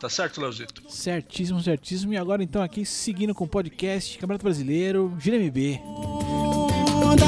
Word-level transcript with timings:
Tá 0.00 0.08
certo, 0.08 0.40
Leozito? 0.40 0.82
Certíssimo, 0.90 1.62
certíssimo. 1.62 2.12
E 2.12 2.16
agora 2.16 2.42
então 2.42 2.62
aqui 2.62 2.84
seguindo 2.84 3.34
com 3.34 3.44
o 3.44 3.48
podcast 3.48 4.18
Campeonato 4.18 4.44
Brasileiro, 4.44 5.16
Gira 5.18 5.38
MB. 5.38 5.80
Onda, 5.82 7.24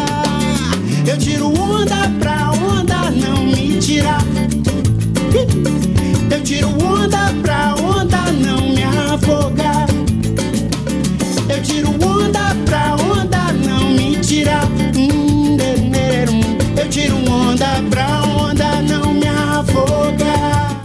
eu 1.08 1.18
tiro 1.18 1.48
onda 1.48 1.96
pra 2.20 2.50
onda 2.52 3.10
não 3.12 3.46
me 3.46 3.78
tirar. 3.80 4.20
Eu 6.30 6.42
tiro 6.42 6.68
onda 6.68 7.32
pra 7.42 7.74
onda 7.76 8.32
não 8.32 8.74
me 8.74 8.82
afogar. 8.82 9.65
Denerum. 15.56 16.40
Eu 16.80 16.88
tiro 16.88 17.16
onda 17.30 17.66
pra 17.90 18.22
onda 18.24 18.82
não 18.82 19.12
me 19.14 19.26
afogar. 19.26 20.84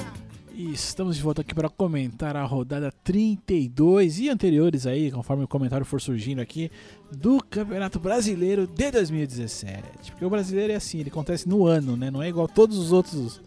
Estamos 0.73 1.15
de 1.15 1.21
volta 1.21 1.41
aqui 1.41 1.53
para 1.53 1.69
comentar 1.69 2.35
a 2.35 2.43
rodada 2.43 2.91
32 3.03 4.19
e 4.19 4.29
anteriores 4.29 4.85
aí, 4.87 5.11
conforme 5.11 5.43
o 5.43 5.47
comentário 5.47 5.85
for 5.85 6.01
surgindo 6.01 6.41
aqui, 6.41 6.71
do 7.11 7.41
Campeonato 7.49 7.99
Brasileiro 7.99 8.67
de 8.67 8.91
2017. 8.91 10.11
Porque 10.11 10.25
o 10.25 10.29
brasileiro 10.29 10.73
é 10.73 10.75
assim, 10.75 10.99
ele 10.99 11.09
acontece 11.09 11.47
no 11.47 11.65
ano, 11.65 11.95
né? 11.95 12.09
Não 12.09 12.21
é 12.21 12.29
igual 12.29 12.47
todos 12.47 12.77
os 12.77 12.91
outros 12.91 13.41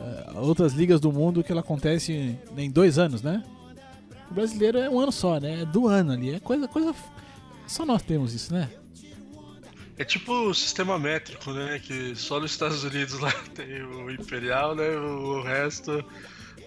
eh, 0.00 0.32
outras 0.36 0.72
ligas 0.72 1.00
do 1.00 1.12
mundo 1.12 1.42
que 1.42 1.52
ela 1.52 1.60
acontece 1.60 2.36
em 2.56 2.70
dois 2.70 2.98
anos, 2.98 3.22
né? 3.22 3.42
O 4.30 4.34
brasileiro 4.34 4.78
é 4.78 4.90
um 4.90 4.98
ano 4.98 5.12
só, 5.12 5.38
né? 5.38 5.62
É 5.62 5.64
do 5.64 5.86
ano 5.86 6.12
ali. 6.12 6.34
É 6.34 6.40
coisa, 6.40 6.66
coisa. 6.66 6.94
Só 7.66 7.86
nós 7.86 8.02
temos 8.02 8.34
isso, 8.34 8.52
né? 8.52 8.68
É 9.96 10.04
tipo 10.04 10.32
o 10.32 10.54
sistema 10.54 10.98
métrico, 10.98 11.52
né? 11.52 11.78
Que 11.78 12.16
só 12.16 12.40
nos 12.40 12.50
Estados 12.50 12.82
Unidos 12.82 13.18
lá 13.20 13.32
tem 13.54 13.82
o 13.82 14.10
imperial, 14.10 14.74
né? 14.74 14.88
O 14.90 15.40
resto 15.42 16.04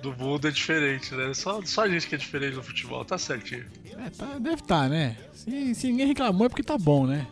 do 0.02 0.16
mundo 0.16 0.48
é 0.48 0.52
diferente, 0.52 1.14
né? 1.14 1.34
Só, 1.34 1.62
só 1.66 1.84
a 1.84 1.90
gente 1.90 2.08
que 2.08 2.16
é 2.16 2.18
diferente 2.18 2.56
no 2.56 2.64
futebol, 2.64 3.04
tá 3.04 3.18
certinho. 3.18 3.66
É, 3.86 4.10
tá, 4.10 4.40
deve 4.40 4.62
estar, 4.62 4.90
né? 4.90 5.18
Se, 5.34 5.76
se 5.76 5.88
ninguém 5.88 6.08
reclamou 6.08 6.46
é 6.46 6.50
porque 6.50 6.64
tá 6.64 6.78
bom, 6.78 7.06
né? 7.06 7.28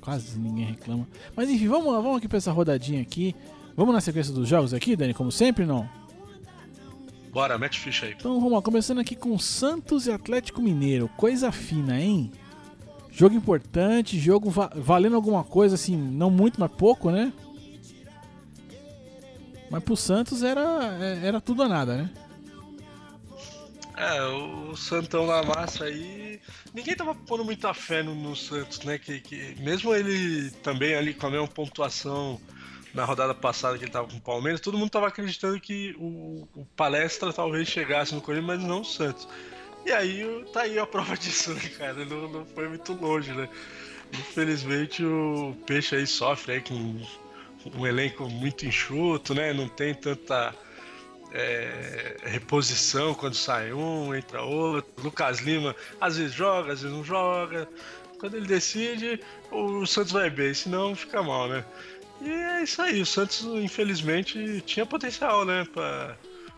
Quase 0.00 0.38
ninguém 0.38 0.66
reclama. 0.66 1.06
Mas 1.36 1.50
enfim, 1.50 1.68
vamos 1.68 1.92
vamos 1.92 2.16
aqui 2.16 2.28
pra 2.28 2.38
essa 2.38 2.52
rodadinha 2.52 3.02
aqui. 3.02 3.34
Vamos 3.76 3.94
na 3.94 4.00
sequência 4.00 4.32
dos 4.32 4.48
jogos 4.48 4.72
aqui, 4.72 4.96
Dani, 4.96 5.12
como 5.12 5.30
sempre, 5.30 5.66
não? 5.66 5.88
Bora, 7.30 7.58
mete 7.58 7.78
ficha 7.78 8.06
aí. 8.06 8.14
Então 8.18 8.34
vamos 8.36 8.52
lá, 8.52 8.62
começando 8.62 8.98
aqui 8.98 9.14
com 9.14 9.38
Santos 9.38 10.06
e 10.06 10.10
Atlético 10.10 10.62
Mineiro. 10.62 11.08
Coisa 11.16 11.52
fina, 11.52 12.00
hein? 12.00 12.32
Jogo 13.18 13.34
importante, 13.34 14.16
jogo 14.16 14.48
va- 14.48 14.70
valendo 14.76 15.16
alguma 15.16 15.42
coisa, 15.42 15.74
assim, 15.74 15.96
não 15.96 16.30
muito, 16.30 16.60
mas 16.60 16.70
pouco, 16.70 17.10
né? 17.10 17.32
Mas 19.68 19.82
pro 19.82 19.96
Santos 19.96 20.44
era, 20.44 20.96
é- 21.00 21.26
era 21.26 21.40
tudo 21.40 21.64
ou 21.64 21.68
nada, 21.68 21.96
né? 21.96 22.10
É, 23.96 24.22
o 24.22 24.76
Santão 24.76 25.26
na 25.26 25.42
massa 25.42 25.86
aí. 25.86 26.40
Ninguém 26.72 26.94
tava 26.94 27.12
pondo 27.12 27.44
muita 27.44 27.74
fé 27.74 28.04
no, 28.04 28.14
no 28.14 28.36
Santos, 28.36 28.82
né? 28.82 28.96
Que, 28.98 29.20
que 29.20 29.56
mesmo 29.60 29.92
ele 29.92 30.52
também 30.62 30.94
ali 30.94 31.12
com 31.12 31.26
a 31.26 31.30
mesma 31.30 31.48
pontuação 31.48 32.40
na 32.94 33.04
rodada 33.04 33.34
passada 33.34 33.76
que 33.76 33.84
ele 33.84 33.90
tava 33.90 34.06
com 34.06 34.16
o 34.16 34.20
Palmeiras, 34.20 34.60
todo 34.60 34.78
mundo 34.78 34.90
tava 34.90 35.08
acreditando 35.08 35.60
que 35.60 35.94
o, 35.98 36.46
o 36.54 36.64
Palestra 36.76 37.32
talvez 37.32 37.66
chegasse 37.66 38.14
no 38.14 38.20
Corinthians, 38.20 38.46
mas 38.46 38.62
não 38.62 38.82
o 38.82 38.84
Santos. 38.84 39.26
E 39.88 39.92
aí 39.92 40.44
tá 40.52 40.62
aí 40.62 40.78
a 40.78 40.86
prova 40.86 41.16
disso, 41.16 41.54
né, 41.54 41.62
cara? 41.78 42.04
Não, 42.04 42.28
não 42.28 42.44
foi 42.44 42.68
muito 42.68 42.92
longe, 42.92 43.32
né? 43.32 43.48
Infelizmente 44.12 45.02
o 45.02 45.56
Peixe 45.66 45.96
aí 45.96 46.06
sofre 46.06 46.52
aí 46.52 46.60
com 46.60 47.00
um 47.74 47.86
elenco 47.86 48.28
muito 48.28 48.66
enxuto, 48.66 49.34
né? 49.34 49.54
Não 49.54 49.66
tem 49.66 49.94
tanta 49.94 50.54
é, 51.32 52.18
reposição 52.22 53.14
quando 53.14 53.34
sai 53.34 53.72
um, 53.72 54.14
entra 54.14 54.42
outro. 54.42 54.92
Lucas 55.02 55.38
Lima 55.38 55.74
às 55.98 56.18
vezes 56.18 56.34
joga, 56.34 56.74
às 56.74 56.82
vezes 56.82 56.94
não 56.94 57.02
joga. 57.02 57.66
Quando 58.20 58.36
ele 58.36 58.46
decide, 58.46 59.18
o 59.50 59.86
Santos 59.86 60.12
vai 60.12 60.28
bem, 60.28 60.52
senão 60.52 60.94
fica 60.94 61.22
mal, 61.22 61.48
né? 61.48 61.64
E 62.20 62.28
é 62.28 62.62
isso 62.62 62.82
aí, 62.82 63.00
o 63.00 63.06
Santos 63.06 63.40
infelizmente 63.54 64.60
tinha 64.66 64.84
potencial, 64.84 65.46
né? 65.46 65.66
Pra, 65.72 66.14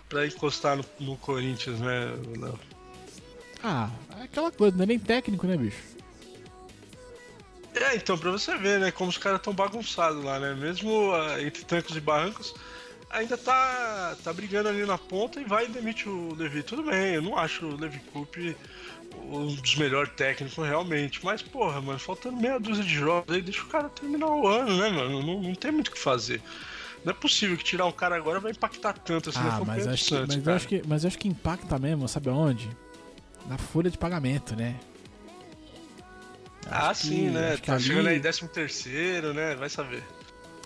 pra 0.08 0.26
encostar 0.26 0.76
no, 0.76 0.84
no 0.98 1.16
Corinthians, 1.16 1.78
né? 1.78 2.12
Ah, 3.62 3.90
é 4.18 4.24
aquela 4.24 4.50
coisa, 4.50 4.76
não 4.76 4.84
é 4.84 4.86
nem 4.86 4.98
técnico, 4.98 5.46
né, 5.46 5.56
bicho? 5.56 5.90
É, 7.74 7.94
então, 7.94 8.18
pra 8.18 8.30
você 8.30 8.56
ver, 8.56 8.80
né, 8.80 8.90
como 8.90 9.10
os 9.10 9.18
caras 9.18 9.40
tão 9.40 9.52
bagunçados 9.52 10.24
lá, 10.24 10.38
né? 10.38 10.54
Mesmo 10.54 11.12
ah, 11.12 11.40
entre 11.42 11.64
trancos 11.64 11.96
e 11.96 12.00
barrancos, 12.00 12.54
ainda 13.10 13.36
tá, 13.36 14.16
tá 14.22 14.32
brigando 14.32 14.68
ali 14.68 14.84
na 14.84 14.98
ponta 14.98 15.40
e 15.40 15.44
vai 15.44 15.66
e 15.66 15.68
demite 15.68 16.08
o 16.08 16.34
Levi. 16.34 16.62
Tudo 16.62 16.82
bem, 16.82 17.14
eu 17.14 17.22
não 17.22 17.38
acho 17.38 17.66
o 17.66 17.76
Levi 17.76 18.00
Coupe 18.12 18.56
um 19.16 19.54
dos 19.54 19.76
melhores 19.76 20.12
técnicos 20.12 20.64
realmente, 20.64 21.24
mas 21.24 21.42
porra, 21.42 21.80
mano, 21.80 21.98
faltando 21.98 22.36
meia 22.36 22.58
dúzia 22.58 22.84
de 22.84 22.94
jogos 22.94 23.34
aí, 23.34 23.42
deixa 23.42 23.62
o 23.62 23.66
cara 23.66 23.88
terminar 23.88 24.28
o 24.28 24.46
ano, 24.46 24.76
né, 24.76 24.88
mano? 24.88 25.22
Não, 25.22 25.42
não 25.42 25.54
tem 25.54 25.72
muito 25.72 25.88
o 25.88 25.92
que 25.92 25.98
fazer. 25.98 26.40
Não 27.04 27.12
é 27.12 27.14
possível 27.14 27.56
que 27.56 27.64
tirar 27.64 27.86
um 27.86 27.92
cara 27.92 28.16
agora 28.16 28.40
vai 28.40 28.52
impactar 28.52 28.92
tanto 28.92 29.30
assim 29.30 29.38
Ah, 29.40 29.58
campanha 29.58 29.66
mas 29.66 29.86
acho, 29.86 30.04
que, 30.04 30.14
mas, 30.14 30.48
acho 30.48 30.68
que, 30.68 30.82
mas 30.86 31.04
eu 31.04 31.08
acho 31.08 31.18
que 31.18 31.28
impacta 31.28 31.78
mesmo, 31.78 32.06
sabe 32.06 32.28
aonde? 32.28 32.68
Na 33.48 33.58
folha 33.58 33.90
de 33.90 33.98
pagamento, 33.98 34.54
né? 34.54 34.76
Ah, 36.70 36.90
Acho 36.90 37.02
que- 37.02 37.06
sim, 37.08 37.30
né? 37.30 37.56
Tá 37.64 37.74
ali- 37.74 37.82
chegando 37.82 38.08
aí 38.08 38.20
13 38.20 38.48
terceiro, 38.48 39.34
né? 39.34 39.54
Vai 39.56 39.68
saber. 39.68 40.02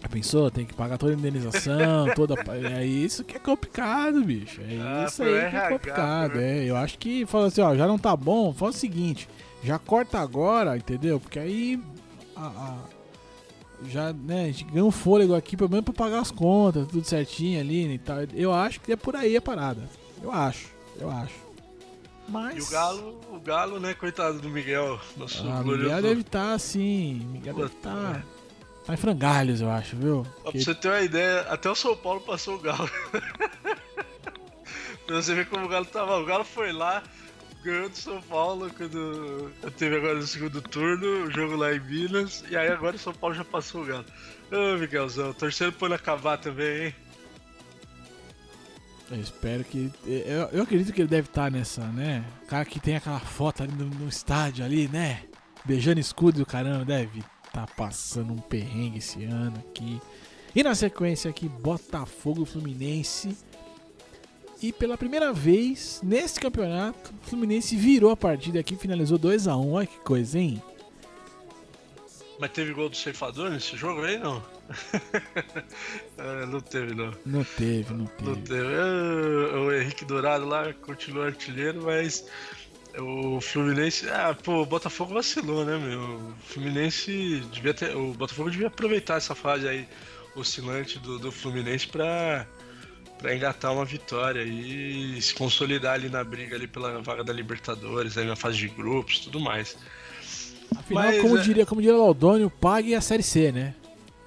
Já 0.02 0.08
Pensou? 0.08 0.50
Tem 0.50 0.66
que 0.66 0.74
pagar 0.74 0.98
toda 0.98 1.12
a 1.12 1.16
indenização, 1.16 2.06
toda. 2.14 2.34
É 2.76 2.84
isso 2.84 3.24
que 3.24 3.36
é 3.36 3.40
complicado, 3.40 4.22
bicho. 4.22 4.60
É 4.60 4.78
Ah, 4.82 5.06
isso 5.08 5.22
aí 5.22 5.28
que 5.30 5.34
é 5.36 5.46
RH, 5.46 5.68
complicado. 5.70 6.34
né? 6.34 6.58
É, 6.58 6.64
eu 6.70 6.76
acho 6.76 6.98
que 6.98 7.24
fala 7.24 7.46
assim, 7.46 7.62
ó, 7.62 7.74
já 7.74 7.86
não 7.86 7.98
tá 7.98 8.14
bom, 8.14 8.52
fala 8.52 8.70
o 8.70 8.74
seguinte. 8.74 9.28
Já 9.62 9.78
corta 9.78 10.18
agora, 10.18 10.76
entendeu? 10.76 11.18
Porque 11.18 11.38
aí 11.38 11.80
a, 12.36 12.46
a- 12.48 12.84
já, 13.88 14.12
né, 14.12 14.42
a 14.42 14.46
gente 14.48 14.64
ganha 14.64 14.84
um 14.84 14.90
fôlego 14.90 15.34
aqui, 15.34 15.56
pelo 15.56 15.70
menos 15.70 15.84
pra 15.86 15.94
pagar 15.94 16.18
as 16.20 16.30
contas, 16.30 16.86
tudo 16.88 17.04
certinho 17.06 17.58
ali 17.60 17.86
né, 17.88 17.94
e 17.94 17.98
tal. 17.98 18.18
Eu 18.34 18.52
acho 18.52 18.80
que 18.80 18.92
é 18.92 18.96
por 18.96 19.16
aí 19.16 19.36
a 19.36 19.40
parada. 19.42 19.88
Eu 20.22 20.30
acho, 20.30 20.68
eu 20.98 21.10
acho. 21.10 21.43
Mas. 22.28 22.56
E 22.56 22.60
o 22.62 22.70
Galo, 22.70 23.20
o 23.30 23.40
Galo, 23.40 23.78
né, 23.80 23.92
coitado 23.94 24.38
do 24.40 24.48
Miguel, 24.48 24.98
nosso 25.16 25.46
Ah, 25.48 25.62
glorioso. 25.62 25.82
Miguel 25.94 26.02
deve 26.02 26.20
estar 26.22 26.52
assim. 26.54 27.14
Miguel 27.30 27.54
deve 27.54 27.66
estar. 27.74 28.24
Tá 28.86 28.92
em 28.94 28.96
frangalhos, 28.98 29.60
eu 29.60 29.70
acho, 29.70 29.96
viu? 29.96 30.26
Ó, 30.44 30.50
Pra 30.50 30.60
você 30.60 30.74
ter 30.74 30.88
uma 30.88 31.00
ideia, 31.00 31.40
até 31.42 31.70
o 31.70 31.74
São 31.74 31.96
Paulo 31.96 32.20
passou 32.20 32.56
o 32.56 32.58
Galo. 32.58 32.88
pra 35.06 35.16
você 35.16 35.34
ver 35.34 35.46
como 35.46 35.66
o 35.66 35.68
Galo 35.68 35.84
tava. 35.86 36.18
O 36.18 36.24
Galo 36.24 36.44
foi 36.44 36.72
lá, 36.72 37.02
ganhou 37.62 37.88
do 37.88 37.96
São 37.96 38.20
Paulo 38.22 38.70
quando 38.76 39.50
teve 39.76 39.96
agora 39.96 40.14
no 40.16 40.26
segundo 40.26 40.60
turno, 40.62 41.24
o 41.26 41.30
jogo 41.30 41.56
lá 41.56 41.74
em 41.74 41.80
Minas, 41.80 42.44
e 42.50 42.56
aí 42.56 42.68
agora 42.68 42.96
o 42.96 42.98
São 42.98 43.12
Paulo 43.14 43.34
já 43.34 43.44
passou 43.44 43.82
o 43.82 43.86
Galo. 43.86 44.04
Ô, 44.52 44.78
Miguelzão, 44.78 45.32
torcendo 45.32 45.72
pra 45.72 45.86
ele 45.86 45.94
acabar 45.94 46.36
também, 46.38 46.86
hein? 46.86 46.94
Eu 49.10 49.20
espero 49.20 49.64
que. 49.64 49.90
Eu, 50.06 50.48
eu 50.52 50.62
acredito 50.62 50.92
que 50.92 51.00
ele 51.00 51.08
deve 51.08 51.28
estar 51.28 51.50
nessa, 51.50 51.82
né? 51.88 52.24
O 52.42 52.46
cara 52.46 52.64
que 52.64 52.80
tem 52.80 52.96
aquela 52.96 53.20
foto 53.20 53.62
ali 53.62 53.72
no, 53.72 53.86
no 53.86 54.08
estádio 54.08 54.64
ali, 54.64 54.88
né? 54.88 55.22
Beijando 55.64 56.00
escudo 56.00 56.38
do 56.38 56.46
caramba, 56.46 56.84
deve 56.84 57.22
estar 57.46 57.66
passando 57.76 58.32
um 58.32 58.38
perrengue 58.38 58.98
esse 58.98 59.24
ano 59.24 59.62
aqui. 59.68 60.00
E 60.54 60.62
na 60.62 60.74
sequência 60.74 61.30
aqui, 61.30 61.48
Botafogo 61.48 62.44
Fluminense. 62.44 63.36
E 64.62 64.72
pela 64.72 64.96
primeira 64.96 65.32
vez 65.32 66.00
nesse 66.02 66.40
campeonato, 66.40 67.12
o 67.22 67.28
Fluminense 67.28 67.76
virou 67.76 68.10
a 68.10 68.16
partida 68.16 68.60
aqui, 68.60 68.76
finalizou 68.76 69.18
2x1. 69.18 69.72
Olha 69.72 69.86
que 69.86 69.98
coisa, 69.98 70.38
hein? 70.38 70.62
Mas 72.38 72.50
teve 72.50 72.72
gol 72.72 72.88
do 72.88 72.96
ceifador 72.96 73.48
nesse 73.50 73.76
jogo 73.76 74.02
aí, 74.04 74.18
não? 74.18 74.42
É, 76.16 76.46
não 76.46 76.60
teve, 76.60 76.94
não. 76.94 77.12
Não 77.26 77.44
teve, 77.44 77.92
não 77.92 78.08
Não 78.22 78.34
teve. 78.36 78.42
teve. 78.42 78.72
É, 78.72 79.56
O 79.58 79.72
Henrique 79.72 80.04
Dourado 80.04 80.46
lá 80.46 80.72
continua 80.72 81.26
artilheiro, 81.26 81.82
mas 81.82 82.24
o 82.98 83.40
Fluminense. 83.40 84.08
Ah, 84.08 84.34
pô, 84.40 84.62
o 84.62 84.66
Botafogo 84.66 85.14
vacilou, 85.14 85.64
né, 85.64 85.76
meu? 85.76 86.00
O 86.00 86.34
Fluminense 86.46 87.40
devia 87.52 87.74
ter. 87.74 87.94
O 87.96 88.12
Botafogo 88.14 88.50
devia 88.50 88.68
aproveitar 88.68 89.16
essa 89.16 89.34
fase 89.34 89.66
aí 89.68 89.88
oscilante 90.36 90.98
do, 91.00 91.18
do 91.18 91.32
Fluminense 91.32 91.86
pra, 91.88 92.46
pra 93.18 93.34
engatar 93.34 93.72
uma 93.72 93.84
vitória 93.84 94.42
e 94.42 95.20
se 95.20 95.34
consolidar 95.34 95.94
ali 95.94 96.08
na 96.08 96.22
briga 96.24 96.54
ali 96.56 96.66
pela 96.68 97.02
vaga 97.02 97.22
da 97.24 97.32
Libertadores, 97.32 98.16
aí 98.16 98.26
na 98.26 98.36
fase 98.36 98.56
de 98.58 98.68
grupos 98.68 99.18
tudo 99.18 99.40
mais. 99.40 99.76
Afinal, 100.76 101.04
Mas, 101.04 101.20
como, 101.22 101.38
é- 101.38 101.42
diria, 101.42 101.66
como 101.66 101.80
diria 101.80 101.96
Laudônio, 101.96 102.50
pague 102.50 102.94
a 102.94 103.00
Série 103.00 103.22
C, 103.22 103.52
né? 103.52 103.74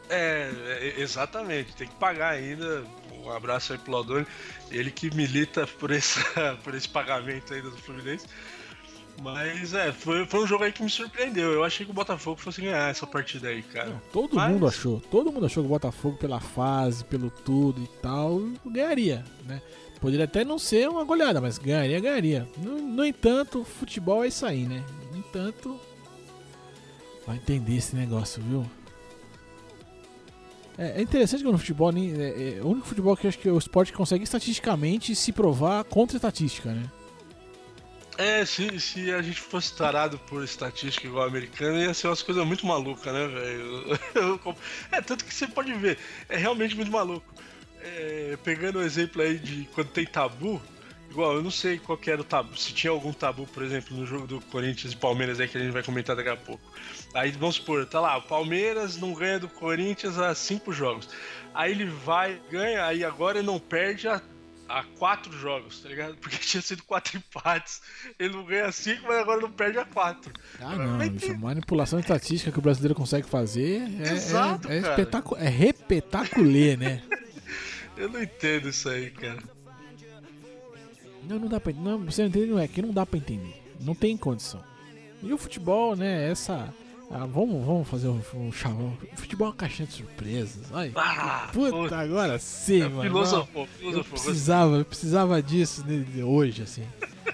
É, 0.09 0.49
é, 0.97 1.01
exatamente, 1.01 1.73
tem 1.75 1.87
que 1.87 1.95
pagar 1.95 2.29
ainda. 2.29 2.83
Um 3.25 3.29
abraço 3.31 3.73
aí 3.73 3.79
pro 3.79 3.91
Laudoni, 3.91 4.25
ele 4.71 4.89
que 4.89 5.13
milita 5.13 5.67
por, 5.67 5.91
esse 5.91 6.17
por 6.63 6.73
esse 6.73 6.87
pagamento 6.87 7.53
aí 7.53 7.61
do 7.61 7.71
Fluminense. 7.71 8.25
Mas 9.21 9.73
é, 9.73 9.91
foi, 9.91 10.25
foi 10.27 10.41
um 10.43 10.47
jogo 10.47 10.63
aí 10.63 10.71
que 10.71 10.83
me 10.83 10.89
surpreendeu. 10.89 11.51
Eu 11.51 11.63
achei 11.63 11.83
que 11.85 11.91
o 11.91 11.95
Botafogo 11.95 12.39
fosse 12.39 12.61
ganhar 12.61 12.89
essa 12.89 13.05
partida 13.07 13.47
aí, 13.49 13.63
cara. 13.63 13.89
Não, 13.89 14.01
todo 14.13 14.35
Mas- 14.35 14.51
mundo 14.51 14.67
achou. 14.67 15.01
Todo 15.11 15.31
mundo 15.31 15.45
achou 15.47 15.63
que 15.63 15.67
o 15.67 15.73
Botafogo, 15.73 16.17
pela 16.17 16.39
fase, 16.39 17.03
pelo 17.03 17.29
tudo 17.31 17.81
e 17.81 17.87
tal, 18.01 18.39
ganharia, 18.65 19.25
né? 19.45 19.59
Poderia 19.99 20.25
até 20.25 20.45
não 20.45 20.59
ser 20.59 20.87
uma 20.87 21.03
goleada, 21.03 21.41
mas 21.41 21.57
ganharia, 21.57 21.99
ganharia. 21.99 22.47
No, 22.57 22.77
no 22.79 23.03
entanto, 23.03 23.63
futebol 23.65 24.23
é 24.23 24.27
isso 24.27 24.45
aí, 24.45 24.63
né? 24.63 24.83
No 25.11 25.17
entanto, 25.17 25.79
vai 27.27 27.35
entender 27.35 27.75
esse 27.75 27.95
negócio, 27.95 28.41
viu? 28.41 28.65
É, 30.77 30.99
é 30.99 31.01
interessante 31.01 31.43
que 31.43 31.51
no 31.51 31.57
futebol, 31.57 31.91
nem- 31.91 32.13
é, 32.13 32.57
é 32.57 32.61
o 32.61 32.67
único 32.67 32.87
futebol 32.87 33.15
que 33.17 33.27
acho 33.27 33.37
que 33.37 33.49
o 33.49 33.57
esporte 33.57 33.91
consegue 33.91 34.23
estatisticamente 34.23 35.13
se 35.15 35.31
provar 35.33 35.83
contra 35.83 36.15
estatística, 36.15 36.71
né? 36.71 36.89
É, 38.17 38.43
se, 38.45 38.79
se 38.79 39.11
a 39.11 39.21
gente 39.21 39.39
fosse 39.39 39.75
tarado 39.75 40.17
por 40.17 40.43
estatística 40.43 41.05
igual 41.05 41.25
a 41.25 41.27
americana, 41.27 41.77
ia 41.83 41.93
ser 41.93 42.07
umas 42.07 42.23
coisas 42.23 42.45
muito 42.47 42.65
malucas, 42.65 43.13
né, 43.13 43.27
velho? 43.27 43.99
É, 44.91 45.01
tanto 45.01 45.23
que 45.23 45.33
você 45.33 45.47
pode 45.47 45.71
ver, 45.73 45.99
é 46.29 46.37
realmente 46.37 46.75
muito 46.75 46.91
maluco. 46.91 47.25
É, 47.83 48.37
pegando 48.43 48.79
o 48.79 48.81
exemplo 48.81 49.21
aí 49.21 49.37
de 49.37 49.67
quando 49.75 49.89
tem 49.89 50.05
tabu, 50.05 50.59
igual, 51.09 51.35
eu 51.35 51.43
não 51.43 51.51
sei 51.51 51.77
qual 51.79 51.97
que 51.97 52.11
era 52.11 52.21
o 52.21 52.23
tabu, 52.23 52.57
se 52.57 52.73
tinha 52.73 52.91
algum 52.91 53.13
tabu, 53.13 53.47
por 53.47 53.63
exemplo, 53.63 53.95
no 53.95 54.05
jogo 54.05 54.27
do 54.27 54.41
Corinthians 54.41 54.93
e 54.93 54.97
Palmeiras 54.97 55.39
aí 55.39 55.47
que 55.47 55.57
a 55.57 55.61
gente 55.61 55.71
vai 55.71 55.83
comentar 55.83 56.15
daqui 56.15 56.29
a 56.29 56.37
pouco. 56.37 56.61
Aí 57.13 57.31
vamos 57.31 57.55
supor, 57.55 57.85
tá 57.85 57.99
lá, 57.99 58.17
o 58.17 58.21
Palmeiras 58.21 58.97
não 58.97 59.13
ganha 59.13 59.39
do 59.39 59.47
Corinthians 59.47 60.17
há 60.19 60.33
cinco 60.35 60.71
jogos. 60.71 61.09
Aí 61.53 61.71
ele 61.71 61.85
vai, 61.85 62.39
ganha, 62.51 62.85
aí 62.85 63.03
agora 63.03 63.39
ele 63.39 63.47
não 63.47 63.59
perde 63.59 64.07
a 64.07 64.21
há 64.69 64.83
quatro 64.99 65.31
jogos, 65.31 65.79
tá 65.79 65.89
ligado? 65.89 66.17
Porque 66.21 66.35
tinha 66.37 66.61
sido 66.61 66.83
quatro 66.83 67.17
empates. 67.17 67.81
Ele 68.19 68.33
não 68.33 68.43
ganha 68.43 68.71
cinco, 68.71 69.03
mas 69.07 69.17
agora 69.17 69.39
não 69.41 69.49
perde 69.51 69.79
a 69.79 69.85
quatro. 69.85 70.33
Ah, 70.59 70.75
não, 70.75 70.97
Mas 70.97 71.09
bicho, 71.09 71.37
manipulação 71.37 71.99
estatística 71.99 72.51
que 72.51 72.59
o 72.59 72.61
brasileiro 72.61 72.93
consegue 72.93 73.27
fazer 73.27 73.81
é, 74.01 74.11
Exato, 74.11 74.69
é, 74.69 74.77
é, 74.77 74.81
cara. 74.81 74.93
espetacu- 74.93 75.37
é 75.37 75.47
repetaculê, 75.47 76.75
né? 76.75 77.01
Eu 77.95 78.09
não 78.09 78.21
entendo 78.21 78.69
isso 78.69 78.87
aí, 78.89 79.09
cara. 79.09 79.41
Não, 81.29 81.39
não 81.39 81.47
dá 81.47 81.59
pra 81.59 81.73
não, 81.73 81.99
Você 82.05 82.21
não 82.21 82.29
entende, 82.29 82.45
não 82.47 82.59
é 82.59 82.67
que 82.67 82.81
não 82.81 82.91
dá 82.91 83.05
pra 83.05 83.17
entender. 83.17 83.61
Não 83.81 83.93
tem 83.95 84.15
condição. 84.17 84.61
E 85.21 85.31
o 85.33 85.37
futebol, 85.37 85.95
né? 85.95 86.29
Essa. 86.31 86.73
ah, 87.11 87.25
vamos, 87.25 87.65
vamos 87.65 87.87
fazer 87.87 88.07
um, 88.07 88.21
um 88.35 88.51
chavão. 88.51 88.95
Futebol 89.15 89.47
é 89.47 89.49
uma 89.51 89.55
caixinha 89.55 89.87
de 89.87 89.93
surpresas. 89.95 90.63
Ai, 90.73 90.91
Ah, 90.95 91.49
puta, 91.53 91.71
pô, 91.71 91.95
agora 91.95 92.37
sim, 92.39 92.81
mano. 92.83 93.01
filosofou, 93.03 93.63
Eu 93.63 93.67
filosofou. 93.79 94.19
precisava, 94.19 94.75
eu 94.77 94.85
precisava 94.85 95.41
disso 95.41 95.83
hoje, 96.25 96.61
assim. 96.63 96.83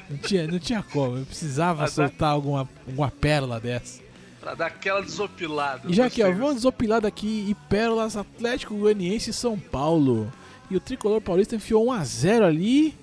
Não 0.09 0.17
tinha, 0.17 0.47
não 0.47 0.59
tinha 0.59 0.83
como. 0.83 1.17
Eu 1.17 1.25
precisava 1.25 1.87
soltar 1.87 2.31
alguma, 2.31 2.67
alguma 2.87 3.09
pérola 3.11 3.59
dessa. 3.59 4.01
Pra 4.39 4.55
dar 4.55 4.67
aquela 4.67 5.01
desopilada. 5.01 5.89
E 5.89 5.93
já 5.93 6.09
que, 6.09 6.21
ó, 6.21 6.29
vamos 6.31 6.55
desopilar 6.55 6.99
daqui 6.99 7.45
e 7.49 7.55
pérolas 7.69 8.17
Atlético 8.17 8.75
Goianiense 8.75 9.29
e 9.29 9.33
São 9.33 9.57
Paulo. 9.57 10.29
E 10.69 10.75
o 10.75 10.79
tricolor 10.81 11.21
paulista 11.21 11.55
enfiou 11.55 11.85
1x0 11.87 12.43
ali. 12.43 12.93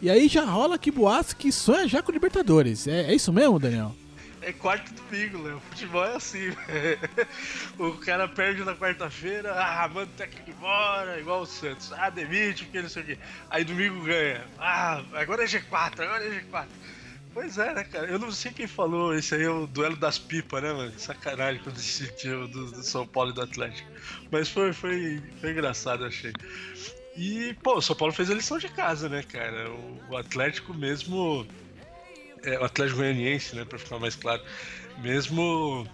E 0.00 0.08
aí 0.08 0.28
já 0.28 0.44
rola 0.44 0.78
que 0.78 0.90
boatos 0.90 1.34
que 1.34 1.52
sonha 1.52 1.86
já 1.86 2.02
com 2.02 2.10
Libertadores. 2.10 2.86
É, 2.86 3.10
é 3.10 3.14
isso 3.14 3.32
mesmo, 3.32 3.58
Daniel? 3.58 3.94
É 4.42 4.52
quarto 4.52 4.90
domingo, 4.94 5.42
Léo. 5.42 5.60
Futebol 5.68 6.04
é 6.04 6.16
assim. 6.16 6.50
velho. 6.50 6.98
o 7.78 7.92
cara 7.98 8.26
perde 8.26 8.64
na 8.64 8.74
quarta-feira, 8.74 9.52
ah, 9.54 9.86
manda 9.88 10.10
o 10.10 10.16
técnico 10.16 10.50
embora, 10.50 11.20
igual 11.20 11.42
o 11.42 11.46
Santos. 11.46 11.92
Ah, 11.92 12.08
demite, 12.08 12.64
porque 12.64 12.80
não 12.80 12.88
sei 12.88 13.02
o 13.02 13.06
quê. 13.06 13.18
Aí 13.50 13.62
domingo 13.62 14.02
ganha. 14.02 14.42
Ah, 14.58 15.02
agora 15.12 15.44
é 15.44 15.46
G4, 15.46 16.00
agora 16.00 16.24
é 16.24 16.40
G4. 16.40 16.66
Pois 17.34 17.58
é, 17.58 17.74
né, 17.74 17.84
cara? 17.84 18.06
Eu 18.06 18.18
não 18.18 18.32
sei 18.32 18.50
quem 18.52 18.66
falou, 18.66 19.14
esse 19.14 19.34
aí 19.34 19.42
é 19.42 19.50
o 19.50 19.66
duelo 19.66 19.96
das 19.96 20.18
pipas, 20.18 20.62
né, 20.62 20.72
mano? 20.72 20.92
Sacanagem 20.98 21.62
quando 21.62 21.76
esse 21.76 22.10
time 22.16 22.48
do, 22.48 22.70
do 22.72 22.82
São 22.82 23.06
Paulo 23.06 23.30
e 23.30 23.34
do 23.34 23.42
Atlético. 23.42 23.88
Mas 24.32 24.48
foi, 24.48 24.72
foi, 24.72 25.22
foi 25.40 25.50
engraçado, 25.50 26.04
achei. 26.04 26.32
E, 27.20 27.52
pô, 27.62 27.76
o 27.76 27.82
São 27.82 27.94
Paulo 27.94 28.14
fez 28.14 28.30
a 28.30 28.34
lição 28.34 28.56
de 28.56 28.66
casa, 28.70 29.06
né, 29.06 29.22
cara? 29.22 29.70
O, 29.70 30.00
o 30.08 30.16
Atlético 30.16 30.72
mesmo. 30.72 31.46
É, 32.42 32.58
o 32.58 32.64
Atlético 32.64 32.96
Goianiense, 32.96 33.54
né, 33.54 33.66
pra 33.66 33.78
ficar 33.78 33.98
mais 33.98 34.16
claro. 34.16 34.42
Mesmo 35.02 35.86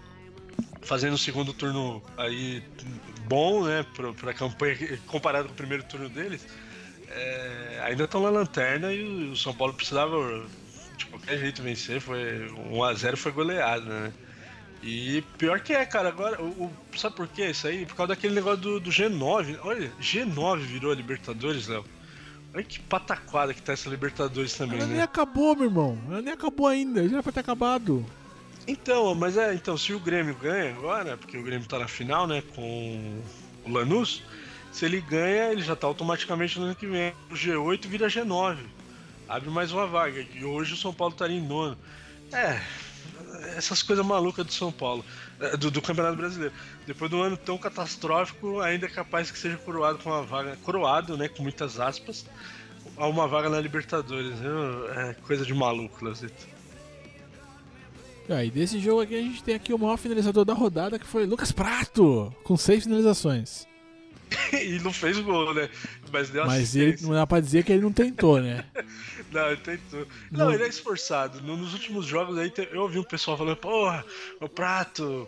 fazendo 0.83 1.15
o 1.15 1.17
segundo 1.17 1.51
turno 1.51 2.01
aí 2.15 2.63
bom, 3.27 3.65
né, 3.65 3.85
pra, 3.93 4.13
pra 4.13 4.33
campanha 4.33 4.77
comparado 5.05 5.49
com 5.49 5.53
o 5.53 5.57
primeiro 5.57 5.83
turno 5.83 6.07
deles, 6.07 6.47
é, 7.09 7.81
ainda 7.83 8.05
estão 8.05 8.23
na 8.23 8.29
lanterna 8.29 8.93
e 8.93 9.29
o 9.29 9.35
São 9.35 9.53
Paulo 9.53 9.73
precisava 9.73 10.47
de 10.97 11.05
qualquer 11.07 11.39
jeito 11.39 11.61
vencer. 11.61 11.99
Foi 11.99 12.47
1x0 12.71 13.17
foi 13.17 13.33
goleado, 13.33 13.83
né? 13.85 14.13
E 14.83 15.23
pior 15.37 15.59
que 15.59 15.73
é, 15.73 15.85
cara, 15.85 16.09
agora, 16.09 16.41
o, 16.41 16.65
o- 16.65 16.97
sabe 16.97 17.15
por 17.15 17.27
quê 17.27 17.49
isso 17.49 17.67
aí? 17.67 17.85
Por 17.85 17.95
causa 17.95 18.09
daquele 18.13 18.35
negócio 18.35 18.57
do, 18.61 18.79
do 18.79 18.89
G9. 18.89 19.57
Olha, 19.63 19.91
G9 20.01 20.59
virou 20.59 20.91
a 20.91 20.95
Libertadores, 20.95 21.67
Léo. 21.67 21.83
Olha 22.53 22.63
que 22.63 22.79
pataquada 22.79 23.53
que 23.53 23.61
tá 23.61 23.73
essa 23.73 23.89
Libertadores 23.89 24.53
também, 24.53 24.77
Ela 24.79 24.87
nem 24.87 24.97
né? 24.97 25.03
acabou, 25.03 25.55
meu 25.55 25.65
irmão. 25.65 25.97
Ela 26.09 26.21
nem 26.21 26.33
acabou 26.33 26.67
ainda. 26.67 27.07
Já 27.07 27.21
vai 27.21 27.33
ter 27.33 27.39
acabado. 27.41 28.05
Então, 28.67 29.13
mas 29.15 29.37
é, 29.37 29.53
então, 29.53 29.77
se 29.77 29.93
o 29.93 29.99
Grêmio 29.99 30.35
ganha 30.35 30.71
agora, 30.71 31.17
porque 31.17 31.37
o 31.37 31.43
Grêmio 31.43 31.67
tá 31.67 31.79
na 31.79 31.87
final, 31.87 32.27
né, 32.27 32.43
com 32.55 33.21
o 33.65 33.71
Lanús, 33.71 34.21
se 34.71 34.85
ele 34.85 34.99
ganha, 35.01 35.51
ele 35.51 35.61
já 35.61 35.75
tá 35.75 35.87
automaticamente 35.87 36.59
no 36.59 36.65
ano 36.65 36.75
que 36.75 36.85
vem. 36.85 37.13
O 37.31 37.33
G8 37.33 37.87
vira 37.87 38.07
G9. 38.07 38.57
Abre 39.27 39.49
mais 39.49 39.71
uma 39.71 39.87
vaga. 39.87 40.25
E 40.35 40.43
hoje 40.45 40.73
o 40.73 40.77
São 40.77 40.93
Paulo 40.93 41.13
estaria 41.13 41.37
em 41.37 41.45
nono. 41.45 41.77
É, 42.31 42.59
essas 43.55 43.81
coisas 43.83 44.05
malucas 44.05 44.45
do 44.45 44.53
São 44.53 44.71
Paulo, 44.71 45.03
é, 45.39 45.57
do, 45.57 45.71
do 45.71 45.81
Campeonato 45.81 46.15
Brasileiro. 46.17 46.53
Depois 46.85 47.09
de 47.09 47.15
um 47.15 47.21
ano 47.21 47.37
tão 47.37 47.57
catastrófico, 47.57 48.59
ainda 48.59 48.85
é 48.85 48.89
capaz 48.89 49.31
que 49.31 49.37
seja 49.37 49.57
coroado 49.57 49.99
com 49.99 50.09
uma 50.09 50.23
vaga, 50.23 50.57
coroado, 50.63 51.17
né, 51.17 51.27
com 51.27 51.43
muitas 51.43 51.79
aspas, 51.79 52.25
a 52.95 53.07
uma 53.07 53.27
vaga 53.27 53.49
na 53.49 53.59
Libertadores. 53.59 54.33
É 54.95 55.13
coisa 55.25 55.45
de 55.45 55.53
maluco, 55.53 56.03
Lazito. 56.03 56.57
E 58.29 58.33
aí, 58.33 58.51
desse 58.51 58.77
jogo 58.79 59.01
aqui, 59.01 59.15
a 59.15 59.21
gente 59.21 59.41
tem 59.41 59.55
aqui 59.55 59.73
o 59.73 59.79
maior 59.79 59.95
finalizador 59.95 60.43
da 60.43 60.53
rodada, 60.53 60.99
que 60.99 61.05
foi 61.05 61.25
Lucas 61.25 61.51
Prato, 61.51 62.33
com 62.43 62.57
seis 62.57 62.83
finalizações. 62.83 63.65
e 64.53 64.79
não 64.79 64.91
fez 64.93 65.19
gol, 65.19 65.53
né? 65.53 65.69
Mas 66.11 66.29
deu 66.29 66.45
Mas 66.45 66.75
ele 66.75 66.97
não 67.01 67.11
dá 67.13 67.25
pra 67.27 67.39
dizer 67.39 67.63
que 67.63 67.71
ele 67.71 67.81
não 67.81 67.91
tentou, 67.91 68.39
né? 68.41 68.65
Não, 69.31 69.47
ele 69.47 69.57
tentou. 69.57 70.07
Não. 70.31 70.45
Não, 70.45 70.53
ele 70.53 70.63
é 70.63 70.67
esforçado. 70.69 71.41
No- 71.41 71.57
Nos 71.57 71.73
últimos 71.73 72.05
jogos 72.05 72.37
aí 72.37 72.51
eu 72.71 72.81
ouvi 72.83 72.97
um 72.97 73.03
pessoal 73.03 73.37
falando, 73.37 73.57
porra, 73.57 74.05
o 74.39 74.47
Prato 74.47 75.27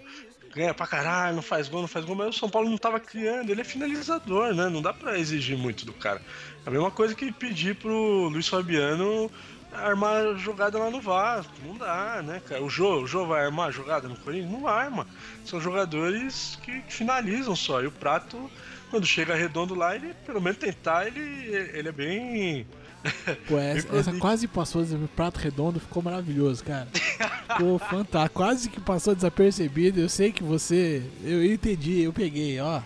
ganha 0.56 0.74
pra 0.74 0.88
caralho, 0.88 1.36
não 1.36 1.42
faz 1.42 1.68
gol, 1.68 1.82
não 1.82 1.88
faz 1.88 2.06
gol, 2.06 2.16
mas 2.16 2.30
o 2.34 2.40
São 2.40 2.50
Paulo 2.50 2.70
não 2.70 2.78
tava 2.78 2.98
criando, 3.00 3.50
ele 3.52 3.60
é 3.60 3.64
finalizador, 3.66 4.54
né? 4.56 4.70
Não 4.70 4.82
dá 4.82 4.94
pra 4.94 5.20
exigir 5.20 5.58
muito 5.58 5.86
do 5.86 5.92
cara. 5.92 6.22
A 6.66 6.72
mesma 6.72 6.90
coisa 6.90 7.14
que 7.14 7.30
pedir 7.32 7.76
pro 7.76 8.30
Luiz 8.30 8.48
Fabiano 8.48 9.30
armar 9.74 10.36
jogada 10.38 10.80
lá 10.80 10.90
no 10.90 11.02
Vasco. 11.02 11.52
Não 11.66 11.76
dá, 11.76 12.22
né, 12.24 12.42
cara? 12.48 12.64
O 12.64 12.70
Jô, 12.70 13.02
o 13.02 13.08
Jô 13.08 13.26
vai 13.26 13.44
armar 13.46 13.72
jogada 13.72 14.08
no 14.08 14.16
Corinthians? 14.16 14.52
Não 14.52 14.66
arma. 14.68 15.06
São 15.46 15.60
jogadores 15.60 16.58
que 16.64 16.82
finalizam 16.88 17.56
só. 17.56 17.82
E 17.82 17.88
o 17.88 17.92
Prato, 17.92 18.50
quando 18.90 19.06
chega 19.06 19.36
redondo 19.36 19.76
lá, 19.76 19.96
ele, 19.96 20.14
pelo 20.26 20.42
menos 20.42 20.58
tentar, 20.58 21.08
ele, 21.08 21.20
ele 21.74 21.90
é 21.90 21.92
bem. 21.92 22.68
Pô, 23.48 23.58
essa, 23.58 23.96
essa 23.96 24.14
quase 24.14 24.48
passou 24.48 24.82
o 24.84 25.08
prato 25.10 25.38
redondo, 25.38 25.80
ficou 25.80 26.04
maravilhoso, 26.04 26.64
cara. 26.64 26.88
Ficou 26.92 27.80
fantástico. 27.80 28.36
Quase 28.36 28.70
que 28.70 28.80
passou 28.80 29.16
desapercebido. 29.16 30.00
Eu 30.00 30.10
sei 30.10 30.32
que 30.32 30.44
você. 30.44 31.04
Eu 31.24 31.44
entendi, 31.46 32.02
eu 32.02 32.12
peguei, 32.12 32.60
ó. 32.60 32.82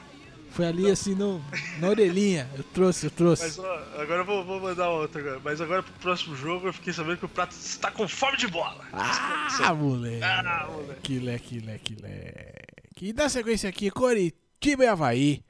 Foi 0.51 0.67
ali 0.67 0.91
assim 0.91 1.15
no, 1.15 1.43
na 1.79 1.89
orelhinha. 1.89 2.47
Eu 2.55 2.63
trouxe, 2.63 3.07
eu 3.07 3.11
trouxe. 3.11 3.43
Mas 3.43 3.57
ó, 3.57 3.83
agora 3.97 4.21
eu 4.21 4.25
vou, 4.25 4.45
vou 4.45 4.61
mandar 4.61 4.87
outra 4.89 5.19
agora. 5.19 5.41
Mas 5.43 5.59
agora 5.59 5.81
pro 5.81 5.93
próximo 5.93 6.35
jogo 6.35 6.67
eu 6.67 6.73
fiquei 6.73 6.93
sabendo 6.93 7.17
que 7.17 7.25
o 7.25 7.29
Prato 7.29 7.53
está 7.53 7.89
com 7.89 8.07
fome 8.07 8.37
de 8.37 8.47
bola. 8.47 8.85
Ah, 8.93 9.73
moleque. 9.73 10.23
Ah, 10.23 10.69
moleque. 10.71 11.01
Que 11.01 11.17
leque, 11.17 11.59
leque, 11.59 11.95
leque. 11.99 13.07
E 13.07 13.11
da 13.11 13.27
sequência 13.27 13.67
aqui, 13.67 13.89
Coritiba 13.89 14.83
e 14.83 14.87
Havaí. 14.87 15.43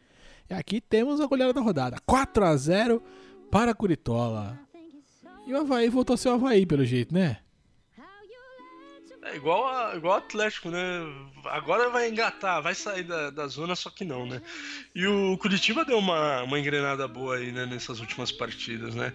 E 0.54 0.56
aqui 0.56 0.80
temos 0.80 1.20
a 1.20 1.26
goleada 1.26 1.52
da 1.52 1.62
rodada. 1.62 1.98
4x0 2.08 3.02
para 3.50 3.74
Curitola. 3.74 4.60
E 5.48 5.54
o 5.54 5.58
Havaí 5.58 5.90
voltou 5.90 6.14
a 6.14 6.18
ser 6.18 6.30
o 6.30 6.34
Havaí, 6.34 6.64
pelo 6.64 6.86
jeito, 6.86 7.12
né? 7.12 7.40
É 9.24 9.36
igual, 9.36 9.68
a, 9.68 9.96
igual 9.96 10.18
Atlético, 10.18 10.70
né? 10.70 10.80
Agora 11.46 11.90
vai 11.90 12.08
engatar, 12.08 12.62
vai 12.62 12.76
sair 12.76 13.04
da, 13.04 13.32
da 13.32 13.48
zona, 13.48 13.76
só 13.76 13.90
que 13.90 14.06
não, 14.06 14.28
né? 14.28 14.44
E 14.94 15.08
o 15.08 15.36
Curitiba 15.40 15.84
deu 15.84 15.98
uma, 15.98 16.44
uma 16.44 16.60
engrenada 16.60 17.08
boa 17.08 17.38
aí, 17.38 17.52
né, 17.52 17.66
nessas 17.66 18.00
últimas 18.00 18.32
partidas, 18.32 18.94
né? 18.94 19.12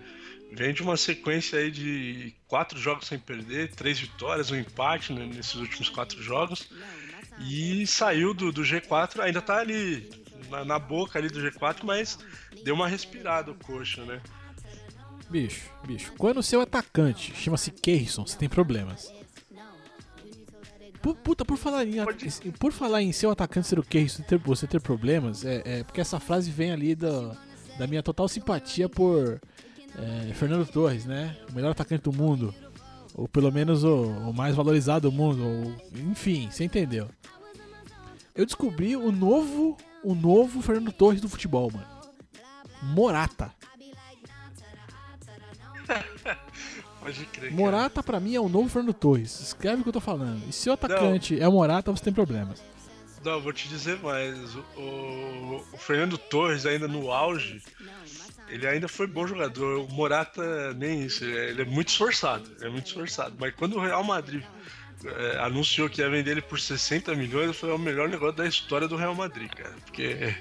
Vem 0.51 0.75
de 0.75 0.83
uma 0.83 0.97
sequência 0.97 1.61
aí 1.61 1.71
de 1.71 2.35
quatro 2.49 2.77
jogos 2.81 3.07
sem 3.07 3.19
perder, 3.19 3.73
três 3.77 4.01
vitórias, 4.01 4.51
um 4.51 4.57
empate 4.57 5.13
né, 5.13 5.25
nesses 5.25 5.55
últimos 5.55 5.89
quatro 5.89 6.21
jogos. 6.21 6.69
E 7.49 7.87
saiu 7.87 8.35
do, 8.35 8.51
do 8.51 8.63
G4, 8.63 9.21
ainda 9.21 9.41
tá 9.41 9.59
ali 9.59 10.11
na, 10.51 10.65
na 10.65 10.79
boca 10.79 11.19
ali 11.19 11.29
do 11.29 11.41
G4, 11.41 11.79
mas 11.85 12.19
deu 12.65 12.75
uma 12.75 12.89
respirada 12.89 13.51
o 13.51 13.55
coxa, 13.55 14.05
né? 14.05 14.21
Bicho, 15.31 15.69
bicho. 15.87 16.13
Quando 16.17 16.39
o 16.39 16.43
seu 16.43 16.61
atacante 16.61 17.35
chama-se 17.37 17.71
Keirson, 17.71 18.27
você 18.27 18.37
tem 18.37 18.49
problemas. 18.49 19.13
Pu- 21.03 21.15
Puta, 21.15 21.45
por 21.45 21.57
falar 21.57 21.85
em, 21.85 22.03
Pode- 22.05 22.29
por 22.59 22.73
falar 22.73 23.03
em 23.03 23.13
seu 23.13 23.31
atacante 23.31 23.69
ser 23.69 23.79
o 23.79 23.83
Keirson 23.85 24.23
e 24.23 24.25
ter, 24.25 24.39
você 24.39 24.67
ter 24.67 24.81
problemas, 24.81 25.45
é, 25.45 25.63
é 25.65 25.85
porque 25.85 26.01
essa 26.01 26.19
frase 26.19 26.51
vem 26.51 26.73
ali 26.73 26.95
da, 26.95 27.37
da 27.79 27.87
minha 27.87 28.03
total 28.03 28.27
simpatia 28.29 28.89
por 28.89 29.41
é, 29.97 30.33
Fernando 30.35 30.67
Torres, 30.67 31.05
né? 31.05 31.37
O 31.51 31.55
melhor 31.55 31.71
atacante 31.71 32.03
do 32.05 32.13
mundo. 32.13 32.53
Ou 33.15 33.29
pelo 33.29 33.53
menos 33.53 33.85
o, 33.85 34.05
o 34.07 34.33
mais 34.35 34.57
valorizado 34.57 35.09
do 35.11 35.17
mundo. 35.17 35.45
Ou, 35.47 35.75
enfim, 36.11 36.49
você 36.51 36.65
entendeu. 36.65 37.09
Eu 38.35 38.45
descobri 38.47 38.97
o 38.97 39.11
novo, 39.13 39.77
o 40.05 40.15
novo 40.15 40.61
Fernando 40.63 40.93
Torres 40.93 41.21
do 41.21 41.29
futebol, 41.29 41.71
mano. 41.71 41.87
Morata. 42.83 43.53
Pode 47.01 47.25
crer. 47.27 47.53
Morata 47.53 48.03
pra 48.03 48.21
mim 48.21 48.35
é 48.35 48.41
o 48.41 48.49
novo 48.49 48.69
Fernando 48.69 48.93
Torres. 48.95 49.41
Escreve 49.41 49.81
o 49.81 49.83
que 49.83 49.89
eu 49.89 49.93
tô 49.95 50.01
falando. 50.01 50.43
E 50.49 50.53
se 50.53 50.69
o 50.69 50.73
atacante 50.73 51.41
é 51.41 51.49
o 51.49 51.53
Morata, 51.53 51.91
você 51.91 52.05
tem 52.05 52.13
problemas. 52.13 52.63
Não, 53.25 53.41
vou 53.41 53.53
te 53.53 53.69
dizer 53.69 53.99
mais. 54.01 54.55
O, 54.55 54.61
o- 54.81 55.65
o 55.73 55.79
Fernando 55.79 56.17
Torres, 56.19 56.67
ainda 56.67 56.87
no 56.87 57.11
auge, 57.11 57.63
ele 58.49 58.67
ainda 58.67 58.89
foi 58.89 59.07
bom 59.07 59.27
jogador. 59.27 59.81
O 59.85 59.89
Morata, 59.93 60.73
nem 60.75 61.03
isso. 61.03 61.25
Ele 61.25 61.63
é 61.63 61.65
muito 61.65 61.89
esforçado. 61.89 62.49
Ele 62.59 62.67
é 62.67 62.71
muito 62.71 62.87
esforçado. 62.87 63.35
Mas 63.39 63.55
quando 63.55 63.77
o 63.77 63.81
Real 63.81 64.05
Madrid 64.05 64.45
é, 65.05 65.39
anunciou 65.39 65.89
que 65.89 66.01
ia 66.01 66.11
vender 66.11 66.33
ele 66.33 66.43
por 66.43 66.59
60 66.61 67.15
milhões, 67.15 67.57
foi 67.57 67.71
o 67.73 67.79
melhor 67.79 68.09
negócio 68.09 68.37
da 68.37 68.47
história 68.47 68.89
do 68.89 68.97
Real 68.97 69.15
Madrid, 69.15 69.51
cara. 69.51 69.75
Porque 69.85 70.35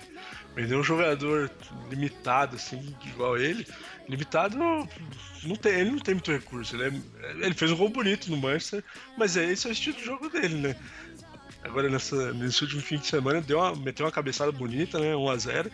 vender 0.56 0.76
um 0.76 0.84
jogador 0.84 1.52
limitado, 1.90 2.56
assim, 2.56 2.96
igual 3.06 3.38
ele, 3.38 3.66
limitado. 4.10 4.58
Não 4.58 5.56
tem, 5.56 5.74
ele 5.82 5.92
não 5.92 6.00
tem 6.00 6.16
muito 6.16 6.32
recurso. 6.32 6.76
Ele, 6.76 6.98
é- 7.22 7.32
ele 7.46 7.54
fez 7.54 7.72
um 7.72 7.78
gol 7.78 7.90
bonito 7.90 8.30
no 8.32 8.38
Manchester, 8.38 8.84
mas 9.18 9.38
é, 9.38 9.46
esse 9.52 9.68
é 9.68 9.70
o 9.70 9.74
estilo 9.74 9.98
de 9.98 10.04
jogo 10.04 10.30
dele, 10.30 10.56
né? 10.56 10.76
Agora 11.64 11.90
nessa, 11.90 12.34
nesse 12.34 12.64
último 12.64 12.82
fim 12.82 12.98
de 12.98 13.08
semana 13.08 13.42
deu 13.42 13.60
uma, 13.60 13.76
meteu 13.76 14.06
uma 14.06 14.12
cabeçada 14.12 14.52
bonita, 14.52 15.00
né? 15.00 15.14
1x0. 15.14 15.72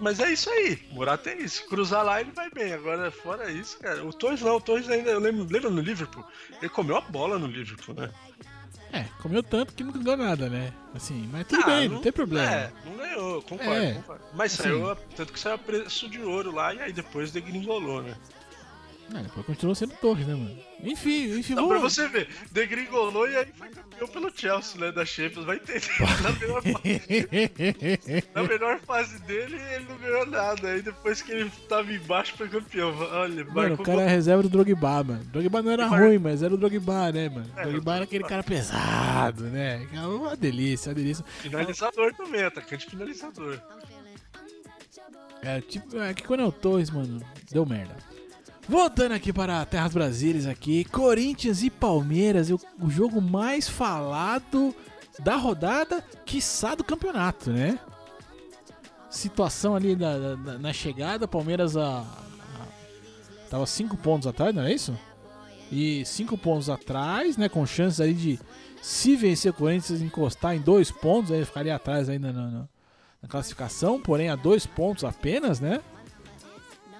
Mas 0.00 0.20
é 0.20 0.32
isso 0.32 0.48
aí, 0.50 0.78
Morata 0.92 1.30
é 1.30 1.36
isso. 1.38 1.66
Cruzar 1.66 2.04
lá 2.04 2.20
ele 2.20 2.30
vai 2.32 2.50
bem. 2.50 2.72
Agora, 2.72 3.10
fora 3.10 3.50
isso, 3.50 3.78
cara, 3.78 4.04
o 4.04 4.12
Torres 4.12 4.40
não, 4.40 4.56
o 4.56 4.60
Torres 4.60 4.88
ainda, 4.88 5.10
eu 5.10 5.18
lembro, 5.20 5.46
lembra 5.50 5.70
no 5.70 5.80
Liverpool? 5.80 6.24
Ele 6.60 6.68
comeu 6.68 6.96
a 6.96 7.00
bola 7.00 7.38
no 7.38 7.46
Liverpool, 7.46 7.94
né? 7.94 8.10
É, 8.90 9.04
comeu 9.20 9.42
tanto 9.42 9.74
que 9.74 9.84
nunca 9.84 9.98
ganhou 9.98 10.16
nada, 10.16 10.48
né? 10.48 10.72
Assim, 10.94 11.28
mas 11.30 11.46
tudo 11.46 11.62
Ah, 11.62 11.66
bem, 11.66 11.88
não, 11.90 12.00
tem 12.00 12.10
problema. 12.10 12.50
É, 12.50 12.72
não 12.86 12.96
ganhou, 12.96 13.42
concordo, 13.42 13.72
É, 13.74 13.92
concordo. 13.94 14.24
Mas 14.32 14.54
assim- 14.54 14.62
saiu, 14.62 14.96
tanto 15.14 15.32
que 15.32 15.38
saiu 15.38 15.54
a 15.56 15.58
preço 15.58 16.08
de 16.08 16.22
ouro 16.22 16.50
lá 16.52 16.72
e 16.72 16.80
aí 16.80 16.92
depois 16.92 17.30
degringolou, 17.30 18.02
né? 18.02 18.16
É, 19.14 19.22
depois 19.22 19.46
continuou 19.46 19.74
sendo 19.74 19.94
Torres, 19.94 20.26
né, 20.26 20.34
mano? 20.34 20.54
Enfim, 20.82 21.38
enfim, 21.38 21.54
Não, 21.54 21.66
pra 21.66 21.78
vamos... 21.78 21.94
você 21.94 22.06
ver, 22.08 22.28
degringolou 22.52 23.26
e 23.28 23.36
aí 23.36 23.46
foi 23.56 23.68
campeão 23.70 24.06
pelo 24.08 24.30
Chelsea, 24.36 24.78
né? 24.80 24.92
Da 24.92 25.04
Champions, 25.04 25.46
vai 25.46 25.56
entender. 25.56 25.80
Na 26.22 26.32
melhor, 26.32 26.62
fa- 26.62 28.32
na 28.34 28.42
melhor 28.42 28.80
fase 28.80 29.18
dele, 29.22 29.56
ele 29.74 29.86
não 29.88 29.96
ganhou 29.96 30.26
nada. 30.26 30.68
Aí 30.68 30.82
depois 30.82 31.22
que 31.22 31.32
ele 31.32 31.50
tava 31.68 31.90
embaixo, 31.92 32.34
foi 32.36 32.48
campeão. 32.48 32.94
Olha, 32.96 33.44
Mano, 33.46 33.54
marcou 33.54 33.80
o 33.80 33.82
cara 33.82 34.02
é 34.02 34.08
reserva 34.08 34.42
do 34.42 34.48
Drogba, 34.50 35.02
mano. 35.02 35.24
Drogba 35.24 35.62
não 35.62 35.72
era 35.72 35.88
Mar- 35.88 36.02
ruim, 36.02 36.18
mas 36.18 36.42
era 36.42 36.52
o 36.52 36.58
Drogba, 36.58 37.10
né, 37.10 37.28
mano? 37.30 37.50
É, 37.56 37.62
Drogba 37.66 37.94
era 37.96 38.04
aquele 38.04 38.24
cara 38.24 38.42
pesado, 38.42 39.44
né? 39.44 39.88
É 39.92 40.00
Uma 40.00 40.36
delícia, 40.36 40.90
uma 40.90 40.94
delícia. 40.94 41.24
finalizador 41.40 42.12
também, 42.14 42.42
atacante 42.44 42.86
finalizador. 42.90 43.58
É, 45.42 45.60
tipo, 45.60 45.96
é 45.98 46.12
que 46.12 46.24
quando 46.24 46.40
é 46.40 46.44
o 46.46 46.52
Torres, 46.52 46.90
mano, 46.90 47.20
deu 47.50 47.64
merda. 47.64 47.96
Voltando 48.68 49.12
aqui 49.12 49.32
para 49.32 49.64
Terras 49.64 49.94
Brasílias 49.94 50.46
aqui, 50.46 50.84
Corinthians 50.84 51.62
e 51.62 51.70
Palmeiras, 51.70 52.50
o, 52.50 52.60
o 52.80 52.90
jogo 52.90 53.20
mais 53.20 53.66
falado 53.68 54.74
da 55.20 55.36
rodada, 55.36 56.04
quiçá 56.26 56.74
do 56.74 56.84
campeonato, 56.84 57.50
né? 57.50 57.78
Situação 59.10 59.74
ali 59.74 59.96
da- 59.96 60.34
da- 60.36 60.58
na 60.58 60.72
chegada, 60.72 61.26
Palmeiras 61.26 61.76
a, 61.78 62.00
a- 62.00 62.06
tava 63.48 63.64
5 63.64 63.96
pontos 63.96 64.26
atrás, 64.28 64.54
não 64.54 64.62
é 64.64 64.72
isso? 64.74 64.96
E 65.72 66.04
5 66.04 66.36
pontos 66.36 66.68
atrás, 66.68 67.38
né? 67.38 67.48
Com 67.48 67.64
chances 67.64 68.00
aí 68.02 68.12
de 68.12 68.38
se 68.82 69.16
vencer 69.16 69.50
o 69.50 69.54
Corinthians 69.54 70.02
encostar 70.02 70.54
em 70.54 70.60
dois 70.60 70.90
pontos, 70.90 71.32
aí 71.32 71.42
ficaria 71.44 71.74
atrás 71.74 72.08
ainda 72.08 72.30
no- 72.32 72.50
no- 72.50 72.68
na 73.22 73.28
classificação, 73.28 73.98
porém 74.00 74.28
a 74.28 74.36
dois 74.36 74.66
pontos 74.66 75.04
apenas, 75.04 75.58
né? 75.58 75.80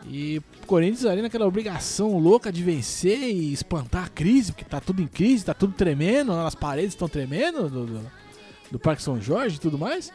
E 0.07 0.38
o 0.38 0.67
Corinthians 0.67 1.05
ali 1.05 1.23
naquela 1.23 1.47
obrigação 1.47 2.19
louca 2.19 2.52
de 2.52 2.62
vencer 2.62 3.19
e 3.19 3.52
espantar 3.52 4.05
a 4.05 4.09
crise, 4.09 4.52
porque 4.52 4.64
tá 4.64 4.81
tudo 4.81 5.02
em 5.02 5.07
crise, 5.07 5.45
tá 5.45 5.55
tudo 5.55 5.75
tremendo, 5.75 6.33
as 6.33 6.55
paredes 6.55 6.95
estão 6.95 7.09
tremendo 7.09 7.69
do, 7.69 7.87
do, 7.87 8.12
do 8.73 8.78
Parque 8.78 9.02
São 9.02 9.21
Jorge 9.21 9.57
e 9.57 9.61
tudo 9.61 9.78
mais. 9.78 10.12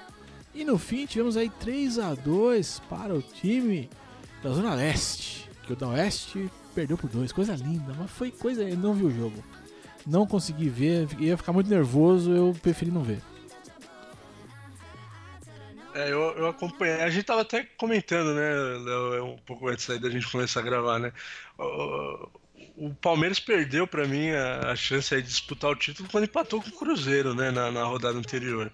E 0.54 0.64
no 0.64 0.78
fim 0.78 1.06
tivemos 1.06 1.36
aí 1.36 1.50
3 1.50 2.00
a 2.00 2.14
2 2.14 2.82
para 2.90 3.14
o 3.14 3.22
time 3.22 3.90
da 4.44 4.52
Zona 4.52 4.76
Leste, 4.76 5.50
que 5.66 5.74
o 5.74 5.76
da 5.76 5.88
Oeste 5.88 6.50
perdeu 6.74 6.98
por 6.98 7.10
dois, 7.10 7.32
coisa 7.32 7.56
linda, 7.56 7.94
mas 7.98 8.10
foi 8.12 8.32
coisa, 8.32 8.64
eu 8.64 8.78
não 8.78 8.94
vi 8.94 9.06
o 9.06 9.12
jogo. 9.12 9.44
Não 10.06 10.28
consegui 10.28 10.70
ver, 10.70 11.08
ia 11.20 11.38
ficar 11.38 11.54
muito 11.54 11.70
nervoso, 11.70 12.32
eu 12.32 12.56
preferi 12.62 12.92
não 12.92 13.04
ver. 13.04 13.22
É, 15.94 16.12
eu, 16.12 16.22
eu 16.38 16.48
acompanhei. 16.48 17.02
A 17.02 17.10
gente 17.10 17.24
tava 17.26 17.42
até 17.42 17.64
comentando, 17.78 18.34
né, 18.34 18.54
Léo, 18.84 19.26
um 19.26 19.38
pouco 19.38 19.68
antes 19.68 19.88
da 20.00 20.10
gente 20.10 20.30
começar 20.30 20.60
a 20.62 20.64
gravar, 20.64 21.00
né? 21.00 21.14
O, 21.58 22.30
o 22.76 22.96
Palmeiras 22.96 23.40
perdeu 23.40 23.88
pra 23.88 24.08
mim 24.08 24.32
a, 24.32 24.72
a 24.72 24.76
chance 24.76 25.16
de 25.16 25.22
disputar 25.22 25.70
o 25.72 25.76
título 25.76 26.10
quando 26.10 26.26
empatou 26.26 26.62
com 26.62 26.70
o 26.70 26.74
Cruzeiro, 26.74 27.36
né, 27.36 27.52
na, 27.52 27.72
na 27.72 27.84
rodada 27.84 28.18
anterior. 28.18 28.72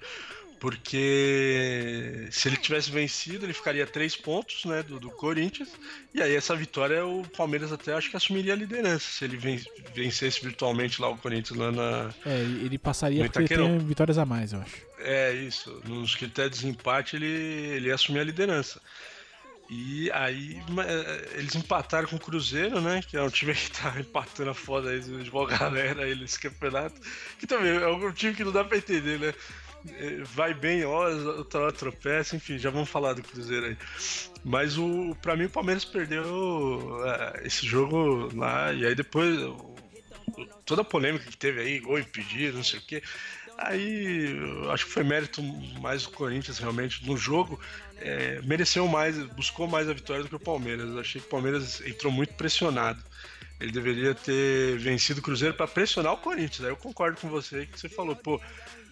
Porque 0.60 2.28
se 2.32 2.50
ele 2.50 2.58
tivesse 2.58 2.92
vencido, 2.92 3.46
ele 3.46 3.54
ficaria 3.54 3.88
três 3.88 4.16
pontos 4.16 4.66
né, 4.66 4.84
do, 4.84 5.00
do 5.00 5.10
Corinthians. 5.10 5.70
E 6.14 6.22
aí 6.22 6.36
essa 6.36 6.54
vitória, 6.56 7.06
o 7.06 7.26
Palmeiras 7.30 7.72
até 7.72 7.94
acho 7.94 8.10
que 8.10 8.18
assumiria 8.18 8.54
a 8.54 8.58
liderança. 8.58 9.06
Se 9.10 9.24
ele 9.24 9.38
vencesse 9.96 10.44
virtualmente 10.44 11.02
lá 11.02 11.08
o 11.08 11.18
Corinthians 11.18 11.58
lá 11.58 11.72
na. 11.72 12.14
É, 12.26 12.40
ele 12.42 12.78
passaria 12.78 13.30
porque 13.30 13.54
ele 13.54 13.64
tem 13.64 13.78
vitórias 13.80 14.18
a 14.18 14.26
mais, 14.26 14.52
eu 14.52 14.60
acho. 14.60 14.76
É, 15.00 15.34
isso. 15.34 15.82
Nos 15.86 16.16
critérios 16.16 16.60
de 16.60 16.68
empate, 16.68 17.16
ele, 17.16 17.26
ele 17.26 17.88
ia 17.88 17.96
assumir 17.96 18.20
a 18.20 18.24
liderança. 18.26 18.82
E 19.70 20.12
aí 20.12 20.62
é, 20.86 21.38
eles 21.38 21.56
empataram 21.56 22.08
com 22.08 22.16
o 22.16 22.20
Cruzeiro, 22.20 22.82
né? 22.82 23.02
Que 23.08 23.16
é 23.16 23.22
um 23.22 23.30
time 23.30 23.54
que 23.54 23.72
tá 23.72 23.96
empatando 23.98 24.50
a 24.50 24.54
foda 24.54 24.90
aí 24.90 25.00
de 25.00 25.30
uma 25.30 25.48
galera 25.48 26.04
aí 26.04 26.16
nesse 26.16 26.40
campeonato. 26.40 27.00
Que 27.38 27.48
também 27.48 27.78
é 27.78 27.88
um 27.88 28.12
time 28.12 28.34
que 28.34 28.44
não 28.44 28.52
dá 28.52 28.66
pra 28.66 28.78
entender, 28.78 29.20
né? 29.20 29.34
Vai 30.36 30.54
bem, 30.54 30.84
ó, 30.84 31.10
outra 31.38 31.62
hora 31.62 31.72
tropeça, 31.72 32.36
enfim, 32.36 32.58
já 32.58 32.70
vamos 32.70 32.90
falar 32.90 33.14
do 33.14 33.24
Cruzeiro 33.24 33.68
aí. 33.68 33.78
Mas 34.44 34.78
o 34.78 35.16
para 35.22 35.36
mim 35.36 35.46
o 35.46 35.50
Palmeiras 35.50 35.86
perdeu 35.86 37.02
é, 37.06 37.48
esse 37.48 37.66
jogo 37.66 38.30
lá, 38.36 38.74
e 38.74 38.86
aí 38.86 38.94
depois 38.94 39.38
toda 40.66 40.82
a 40.82 40.86
polêmica 40.86 41.30
que 41.30 41.38
teve 41.38 41.62
aí, 41.62 41.80
gol 41.80 42.00
impedido, 42.00 42.58
não 42.58 42.64
sei 42.64 42.80
o 42.80 42.86
quê. 42.86 43.02
Aí 43.58 44.38
acho 44.72 44.86
que 44.86 44.92
foi 44.92 45.04
mérito 45.04 45.44
mais 45.82 46.04
do 46.04 46.12
Corinthians 46.12 46.60
realmente 46.60 47.06
no 47.06 47.18
jogo. 47.18 47.60
É, 47.98 48.42
mereceu 48.44 48.88
mais, 48.88 49.18
buscou 49.34 49.68
mais 49.68 49.90
a 49.90 49.94
vitória 49.94 50.24
do 50.24 50.30
que 50.30 50.36
o 50.36 50.40
Palmeiras. 50.40 50.96
Achei 50.96 51.20
que 51.20 51.28
o 51.28 51.30
Palmeiras 51.30 51.82
entrou 51.86 52.12
muito 52.12 52.34
pressionado. 52.36 53.04
Ele 53.60 53.74
deveria 53.74 54.16
ter 54.16 54.78
vencido 54.78 55.20
o 55.20 55.24
Cruzeiro 55.24 55.54
para 55.54 55.68
pressionar 55.68 56.14
o 56.14 56.18
Corinthians. 56.18 56.64
Aí 56.64 56.72
eu 56.72 56.78
concordo 56.78 57.20
com 57.20 57.28
você 57.28 57.66
que 57.66 57.78
você 57.78 57.90
falou, 57.90 58.16
pô, 58.16 58.40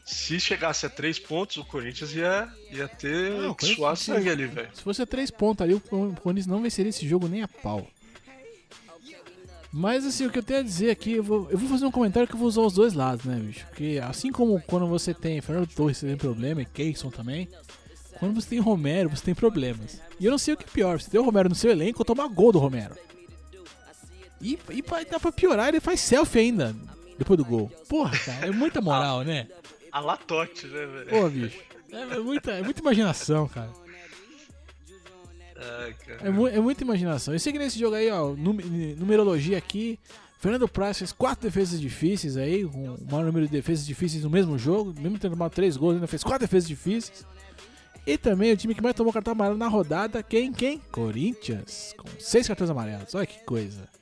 se 0.08 0.40
chegasse 0.40 0.86
a 0.86 0.90
três 0.90 1.20
pontos, 1.20 1.58
o 1.58 1.66
Corinthians 1.66 2.14
ia, 2.14 2.48
ia 2.72 2.88
ter 2.88 3.30
não, 3.32 3.54
que 3.54 3.66
suar 3.66 3.98
sangue 3.98 4.30
ali, 4.30 4.46
velho. 4.46 4.70
Se 4.74 4.82
fosse 4.82 5.02
a 5.02 5.06
três 5.06 5.30
pontos 5.30 5.62
ali, 5.62 5.74
o 5.74 5.82
Corinthians 5.82 6.48
não 6.48 6.62
venceria 6.62 6.90
esse 6.90 7.06
jogo 7.06 7.28
nem 7.28 7.44
a 7.44 7.48
pau. 7.48 7.86
Mas 9.70 10.06
assim, 10.06 10.26
o 10.26 10.32
que 10.32 10.40
eu 10.40 10.44
tenho 10.44 10.62
a 10.62 10.64
dizer 10.64 10.92
aqui, 10.92 11.12
eu 11.12 11.24
vou, 11.24 11.52
eu 11.52 11.58
vou 11.58 11.68
fazer 11.68 11.86
um 11.86 11.92
comentário 11.92 12.26
que 12.26 12.34
eu 12.34 12.40
vou 12.40 12.48
usar 12.48 12.62
os 12.62 12.74
dois 12.74 12.94
lados, 12.94 13.26
né, 13.26 13.38
bicho? 13.38 13.66
Porque 13.68 14.00
assim 14.02 14.32
como 14.32 14.62
quando 14.62 14.88
você 14.88 15.14
tem 15.14 15.42
Fernando 15.42 15.68
Torres, 15.68 15.98
você 15.98 16.08
tem 16.08 16.16
problema, 16.16 16.62
e 16.62 16.66
Keyson 16.66 17.10
também, 17.10 17.50
quando 18.18 18.34
você 18.34 18.48
tem 18.48 18.60
Romero, 18.60 19.10
você 19.10 19.26
tem 19.26 19.36
problemas. 19.36 20.02
E 20.18 20.26
eu 20.26 20.32
não 20.32 20.38
sei 20.38 20.54
o 20.54 20.58
que 20.58 20.64
é 20.64 20.68
pior, 20.72 21.02
você 21.02 21.10
tem 21.12 21.20
o 21.20 21.24
Romero 21.24 21.50
no 21.50 21.56
seu 21.56 21.70
elenco 21.70 22.00
ou 22.00 22.06
tomar 22.06 22.30
gol 22.30 22.54
do 22.54 22.60
Romero. 22.60 22.96
E, 24.42 24.58
e 24.70 24.82
dá 25.12 25.20
pra 25.20 25.34
piorar, 25.34 25.68
ele 25.68 25.82
faz 25.82 26.00
selfie 26.00 26.40
ainda, 26.40 26.74
depois 27.20 27.38
do 27.38 27.44
gol. 27.44 27.70
Porra, 27.90 28.18
cara, 28.18 28.48
é 28.48 28.52
muita 28.52 28.80
moral, 28.80 29.24
né? 29.26 29.48
A 29.98 30.00
latote, 30.00 30.68
né, 30.68 30.86
velho? 30.86 31.10
Pô, 31.10 31.28
bicho, 31.28 31.60
é, 31.92 32.02
é, 32.02 32.20
muita, 32.20 32.52
é 32.52 32.62
muita 32.62 32.82
imaginação, 32.82 33.48
cara. 33.48 33.72
Ai, 35.56 35.96
é, 36.22 36.30
mu 36.30 36.48
é, 36.48 36.60
muita 36.60 36.84
imaginação. 36.84 37.34
Eu 37.34 37.40
sei 37.40 37.52
que 37.52 37.58
nesse 37.58 37.80
jogo 37.80 37.96
aí, 37.96 38.12
ó, 38.12 38.36
numerologia 38.36 39.58
aqui, 39.58 40.00
Fernando 40.38 40.68
Praz 40.68 41.00
fez 41.00 41.12
quatro 41.12 41.48
defesas 41.48 41.82
difíceis 41.82 42.38
aí, 42.38 42.64
com 42.64 42.94
o 42.94 43.12
maior 43.12 43.26
número 43.26 43.48
de 43.48 43.52
defesas 43.52 43.88
difíceis 43.88 44.24
no 44.24 44.30
mesmo 44.30 44.56
jogo, 44.56 44.94
mesmo 45.02 45.18
tendo 45.18 45.32
tomado 45.32 45.52
três 45.52 45.76
gols, 45.76 45.96
ainda 45.96 46.06
fez 46.06 46.24
quatro 46.24 46.42
defesas 46.42 46.68
difíceis. 46.68 47.26
E 48.06 48.20
também 48.20 48.54
o 48.54 48.58
time 48.58 48.76
que 48.76 48.84
mais 48.84 48.96
tomou 48.96 49.12
cartão 49.12 49.32
amarelo 49.32 49.58
na 49.58 49.68
rodada, 49.68 50.22
quem? 50.22 50.54
Quem? 50.54 50.78
Corinthians, 50.92 51.96
com 51.98 52.08
seis 52.20 52.48
cartões 52.48 52.70
amarelos. 52.70 53.16
Olha 53.16 53.26
que 53.26 53.44
coisa. 53.46 53.97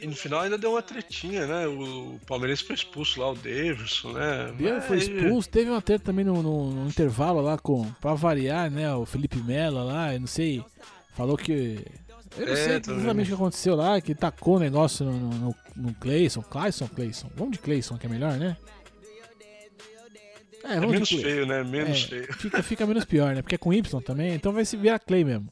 E 0.00 0.06
no 0.06 0.16
final 0.16 0.40
ainda 0.40 0.56
deu 0.56 0.70
uma 0.70 0.82
tretinha, 0.82 1.46
né? 1.46 1.66
O 1.66 2.18
Palmeirense 2.26 2.64
foi 2.64 2.74
expulso 2.74 3.20
lá, 3.20 3.30
o 3.30 3.34
Davidson, 3.34 4.12
né? 4.12 4.54
Mas... 4.58 4.84
foi 4.86 4.98
expulso, 4.98 5.48
teve 5.48 5.70
uma 5.70 5.82
treta 5.82 6.06
também 6.06 6.24
no, 6.24 6.42
no, 6.42 6.70
no, 6.70 6.88
intervalo 6.88 7.40
lá 7.40 7.58
com. 7.58 7.84
Pra 8.00 8.14
variar, 8.14 8.70
né? 8.70 8.94
O 8.94 9.04
Felipe 9.04 9.38
Melo 9.38 9.84
lá, 9.84 10.14
eu 10.14 10.20
não 10.20 10.26
sei. 10.26 10.64
Falou 11.14 11.36
que. 11.36 11.84
Eu 12.38 12.46
não 12.46 12.52
é, 12.52 12.56
sei 12.56 12.76
exatamente 12.76 13.26
o 13.26 13.36
que 13.36 13.42
aconteceu 13.42 13.74
lá, 13.74 14.00
que 14.00 14.14
tacou 14.14 14.56
o 14.56 14.60
negócio 14.60 15.04
no, 15.04 15.18
no, 15.18 15.54
no 15.76 15.94
Clayson. 15.94 16.42
Clayson, 16.42 16.88
Clayson. 16.88 17.30
Vamos 17.36 17.52
de 17.52 17.58
Clayson, 17.58 17.98
que 17.98 18.06
é 18.06 18.08
melhor, 18.08 18.38
né? 18.38 18.56
É, 20.64 20.74
é 20.74 20.80
menos 20.80 21.08
feio, 21.08 21.46
né? 21.46 21.62
Menos 21.64 22.04
é, 22.04 22.08
feio. 22.08 22.32
Fica, 22.34 22.62
fica 22.62 22.86
menos 22.86 23.04
pior, 23.04 23.34
né? 23.34 23.42
Porque 23.42 23.56
é 23.56 23.58
com 23.58 23.72
Y 23.72 24.00
também, 24.00 24.34
então 24.34 24.52
vai 24.52 24.64
se 24.64 24.76
virar 24.76 24.98
Clay 24.98 25.24
mesmo. 25.24 25.48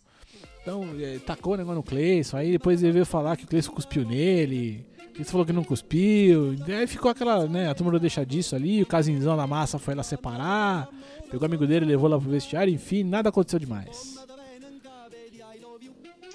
Então, 0.68 0.84
é, 1.00 1.18
tacou 1.20 1.54
o 1.54 1.56
negócio 1.56 1.76
no 1.76 1.82
Cleison, 1.82 2.36
aí 2.36 2.52
depois 2.52 2.82
ele 2.82 2.92
veio 2.92 3.06
falar 3.06 3.38
que 3.38 3.44
o 3.44 3.48
Cleison 3.48 3.72
cuspiu 3.72 4.04
nele. 4.04 4.84
Ele 5.14 5.24
falou 5.24 5.46
que 5.46 5.52
não 5.52 5.64
cuspiu. 5.64 6.54
Aí 6.68 6.86
ficou 6.86 7.10
aquela, 7.10 7.46
né? 7.46 7.70
A 7.70 7.74
turma 7.74 7.90
não 7.90 7.98
deixa 7.98 8.24
disso 8.24 8.54
ali. 8.54 8.82
O 8.82 8.86
casinzão 8.86 9.34
da 9.34 9.46
massa 9.46 9.78
foi 9.78 9.94
lá 9.94 10.02
separar. 10.02 10.86
Pegou 11.30 11.40
o 11.40 11.44
amigo 11.46 11.66
dele, 11.66 11.86
levou 11.86 12.06
lá 12.06 12.20
pro 12.20 12.28
vestiário. 12.28 12.70
Enfim, 12.70 13.02
nada 13.02 13.30
aconteceu 13.30 13.58
demais. 13.58 14.18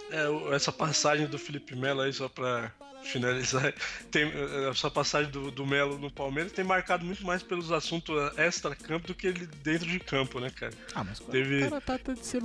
É, 0.09 0.55
essa 0.55 0.71
passagem 0.71 1.27
do 1.27 1.37
Felipe 1.37 1.75
Melo 1.75 2.01
aí, 2.01 2.11
só 2.11 2.27
pra 2.27 2.73
finalizar, 3.13 3.73
tem, 4.09 4.31
essa 4.69 4.89
passagem 4.89 5.31
do, 5.31 5.51
do 5.51 5.65
Melo 5.65 5.97
no 5.97 6.09
Palmeiras 6.09 6.51
tem 6.51 6.63
marcado 6.63 7.05
muito 7.05 7.25
mais 7.25 7.43
pelos 7.43 7.71
assuntos 7.71 8.15
extra-campo 8.37 9.07
do 9.07 9.15
que 9.15 9.27
ele 9.27 9.45
dentro 9.63 9.87
de 9.87 9.99
campo, 9.99 10.39
né, 10.39 10.49
cara? 10.49 10.73
Ah, 10.95 11.03
mas 11.03 11.19
Teve... 11.19 11.63
o 11.63 11.69
cara 11.69 11.81
tá, 11.81 11.97
tá 11.97 12.13
de 12.13 12.25
ser 12.25 12.41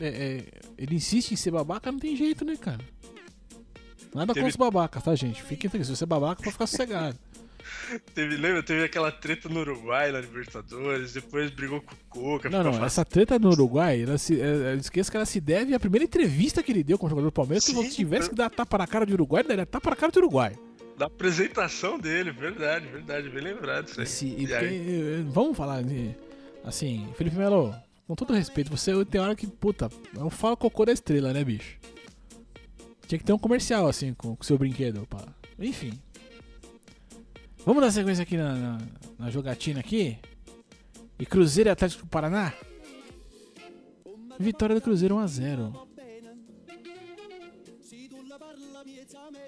é, 0.00 0.06
é, 0.06 0.44
ele 0.78 0.94
insiste 0.94 1.32
em 1.32 1.36
ser 1.36 1.50
babaca, 1.50 1.90
não 1.90 1.98
tem 1.98 2.16
jeito, 2.16 2.44
né, 2.44 2.56
cara? 2.56 2.80
Nada 4.14 4.32
Teve... 4.32 4.44
com 4.44 4.48
os 4.48 4.56
babacas, 4.56 5.02
tá, 5.02 5.14
gente? 5.14 5.42
Fiquem 5.42 5.68
tranquilos, 5.68 5.88
se 5.88 5.96
você 5.96 6.04
é 6.04 6.06
babaca, 6.06 6.42
pode 6.42 6.52
ficar 6.52 6.66
sossegado. 6.66 7.18
Teve, 8.14 8.36
lembra? 8.36 8.62
Teve 8.62 8.84
aquela 8.84 9.12
treta 9.12 9.48
no 9.48 9.60
Uruguai 9.60 10.10
na 10.12 10.20
Libertadores, 10.20 11.12
depois 11.12 11.50
brigou 11.50 11.80
com 11.80 11.94
o 11.94 11.98
Coca. 12.08 12.50
Não, 12.50 12.62
não, 12.62 12.72
fácil. 12.72 12.86
essa 12.86 13.04
treta 13.04 13.38
no 13.38 13.50
Uruguai, 13.50 14.02
ela 14.02 14.18
se, 14.18 14.40
é, 14.40 14.74
esqueça 14.74 15.10
que 15.10 15.16
ela 15.16 15.26
se 15.26 15.40
deve 15.40 15.74
à 15.74 15.80
primeira 15.80 16.04
entrevista 16.04 16.62
que 16.62 16.72
ele 16.72 16.82
deu 16.82 16.98
com 16.98 17.06
o 17.06 17.08
jogador 17.08 17.28
do 17.28 17.32
Palmeiras. 17.32 17.64
Sim, 17.64 17.82
se 17.82 17.96
tivesse 17.96 18.28
que 18.28 18.34
dar 18.34 18.50
tapa 18.50 18.78
na 18.78 18.86
cara 18.86 19.06
de 19.06 19.12
Uruguai, 19.12 19.42
ele 19.42 19.48
daria 19.48 19.66
tapa 19.66 19.90
na 19.90 19.96
cara 19.96 20.10
de 20.10 20.18
Uruguai. 20.18 20.56
Da 20.98 21.06
apresentação 21.06 21.98
dele, 21.98 22.30
verdade, 22.30 22.86
verdade, 22.86 23.28
bem 23.28 23.42
lembrado 23.42 23.88
isso 23.88 24.00
aí. 24.00 24.06
Esse, 24.06 24.26
e 24.26 24.46
porque, 24.46 25.24
vamos 25.28 25.56
falar 25.56 25.82
de, 25.82 26.14
assim, 26.64 27.06
Felipe 27.16 27.36
Melo, 27.36 27.74
com 28.06 28.14
todo 28.14 28.32
respeito, 28.32 28.70
você 28.70 29.04
tem 29.04 29.20
hora 29.20 29.36
que, 29.36 29.46
puta, 29.46 29.90
eu 30.14 30.30
falo 30.30 30.56
cocô 30.56 30.86
da 30.86 30.92
estrela, 30.92 31.32
né, 31.32 31.44
bicho? 31.44 31.76
Tinha 33.06 33.18
que 33.18 33.24
ter 33.24 33.32
um 33.32 33.38
comercial, 33.38 33.86
assim, 33.86 34.14
com 34.14 34.36
o 34.40 34.44
seu 34.44 34.56
brinquedo, 34.56 35.06
pá. 35.06 35.22
Enfim, 35.58 35.92
Vamos 37.66 37.82
dar 37.82 37.90
sequência 37.90 38.22
aqui 38.22 38.36
na, 38.36 38.54
na, 38.54 38.78
na 39.18 39.28
jogatina 39.28 39.80
aqui. 39.80 40.16
E 41.18 41.26
Cruzeiro 41.26 41.68
e 41.68 41.72
Atlético 41.72 42.04
do 42.04 42.08
Paraná. 42.08 42.52
Vitória 44.38 44.76
do 44.76 44.80
Cruzeiro 44.80 45.16
1x0. 45.16 45.74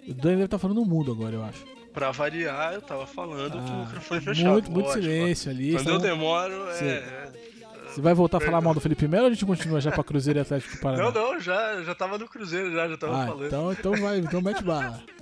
O 0.09 0.15
Dan 0.15 0.31
deve 0.31 0.45
estar 0.45 0.49
tá 0.49 0.59
falando 0.59 0.85
mudo 0.85 1.13
agora, 1.13 1.37
eu 1.37 1.45
acho. 1.45 1.65
Pra 1.93 2.11
variar, 2.11 2.75
eu 2.75 2.83
tava 2.83 3.07
falando 3.07 3.57
ah, 3.57 3.63
que 3.63 3.71
o 3.71 3.77
microfone 3.85 4.21
fechado. 4.21 4.51
Muito, 4.51 4.71
muito 4.73 4.93
silêncio 4.93 5.51
ali. 5.53 5.73
Quando 5.75 5.89
eu 5.91 5.99
demoro, 6.01 6.69
é. 6.71 7.33
Você 7.87 8.01
vai 8.01 8.15
voltar 8.15 8.39
a 8.39 8.41
falar 8.41 8.61
mal 8.61 8.75
do 8.75 8.81
Felipe 8.81 9.07
Melo 9.07 9.25
ou 9.25 9.31
a 9.31 9.33
gente 9.33 9.47
continua 9.47 9.81
já 9.81 9.93
pra 9.93 10.03
Cruzeiro 10.03 10.41
e 10.41 10.43
Atlético 10.43 10.75
do 10.75 10.81
Paraná? 10.81 11.05
Não, 11.05 11.13
não, 11.13 11.41
já, 11.41 11.83
já 11.83 11.95
tava 11.95 12.19
no 12.19 12.27
Cruzeiro, 12.27 12.73
já, 12.73 12.89
já 12.89 12.97
tava 12.97 13.23
ah, 13.23 13.27
falando. 13.27 13.47
Então, 13.47 13.73
então 13.73 13.93
vai, 13.93 14.19
então 14.19 14.41
mete 14.43 14.65
bala. 14.65 15.01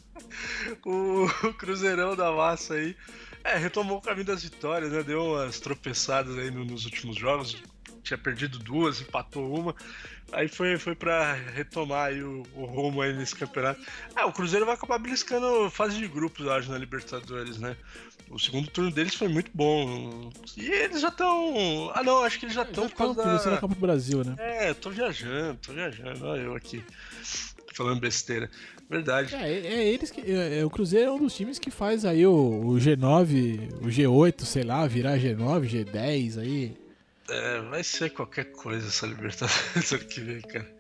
o 0.85 1.29
Cruzeirão 1.55 2.17
da 2.17 2.33
Massa 2.33 2.75
aí. 2.75 2.97
É, 3.45 3.57
retomou 3.57 3.99
o 3.99 4.03
caminho 4.03 4.27
das 4.27 4.43
vitórias, 4.43 4.91
né? 4.91 5.03
Deu 5.03 5.25
umas 5.25 5.61
tropeçadas 5.61 6.37
aí 6.37 6.51
nos 6.51 6.85
últimos 6.85 7.17
jogos. 7.17 7.63
Tinha 8.03 8.19
perdido 8.19 8.59
duas, 8.59 9.01
empatou 9.01 9.55
uma. 9.55 9.75
Aí 10.33 10.49
foi, 10.49 10.77
foi 10.77 10.97
pra 10.97 11.35
retomar 11.35 12.09
aí 12.09 12.23
o, 12.23 12.43
o 12.55 12.65
rumo 12.65 13.01
aí 13.01 13.13
nesse 13.13 13.37
campeonato. 13.37 13.81
É, 14.17 14.25
o 14.25 14.33
Cruzeiro 14.33 14.67
vai 14.67 14.75
acabar 14.75 14.99
beliscando 14.99 15.71
fase 15.71 15.97
de 15.97 16.09
grupos, 16.09 16.49
acho, 16.49 16.71
na 16.71 16.79
Libertadores, 16.79 17.59
né? 17.59 17.77
O 18.29 18.39
segundo 18.39 18.69
turno 18.69 18.91
deles 18.91 19.15
foi 19.15 19.29
muito 19.29 19.53
bom. 19.55 20.33
E 20.57 20.67
eles 20.67 21.01
já 21.01 21.09
estão. 21.09 21.93
Ah, 21.95 22.03
não, 22.03 22.25
acho 22.25 22.41
que 22.41 22.47
eles 22.47 22.55
já 22.57 22.63
estão 22.63 22.89
por 22.89 22.97
causa 22.97 23.23
da... 23.23 23.59
Copa 23.59 23.75
do 23.75 23.81
Brasil, 23.81 24.25
né? 24.25 24.35
É, 24.39 24.75
tô 24.75 24.91
viajando, 24.91 25.59
tô 25.65 25.73
viajando. 25.73 26.27
Olha 26.27 26.41
eu 26.41 26.57
aqui 26.57 26.85
falando 27.77 28.01
besteira. 28.01 28.51
Verdade. 28.89 29.35
É, 29.35 29.51
é 29.51 29.85
eles 29.89 30.11
que. 30.11 30.21
É, 30.21 30.61
é, 30.61 30.65
o 30.65 30.71
Cruzeiro 30.71 31.11
é 31.11 31.13
um 31.13 31.19
dos 31.19 31.35
times 31.35 31.59
que 31.59 31.71
faz 31.71 32.05
aí 32.05 32.27
o, 32.27 32.33
o, 32.33 32.75
G9, 32.77 33.75
o 33.83 33.87
G8, 33.87 34.45
sei 34.45 34.63
lá, 34.63 34.87
virar 34.87 35.19
G9, 35.19 35.69
G10 35.69 36.41
aí. 36.41 36.77
É, 37.29 37.61
vai 37.63 37.83
ser 37.83 38.11
qualquer 38.11 38.53
coisa 38.53 38.87
essa 38.87 39.07
Libertadores 39.07 39.93
ano 39.93 40.05
que 40.05 40.21
vem, 40.21 40.41
cara. 40.41 40.77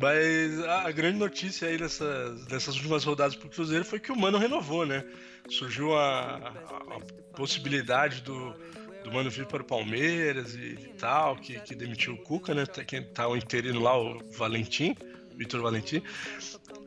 Mas 0.00 0.60
a 0.60 0.92
grande 0.92 1.18
notícia 1.18 1.66
aí 1.66 1.76
nessas, 1.76 2.46
nessas 2.46 2.76
últimas 2.76 3.02
rodadas 3.02 3.34
pro 3.34 3.48
Cruzeiro 3.48 3.84
foi 3.84 3.98
que 3.98 4.12
o 4.12 4.16
Mano 4.16 4.38
renovou, 4.38 4.86
né? 4.86 5.04
Surgiu 5.50 5.92
a, 5.96 6.36
a, 6.36 6.96
a 6.96 7.36
possibilidade 7.36 8.22
do, 8.22 8.54
do 9.02 9.12
Mano 9.12 9.28
vir 9.28 9.46
para 9.46 9.60
o 9.60 9.66
Palmeiras 9.66 10.54
e, 10.54 10.78
e 10.80 10.94
tal, 10.96 11.34
que, 11.34 11.58
que 11.58 11.74
demitiu 11.74 12.14
o 12.14 12.18
Cuca, 12.18 12.54
né? 12.54 12.64
Quem 12.86 13.02
tá 13.02 13.26
o 13.26 13.36
interino 13.36 13.80
lá, 13.80 13.98
o 13.98 14.22
Valentim 14.36 14.94
Vitor 15.38 15.62
Valentim. 15.62 16.02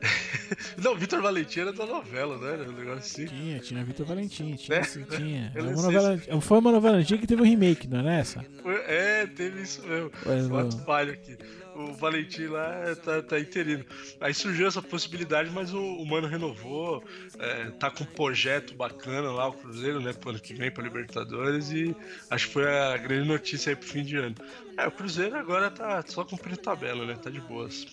não, 0.76 0.94
Vitor 0.94 1.22
Valentim 1.22 1.60
era 1.60 1.72
da 1.72 1.86
novela, 1.86 2.36
né? 2.36 2.52
Era 2.52 2.68
um 2.68 2.72
negócio 2.72 2.98
assim. 2.98 3.26
Tinha, 3.26 3.58
tinha 3.60 3.84
Vitor 3.84 4.04
Valentim, 4.06 4.54
tinha, 4.56 4.78
É? 4.78 4.82
sim, 4.82 5.04
tinha. 5.04 5.50
Era 5.56 5.64
não 5.64 5.72
uma 5.72 5.82
novela, 5.82 6.18
foi 6.40 6.58
uma 6.58 6.72
novela 6.72 6.96
antiga 6.98 7.20
que 7.20 7.26
teve 7.26 7.40
um 7.40 7.44
remake, 7.46 7.88
não 7.88 8.08
é 8.08 8.20
essa? 8.20 8.44
É, 8.86 9.26
teve 9.26 9.62
isso 9.62 9.82
mesmo. 9.86 10.10
Não. 10.50 10.70
falho 10.84 11.12
aqui. 11.12 11.36
O 11.74 11.94
Valentim 11.94 12.48
lá 12.48 12.94
tá, 13.02 13.22
tá 13.22 13.40
interino. 13.40 13.82
Aí 14.20 14.34
surgiu 14.34 14.66
essa 14.66 14.82
possibilidade, 14.82 15.50
mas 15.50 15.72
o, 15.72 15.80
o 15.80 16.04
Mano 16.06 16.28
renovou. 16.28 17.02
é, 17.38 17.70
tá 17.70 17.90
com 17.90 18.04
um 18.04 18.06
projeto 18.06 18.74
bacana 18.74 19.30
lá, 19.32 19.48
o 19.48 19.54
Cruzeiro, 19.54 19.98
né? 19.98 20.12
Pro 20.12 20.30
ano 20.30 20.38
que 20.40 20.52
vem 20.52 20.70
pra 20.70 20.84
Libertadores. 20.84 21.70
E 21.72 21.96
acho 22.30 22.48
que 22.48 22.52
foi 22.52 22.68
a 22.68 22.98
grande 22.98 23.26
notícia 23.26 23.70
aí 23.70 23.76
pro 23.76 23.88
fim 23.88 24.04
de 24.04 24.16
ano. 24.16 24.34
É, 24.76 24.86
o 24.86 24.90
Cruzeiro 24.90 25.34
agora 25.34 25.70
tá 25.70 26.04
só 26.06 26.24
cumprindo 26.24 26.58
tabela, 26.58 27.06
né? 27.06 27.14
Tá 27.14 27.30
de 27.30 27.40
boas. 27.40 27.86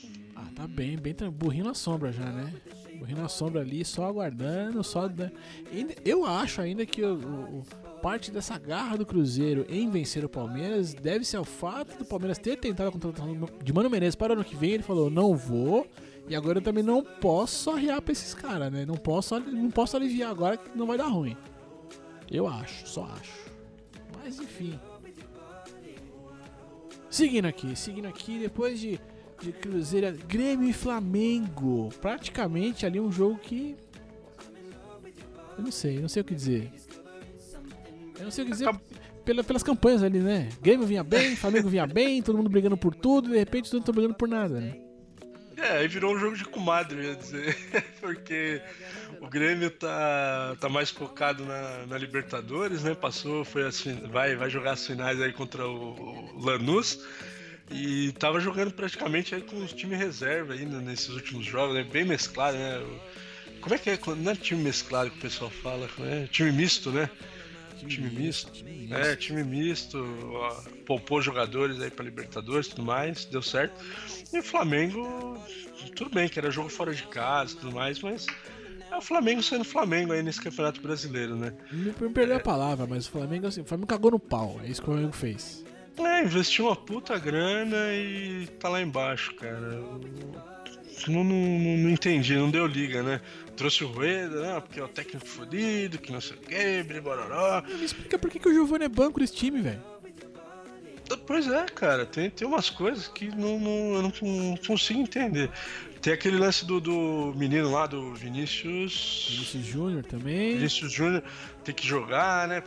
Tá 0.59 0.67
bem, 0.67 0.97
bem 0.97 1.15
burrinho 1.31 1.63
na 1.63 1.73
sombra 1.73 2.11
já, 2.11 2.25
né? 2.25 2.53
Burrinho 2.97 3.19
na 3.21 3.29
sombra 3.29 3.61
ali, 3.61 3.85
só 3.85 4.05
aguardando, 4.05 4.83
só. 4.83 5.09
Eu 6.03 6.25
acho 6.25 6.59
ainda 6.59 6.85
que 6.85 7.01
o- 7.01 7.15
o- 7.15 7.63
parte 8.01 8.29
dessa 8.29 8.59
garra 8.59 8.97
do 8.97 9.05
Cruzeiro 9.05 9.65
em 9.69 9.89
vencer 9.89 10.25
o 10.25 10.27
Palmeiras 10.27 10.93
deve 10.93 11.23
ser 11.23 11.37
ao 11.37 11.45
fato 11.45 11.97
do 11.97 12.03
Palmeiras 12.03 12.37
ter 12.37 12.57
tentado 12.57 12.89
a 12.89 12.91
contratação 12.91 13.47
de 13.63 13.71
Mano 13.71 13.89
Menezes 13.89 14.15
para 14.15 14.31
o 14.31 14.35
ano 14.35 14.43
que 14.43 14.53
vem. 14.53 14.71
Ele 14.71 14.83
falou: 14.83 15.09
não 15.09 15.33
vou. 15.33 15.87
E 16.27 16.35
agora 16.35 16.57
eu 16.57 16.61
também 16.61 16.83
não 16.83 17.01
posso 17.03 17.71
arriar 17.71 18.01
pra 18.01 18.11
esses 18.11 18.33
caras, 18.33 18.69
né? 18.69 18.85
Não 18.85 18.97
posso, 18.97 19.39
não 19.39 19.71
posso 19.71 19.95
aliviar 19.95 20.29
agora 20.29 20.57
que 20.57 20.77
não 20.77 20.85
vai 20.85 20.97
dar 20.97 21.07
ruim. 21.07 21.37
Eu 22.29 22.47
acho, 22.49 22.85
só 22.85 23.05
acho. 23.05 23.49
Mas 24.21 24.37
enfim. 24.41 24.77
Seguindo 27.09 27.45
aqui, 27.45 27.75
seguindo 27.77 28.07
aqui, 28.09 28.37
depois 28.37 28.77
de, 28.79 28.99
de 29.41 29.51
Cruzeiro, 29.51 30.17
Grêmio 30.27 30.69
e 30.69 30.73
Flamengo. 30.73 31.89
Praticamente 32.01 32.85
ali 32.85 32.99
um 32.99 33.11
jogo 33.11 33.37
que. 33.37 33.75
Eu 35.57 35.63
não 35.63 35.71
sei, 35.71 35.97
eu 35.97 36.01
não 36.01 36.09
sei 36.09 36.21
o 36.21 36.25
que 36.25 36.35
dizer. 36.35 36.71
Eu 38.17 38.25
não 38.25 38.31
sei 38.31 38.43
o 38.43 38.47
que 38.47 38.53
dizer 38.53 38.69
pela, 39.29 39.43
pelas 39.43 39.61
campanhas 39.61 40.01
ali, 40.01 40.19
né? 40.19 40.49
Grêmio 40.59 40.87
vinha 40.87 41.03
bem, 41.03 41.35
Flamengo 41.35 41.69
vinha 41.69 41.85
bem, 41.85 42.19
todo 42.19 42.35
mundo 42.35 42.49
brigando 42.49 42.75
por 42.75 42.95
tudo, 42.95 43.29
e 43.29 43.33
de 43.33 43.37
repente 43.37 43.69
todo 43.69 43.79
mundo 43.79 43.85
tá 43.85 43.91
brigando 43.91 44.15
por 44.15 44.27
nada, 44.27 44.59
né? 44.59 44.75
É, 45.55 45.77
aí 45.77 45.87
virou 45.87 46.15
um 46.15 46.17
jogo 46.17 46.35
de 46.35 46.45
comadre, 46.45 46.97
eu 46.97 47.03
ia 47.03 47.15
dizer. 47.15 47.55
Porque 48.01 48.59
o 49.21 49.27
Grêmio 49.27 49.69
tá, 49.69 50.55
tá 50.59 50.67
mais 50.67 50.89
focado 50.89 51.45
na, 51.45 51.85
na 51.85 51.97
Libertadores, 51.97 52.81
né? 52.81 52.95
Passou, 52.95 53.45
foi 53.45 53.67
as 53.67 53.83
vai, 54.09 54.35
vai 54.35 54.49
jogar 54.49 54.71
as 54.71 54.87
finais 54.87 55.21
aí 55.21 55.31
contra 55.31 55.67
o, 55.67 56.33
o 56.33 56.39
Lanús. 56.43 57.05
E 57.71 58.11
tava 58.13 58.39
jogando 58.39 58.71
praticamente 58.71 59.35
aí 59.35 59.41
com 59.41 59.57
os 59.57 59.73
times 59.73 59.99
reserva 59.99 60.53
ainda 60.53 60.79
nesses 60.79 61.09
últimos 61.09 61.45
jogos, 61.45 61.75
né? 61.75 61.83
Bem 61.83 62.03
mesclado, 62.03 62.57
né? 62.57 62.83
Como 63.61 63.75
é 63.75 63.77
que 63.77 63.89
é? 63.91 63.99
Não 64.17 64.31
é 64.31 64.35
time 64.35 64.63
mesclado 64.63 65.11
que 65.11 65.17
o 65.17 65.21
pessoal 65.21 65.51
fala, 65.51 65.87
é 65.99 66.25
time 66.27 66.51
misto, 66.51 66.91
né? 66.91 67.09
Time 67.87 68.09
misto. 68.09 68.51
time 68.51 68.71
misto. 68.71 68.95
É, 68.95 69.15
time 69.15 69.43
misto, 69.43 69.97
ó, 70.33 70.61
poupou 70.85 71.21
jogadores 71.21 71.79
aí 71.79 71.89
pra 71.89 72.03
Libertadores 72.03 72.67
e 72.67 72.69
tudo 72.71 72.83
mais, 72.83 73.25
deu 73.25 73.41
certo. 73.41 73.73
E 74.33 74.39
o 74.39 74.43
Flamengo, 74.43 75.37
tudo 75.95 76.09
bem, 76.09 76.27
que 76.27 76.39
era 76.39 76.51
jogo 76.51 76.69
fora 76.69 76.93
de 76.93 77.03
casa 77.03 77.53
e 77.53 77.57
tudo 77.57 77.71
mais, 77.73 77.99
mas 78.01 78.25
é 78.91 78.97
o 78.97 79.01
Flamengo 79.01 79.43
sendo 79.43 79.63
Flamengo 79.63 80.11
aí 80.11 80.23
nesse 80.23 80.41
Campeonato 80.41 80.81
Brasileiro, 80.81 81.35
né? 81.35 81.53
Me, 81.71 81.93
me 81.99 82.09
perdeu 82.09 82.37
a 82.37 82.39
palavra, 82.39 82.87
mas 82.87 83.07
o 83.07 83.11
Flamengo, 83.11 83.47
assim, 83.47 83.61
o 83.61 83.65
Flamengo 83.65 83.87
cagou 83.87 84.11
no 84.11 84.19
pau. 84.19 84.59
É 84.63 84.67
isso 84.67 84.81
que 84.81 84.89
o 84.89 84.91
Flamengo 84.91 85.13
fez. 85.13 85.63
É, 86.05 86.23
investiu 86.23 86.65
uma 86.65 86.75
puta 86.75 87.17
grana 87.17 87.75
e 87.93 88.47
tá 88.59 88.69
lá 88.69 88.81
embaixo, 88.81 89.33
cara. 89.35 89.59
Não, 91.07 91.23
não, 91.23 91.23
não, 91.23 91.89
entendi, 91.89 92.35
não 92.35 92.49
deu 92.51 92.65
liga, 92.67 93.01
né? 93.01 93.21
Trouxe 93.55 93.83
o 93.83 93.87
Rueda, 93.87 94.41
né? 94.41 94.59
Porque 94.61 94.79
é 94.79 94.83
o 94.83 94.87
técnico 94.87 95.25
fodido, 95.25 95.97
que 95.97 96.11
não 96.11 96.21
sei 96.21 96.35
o 96.37 96.39
que, 96.39 96.83
bribororó. 96.83 97.61
Me 97.61 97.85
explica 97.85 98.17
por 98.19 98.29
que, 98.29 98.39
que 98.39 98.49
o 98.49 98.53
Giovanni 98.53 98.85
é 98.85 98.89
banco 98.89 99.19
desse 99.19 99.33
time, 99.35 99.61
velho. 99.61 99.81
Pois 101.25 101.47
é, 101.47 101.65
cara, 101.65 102.05
tem, 102.05 102.29
tem 102.29 102.47
umas 102.47 102.69
coisas 102.69 103.07
que 103.07 103.29
não, 103.29 103.59
não- 103.59 103.93
eu 103.95 104.01
não, 104.03 104.11
não 104.21 104.57
consigo 104.57 104.99
entender. 104.99 105.49
Tem 106.01 106.13
aquele 106.13 106.37
lance 106.37 106.65
do, 106.65 106.79
do 106.79 107.33
menino 107.35 107.71
lá, 107.71 107.87
do 107.87 108.13
Vinícius. 108.13 109.27
Vinícius 109.31 109.65
Júnior 109.65 110.03
também. 110.05 110.55
Vinícius 110.55 110.91
Júnior 110.91 111.23
tem 111.63 111.73
que 111.73 111.85
jogar, 111.85 112.47
né? 112.47 112.63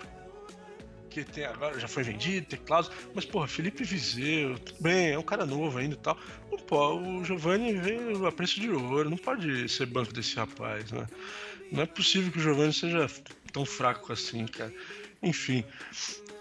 Porque 1.13 1.31
tem 1.31 1.45
agora, 1.45 1.79
já 1.79 1.87
foi 1.87 2.03
vendido, 2.03 2.57
cláusula. 2.65 2.97
Mas, 3.15 3.27
porra, 3.27 3.47
Felipe 3.47 3.85
Viseu, 3.85 4.59
tudo 4.59 4.83
bem, 4.83 5.11
é 5.11 5.19
um 5.19 5.23
cara 5.23 5.45
novo 5.45 5.77
ainda 5.77 5.95
e 5.95 5.99
tal. 5.99 6.17
Pô, 6.67 6.95
o 6.97 7.23
Giovanni 7.23 7.75
veio 7.75 8.27
a 8.27 8.33
preço 8.33 8.59
de 8.59 8.71
ouro, 8.71 9.11
não 9.11 9.19
pode 9.19 9.69
ser 9.69 9.85
banco 9.85 10.11
desse 10.11 10.37
rapaz, 10.37 10.91
né? 10.91 11.07
Não 11.71 11.83
é 11.83 11.87
possível 11.87 12.33
que 12.33 12.39
o 12.39 12.41
Giovanni 12.41 12.73
seja 12.73 13.07
tão 13.53 13.67
fraco 13.67 14.11
assim, 14.11 14.47
cara. 14.47 14.73
Enfim. 15.23 15.63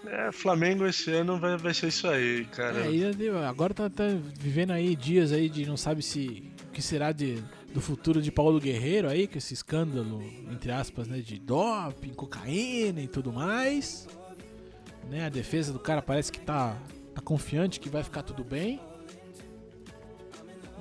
É, 0.06 0.32
Flamengo 0.32 0.86
esse 0.86 1.10
ano 1.12 1.38
vai, 1.38 1.56
vai 1.58 1.74
ser 1.74 1.88
isso 1.88 2.08
aí, 2.08 2.46
cara. 2.46 2.78
É, 2.80 3.46
agora 3.46 3.74
tá, 3.74 3.90
tá 3.90 4.04
vivendo 4.38 4.72
aí 4.72 4.96
dias 4.96 5.32
aí 5.32 5.50
de 5.50 5.66
não 5.66 5.76
sabe 5.76 6.02
se 6.02 6.50
o 6.66 6.70
que 6.72 6.80
será 6.80 7.12
de, 7.12 7.42
do 7.74 7.80
futuro 7.80 8.22
de 8.22 8.32
Paulo 8.32 8.58
Guerreiro 8.58 9.08
aí, 9.08 9.28
com 9.28 9.36
esse 9.36 9.52
escândalo, 9.52 10.22
entre 10.50 10.72
aspas, 10.72 11.06
né, 11.06 11.18
de 11.18 11.38
doping, 11.38 12.14
cocaína 12.14 13.02
e 13.02 13.06
tudo 13.06 13.32
mais. 13.32 14.08
Né, 15.08 15.26
a 15.26 15.28
defesa 15.28 15.72
do 15.72 15.78
cara 15.78 16.00
parece 16.00 16.32
que 16.32 16.40
tá, 16.40 16.76
tá 17.14 17.20
confiante 17.20 17.80
que 17.80 17.88
vai 17.88 18.02
ficar 18.02 18.22
tudo 18.22 18.42
bem. 18.42 18.80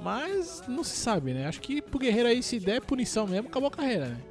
Mas 0.01 0.63
não 0.67 0.83
se 0.83 0.95
sabe, 0.95 1.33
né? 1.33 1.47
Acho 1.47 1.61
que 1.61 1.81
pro 1.81 1.99
Guerreiro 1.99 2.27
aí, 2.27 2.41
se 2.41 2.59
der 2.59 2.81
punição 2.81 3.27
mesmo, 3.27 3.49
acabou 3.49 3.67
a 3.67 3.71
carreira, 3.71 4.07
né? 4.07 4.21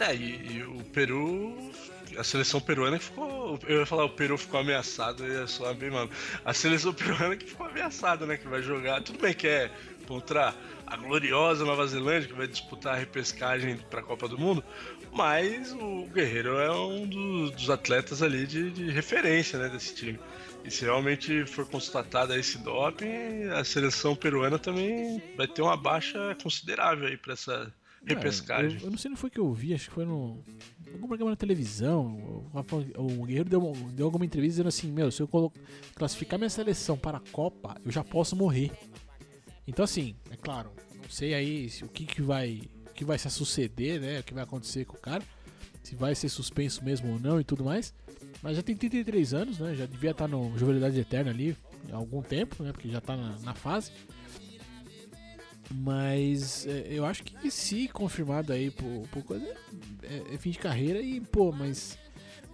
É, 0.00 0.14
e, 0.14 0.56
e 0.56 0.62
o 0.64 0.82
Peru. 0.92 1.70
A 2.18 2.24
seleção 2.24 2.60
peruana 2.60 2.98
que 2.98 3.04
ficou. 3.04 3.58
Eu 3.66 3.80
ia 3.80 3.86
falar, 3.86 4.04
o 4.04 4.10
Peru 4.10 4.36
ficou 4.36 4.60
ameaçado, 4.60 5.24
eu 5.24 5.40
ia 5.40 5.46
soar 5.46 5.74
bem 5.74 5.90
mal. 5.90 6.08
A 6.44 6.52
seleção 6.52 6.92
peruana 6.94 7.36
que 7.36 7.46
ficou 7.46 7.66
ameaçada, 7.66 8.26
né? 8.26 8.36
Que 8.36 8.48
vai 8.48 8.62
jogar. 8.62 9.02
Tudo 9.02 9.18
bem 9.18 9.32
que 9.32 9.46
é 9.46 9.70
contra 10.06 10.54
a 10.92 10.96
gloriosa 10.96 11.64
Nova 11.64 11.86
Zelândia, 11.86 12.28
que 12.28 12.34
vai 12.34 12.46
disputar 12.46 12.94
a 12.94 12.98
repescagem 12.98 13.78
para 13.78 14.00
a 14.00 14.02
Copa 14.02 14.28
do 14.28 14.38
Mundo. 14.38 14.62
Mas 15.10 15.72
o 15.72 16.06
Guerreiro 16.12 16.58
é 16.58 16.70
um 16.70 17.06
dos, 17.06 17.50
dos 17.52 17.70
atletas 17.70 18.22
ali 18.22 18.46
de, 18.46 18.70
de 18.70 18.90
referência, 18.90 19.58
né? 19.58 19.70
Desse 19.70 19.94
time. 19.94 20.18
E 20.62 20.70
se 20.70 20.84
realmente 20.84 21.46
for 21.46 21.66
constatado 21.66 22.34
esse 22.34 22.58
doping, 22.58 23.44
a 23.54 23.64
seleção 23.64 24.14
peruana 24.14 24.58
também 24.58 25.22
vai 25.34 25.48
ter 25.48 25.62
uma 25.62 25.78
baixa 25.78 26.36
considerável 26.42 27.08
aí 27.08 27.16
para 27.16 27.32
essa 27.32 27.72
repescagem. 28.04 28.76
É, 28.76 28.82
eu, 28.82 28.84
eu 28.84 28.90
não 28.90 28.98
sei, 28.98 29.10
não 29.10 29.16
foi 29.16 29.30
que 29.30 29.40
eu 29.40 29.50
vi, 29.50 29.72
acho 29.72 29.88
que 29.88 29.94
foi 29.94 30.04
no. 30.04 30.44
em 30.86 30.92
Algum 30.92 31.08
programa 31.08 31.30
na 31.30 31.36
televisão. 31.36 32.50
O, 32.52 33.20
o 33.22 33.24
Guerreiro 33.24 33.48
deu, 33.48 33.72
deu 33.94 34.04
alguma 34.04 34.26
entrevista 34.26 34.56
dizendo 34.56 34.68
assim: 34.68 34.92
Meu, 34.92 35.10
se 35.10 35.22
eu 35.22 35.52
classificar 35.94 36.38
minha 36.38 36.50
seleção 36.50 36.98
para 36.98 37.16
a 37.16 37.22
Copa, 37.32 37.80
eu 37.82 37.90
já 37.90 38.04
posso 38.04 38.36
morrer. 38.36 38.70
Então, 39.66 39.84
assim, 39.84 40.16
é 40.30 40.36
claro, 40.36 40.72
não 41.00 41.08
sei 41.08 41.34
aí 41.34 41.70
o 41.82 41.88
que, 41.88 42.04
que 42.04 42.22
vai. 42.22 42.62
O 42.90 42.94
que 42.94 43.04
vai 43.04 43.18
se 43.18 43.30
suceder, 43.30 44.00
né? 44.00 44.20
O 44.20 44.22
que 44.22 44.34
vai 44.34 44.44
acontecer 44.44 44.84
com 44.84 44.96
o 44.96 45.00
cara. 45.00 45.22
Se 45.82 45.96
vai 45.96 46.14
ser 46.14 46.28
suspenso 46.28 46.84
mesmo 46.84 47.12
ou 47.12 47.18
não 47.18 47.40
e 47.40 47.44
tudo 47.44 47.64
mais. 47.64 47.94
Mas 48.42 48.56
já 48.56 48.62
tem 48.62 48.76
33 48.76 49.34
anos, 49.34 49.58
né? 49.58 49.74
Já 49.74 49.86
devia 49.86 50.10
estar 50.10 50.28
no 50.28 50.56
Juvenilidade 50.58 50.98
Eterna 50.98 51.30
ali 51.30 51.56
há 51.90 51.96
algum 51.96 52.22
tempo, 52.22 52.62
né? 52.62 52.72
Porque 52.72 52.88
já 52.88 53.00
tá 53.00 53.16
na, 53.16 53.38
na 53.40 53.54
fase. 53.54 53.90
Mas 55.70 56.66
é, 56.66 56.88
eu 56.90 57.06
acho 57.06 57.22
que 57.22 57.50
se 57.50 57.88
confirmado 57.88 58.52
aí 58.52 58.70
por, 58.70 59.08
por 59.08 59.22
coisa, 59.22 59.56
é, 60.02 60.34
é 60.34 60.38
fim 60.38 60.50
de 60.50 60.58
carreira 60.58 61.00
e, 61.00 61.20
pô, 61.20 61.50
mas 61.50 61.98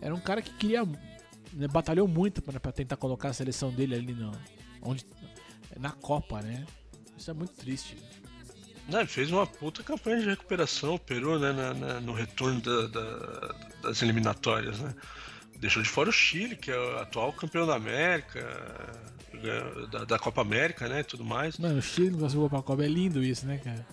era 0.01 0.15
um 0.15 0.21
cara 0.21 0.41
que 0.41 0.53
queria, 0.55 0.85
né, 1.53 1.67
batalhou 1.69 2.07
muito 2.07 2.41
pra 2.41 2.73
tentar 2.73 2.97
colocar 2.97 3.31
a 3.31 3.33
seleção 3.33 3.73
dele 3.73 3.95
ali 3.97 4.13
no, 4.13 4.31
onde, 4.83 5.05
na 5.79 5.91
Copa, 5.91 6.41
né? 6.43 6.65
Isso 7.19 7.31
é 7.31 7.35
muito 7.35 7.53
triste. 7.53 7.97
Não, 8.89 9.01
ele 9.01 9.09
fez 9.09 9.31
uma 9.31 9.47
puta 9.47 9.83
campanha 9.83 10.21
de 10.21 10.27
recuperação, 10.27 10.95
o 10.95 10.99
Peru, 10.99 11.39
né, 11.39 11.53
na- 11.53 11.75
na- 11.75 12.01
no 12.01 12.13
retorno 12.15 12.61
da- 12.61 12.87
da- 12.87 13.55
das 13.83 14.01
eliminatórias, 14.03 14.79
né? 14.79 14.95
Deixou 15.59 15.83
de 15.83 15.89
fora 15.89 16.09
o 16.09 16.13
Chile, 16.13 16.57
que 16.57 16.71
é 16.71 16.79
o 16.79 16.99
atual 16.99 17.33
campeão 17.33 17.67
da 17.67 17.75
América, 17.75 18.41
da, 19.91 20.05
da 20.05 20.19
Copa 20.19 20.41
América, 20.41 20.89
né, 20.89 21.01
e 21.01 21.05
tudo 21.05 21.25
mais. 21.25 21.59
Mano, 21.59 21.79
o 21.79 21.83
Chile 21.83 22.11
não 22.11 22.21
conseguiu 22.21 22.49
pra 22.49 22.63
Copa, 22.63 22.85
é 22.85 22.89
lindo 22.89 23.23
isso, 23.23 23.47
né, 23.47 23.59
cara? 23.59 23.87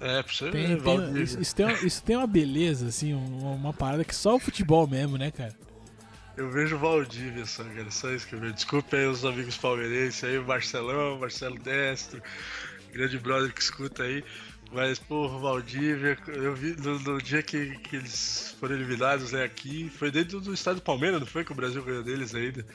É, 0.00 0.22
pra 0.22 0.32
você 0.32 0.50
Tem, 0.50 0.76
ver, 0.76 0.82
tem- 0.82 1.22
isso, 1.22 1.40
isso 1.40 1.54
tem 1.54 1.66
uma, 1.66 1.78
isso 1.86 2.02
tem 2.02 2.16
uma 2.16 2.26
beleza, 2.26 2.88
assim, 2.88 3.14
uma, 3.14 3.50
uma 3.52 3.72
parada 3.72 4.04
que 4.04 4.14
só 4.14 4.34
o 4.34 4.40
futebol 4.40 4.86
mesmo, 4.88 5.16
né, 5.16 5.30
cara? 5.30 5.54
Eu 6.36 6.50
vejo 6.50 6.76
Valdívia 6.76 7.46
só, 7.46 7.62
cara, 7.62 7.90
só 7.90 8.10
isso 8.10 8.26
que 8.26 8.34
eu 8.34 8.40
vejo. 8.40 8.54
Desculpa 8.54 8.96
aí 8.96 9.06
os 9.06 9.24
amigos 9.24 9.56
palmeirenses 9.56 10.24
aí, 10.24 10.36
o 10.36 10.44
Marcelão, 10.44 11.18
Marcelo 11.18 11.58
Destro, 11.60 12.20
grande 12.92 13.18
brother 13.18 13.52
que 13.52 13.60
escuta 13.60 14.02
aí. 14.02 14.24
Mas, 14.72 15.00
o 15.08 15.38
Valdívia, 15.38 16.18
eu 16.26 16.52
vi 16.56 16.74
no, 16.80 16.98
no 16.98 17.22
dia 17.22 17.40
que, 17.40 17.78
que 17.78 17.96
eles 17.96 18.56
foram 18.58 18.74
eliminados 18.74 19.30
né, 19.30 19.44
aqui, 19.44 19.88
foi 19.88 20.10
dentro 20.10 20.40
do 20.40 20.52
estado 20.52 20.76
do 20.76 20.82
Palmeiras, 20.82 21.20
não 21.20 21.26
foi 21.26 21.44
que 21.44 21.52
o 21.52 21.54
Brasil 21.54 21.82
ganhou 21.84 22.02
deles 22.02 22.34
ainda. 22.34 22.66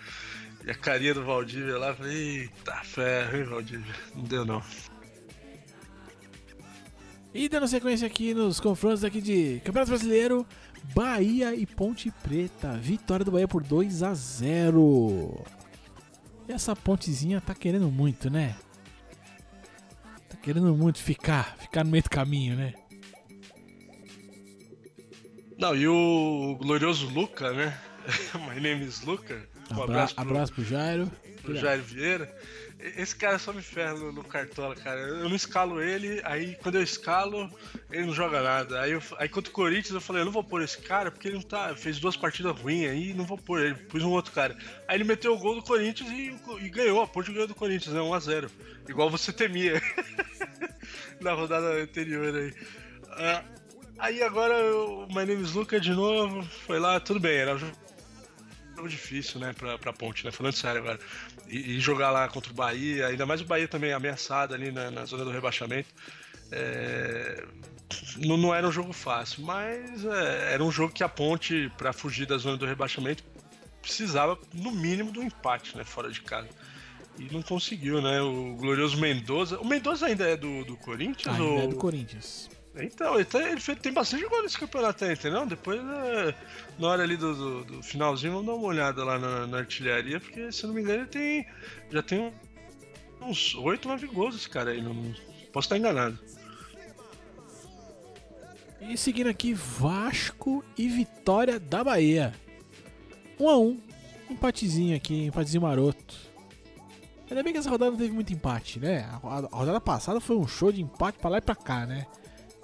E 0.66 0.72
a 0.72 0.76
carinha 0.76 1.14
do 1.14 1.26
Valdívia 1.26 1.78
lá, 1.78 1.94
falei, 1.94 2.42
eita 2.42 2.76
ferro, 2.86 3.38
hein, 3.38 3.44
Valdívia? 3.44 3.96
Não 4.16 4.24
deu 4.24 4.46
não. 4.46 4.64
E 7.34 7.48
dando 7.48 7.68
sequência 7.68 8.08
aqui 8.08 8.34
nos 8.34 8.60
confrontos 8.60 9.04
aqui 9.04 9.22
de 9.22 9.62
Campeonato 9.64 9.92
Brasileiro, 9.92 10.48
Bahia 10.94 11.56
e 11.56 11.66
Ponte 11.66 12.12
Preta. 12.24 12.74
Vitória 12.78 13.26
do 13.26 13.32
Bahia 13.32 13.48
por 13.48 13.64
2 13.64 14.04
a 14.04 14.14
0. 14.14 15.46
E 16.48 16.52
essa 16.52 16.76
pontezinha 16.76 17.40
tá 17.40 17.54
querendo 17.54 17.90
muito, 17.92 18.30
né? 18.30 18.56
Tá 20.28 20.38
querendo 20.38 20.74
muito 20.76 21.00
ficar, 21.00 21.56
ficar 21.58 21.84
no 21.84 21.92
meio 21.92 22.04
do 22.04 22.10
caminho, 22.10 22.56
né? 22.56 22.74
Não, 25.58 25.76
e 25.76 25.88
o 25.88 26.56
glorioso 26.60 27.08
Luca, 27.10 27.52
né? 27.52 27.78
My 28.48 28.60
name 28.60 28.86
is 28.86 29.02
Luca. 29.02 29.48
Um 29.72 29.84
abraço, 29.84 30.16
pro, 30.16 30.24
abraço 30.24 30.54
pro 30.54 30.64
Jairo. 30.64 31.12
Pro 31.50 31.60
Jairo 31.60 31.84
Vieira. 31.84 32.36
Esse 32.80 33.14
cara 33.14 33.38
só 33.38 33.52
me 33.52 33.62
ferra 33.62 33.94
no, 33.94 34.14
no, 34.14 34.24
cartola, 34.24 34.74
cara. 34.74 35.02
Eu 35.02 35.28
não 35.28 35.36
escalo 35.36 35.82
ele, 35.82 36.22
aí 36.24 36.56
quando 36.62 36.76
eu 36.76 36.82
escalo, 36.82 37.52
ele 37.92 38.06
não 38.06 38.14
joga 38.14 38.42
nada. 38.42 38.82
Aí, 38.82 38.92
eu, 38.92 39.04
aí 39.18 39.28
contra 39.28 39.52
o 39.52 39.54
Corinthians 39.54 39.94
eu 39.94 40.00
falei, 40.00 40.22
eu 40.22 40.26
não 40.26 40.32
vou 40.32 40.44
pôr 40.44 40.62
esse 40.62 40.78
cara, 40.78 41.12
porque 41.12 41.28
ele 41.28 41.36
não 41.36 41.42
tá. 41.42 41.76
Fez 41.76 42.00
duas 42.00 42.16
partidas 42.16 42.58
ruins 42.58 42.90
aí, 42.90 43.14
não 43.14 43.26
vou 43.26 43.38
pôr 43.38 43.62
ele. 43.62 43.76
Pus 43.76 44.02
um 44.02 44.12
outro 44.12 44.32
cara. 44.32 44.58
Aí 44.88 44.96
ele 44.96 45.04
meteu 45.04 45.34
o 45.34 45.38
gol 45.38 45.56
do 45.56 45.62
Corinthians 45.62 46.10
e, 46.10 46.34
e 46.62 46.70
ganhou. 46.70 47.02
A 47.02 47.08
Porto 47.08 47.34
ganhou 47.34 47.48
do 47.48 47.56
Corinthians, 47.56 47.94
né? 47.94 48.00
1x0. 48.00 48.50
Igual 48.88 49.10
você 49.10 49.34
temia. 49.34 49.82
Na 51.20 51.34
rodada 51.34 51.82
anterior 51.82 52.34
aí. 52.34 52.54
Ah, 53.10 53.44
aí 53.98 54.24
agora 54.24 54.56
o 54.74 55.06
My 55.08 55.26
Name 55.26 55.44
is 55.44 55.52
Luca 55.52 55.82
de 55.82 55.92
novo. 55.92 56.44
Foi 56.66 56.80
lá, 56.80 56.98
tudo 56.98 57.20
bem, 57.20 57.40
era 57.40 57.56
um 57.56 57.89
jogo 58.80 58.90
difícil, 58.90 59.40
né, 59.40 59.54
pra, 59.54 59.78
pra 59.78 59.94
Ponte, 59.94 60.26
né? 60.26 60.32
Falando 60.32 60.54
sério 60.54 60.82
agora. 60.82 61.00
E, 61.48 61.76
e, 61.76 61.80
jogar 61.80 62.12
lá 62.12 62.28
contra 62.28 62.52
o 62.52 62.56
Bahia, 62.56 63.08
ainda 63.08 63.26
mais 63.26 63.42
o 63.42 63.46
Bahia 63.46 63.68
também 63.68 63.92
ameaçado 63.92 64.54
ali 64.54 64.72
na, 64.72 64.90
na 64.90 65.06
zona 65.06 65.26
do 65.26 65.32
rebaixamento. 65.32 65.90
É, 66.52 67.44
não, 68.18 68.38
não, 68.38 68.56
era 68.56 68.68
um 68.68 68.72
jogo 68.72 68.94
fácil, 68.94 69.44
mas 69.44 70.06
é, 70.06 70.54
era 70.54 70.64
um 70.64 70.72
jogo 70.72 70.94
que 70.94 71.04
a 71.04 71.10
Ponte, 71.10 71.72
para 71.78 71.92
fugir 71.92 72.26
da 72.26 72.38
zona 72.38 72.58
do 72.58 72.66
rebaixamento, 72.66 73.24
precisava, 73.82 74.38
no 74.54 74.72
mínimo, 74.72 75.12
do 75.12 75.22
empate, 75.22 75.78
né, 75.78 75.84
fora 75.84 76.10
de 76.10 76.22
casa. 76.22 76.50
E 77.18 77.34
não 77.34 77.42
conseguiu, 77.42 78.02
né? 78.02 78.22
O 78.22 78.56
glorioso 78.56 78.98
Mendoza. 78.98 79.60
O 79.60 79.68
Mendoza 79.68 80.06
ainda 80.06 80.26
é 80.26 80.38
do, 80.38 80.64
do 80.64 80.78
Corinthians? 80.78 81.36
Ainda 81.36 81.44
ou... 81.44 81.60
é 81.60 81.68
do 81.68 81.76
Corinthians. 81.76 82.50
Então, 82.84 83.16
ele, 83.16 83.26
tá, 83.26 83.40
tem 83.82 83.92
bastante 83.92 84.26
gol 84.28 84.44
nesse 84.44 84.58
campeonato 84.58 85.04
aí, 85.06 85.14
entendeu? 85.14 85.46
Depois, 85.46 85.80
é, 85.80 86.36
na 86.78 86.88
hora 86.88 87.04
ali 87.04 87.18
do, 87.18 87.36
do, 87.36 87.64
do, 87.66 87.84
finalzinho, 87.84 88.34
vamos 88.34 88.48
dar 88.48 88.54
uma 88.54 88.68
olhada 88.68 89.04
lá 89.04 89.20
na, 89.20 89.48
na, 89.48 89.58
artilharia, 89.58 90.20
porque 90.20 90.52
se 90.52 90.66
não 90.66 90.74
me 90.74 90.82
engano 90.82 91.02
ele 91.02 91.08
tem. 91.08 91.46
Já 91.92 92.02
tem 92.02 92.34
uns 93.22 93.56
8, 93.56 93.88
9 93.88 94.08
gols 94.08 94.36
esse 94.36 94.50
cara 94.50 94.72
aí. 94.72 94.82
Não, 94.82 94.96
posso 95.52 95.66
estar 95.66 95.78
enganado. 95.78 96.18
E 98.82 98.98
seguindo 98.98 99.28
aqui, 99.30 99.54
Vasco 99.54 100.64
e 100.78 100.88
Vitória 100.88 101.60
da 101.60 101.84
Bahia. 101.84 102.34
1 103.40 103.44
um 103.44 103.50
a 103.50 103.58
1 103.58 103.62
um. 103.62 103.82
Empatezinho 104.30 104.96
aqui, 104.96 105.26
empatezinho 105.26 105.64
maroto. 105.64 106.30
Ainda 107.30 107.44
bem 107.44 107.54
que 107.54 107.60
essa 107.60 107.70
rodada 107.70 107.92
não 107.92 107.98
teve 107.98 108.12
muito 108.12 108.34
empate, 108.34 108.80
né? 108.80 109.08
A 109.22 109.56
rodada 109.56 109.80
passada 109.80 110.20
foi 110.20 110.36
um 110.36 110.48
show 110.48 110.72
de 110.72 110.82
empate 110.82 111.20
pra 111.20 111.30
lá 111.30 111.38
e 111.38 111.42
pra 111.42 111.56
cá, 111.56 111.86
né? 111.86 112.08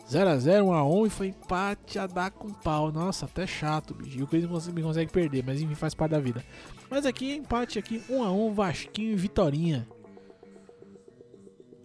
0x0, 0.10 0.64
1x1 0.64 1.08
e 1.08 1.10
foi 1.10 1.28
empate 1.28 1.98
a 1.98 2.06
dar 2.06 2.30
com 2.30 2.50
pau. 2.50 2.92
Nossa, 2.92 3.26
até 3.26 3.48
chato, 3.48 3.94
bicho. 3.94 4.20
E 4.20 4.24
o 4.24 4.28
Corinthians 4.28 4.52
consegue, 4.52 4.82
consegue 4.82 5.12
perder, 5.12 5.44
mas 5.44 5.62
enfim, 5.62 5.74
faz 5.74 5.96
parte 5.96 6.12
da 6.12 6.20
vida. 6.20 6.46
Mas 6.90 7.06
aqui, 7.06 7.34
empate 7.34 7.80
aqui, 7.80 8.00
1x1, 8.10 8.54
Vasquinho 8.54 9.14
e 9.14 9.16
Vitorinha. 9.16 9.88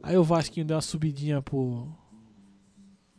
Aí 0.02 0.16
o 0.16 0.24
Vasquinho 0.24 0.66
deu 0.66 0.76
uma 0.76 0.82
subidinha 0.82 1.40
pro, 1.40 1.88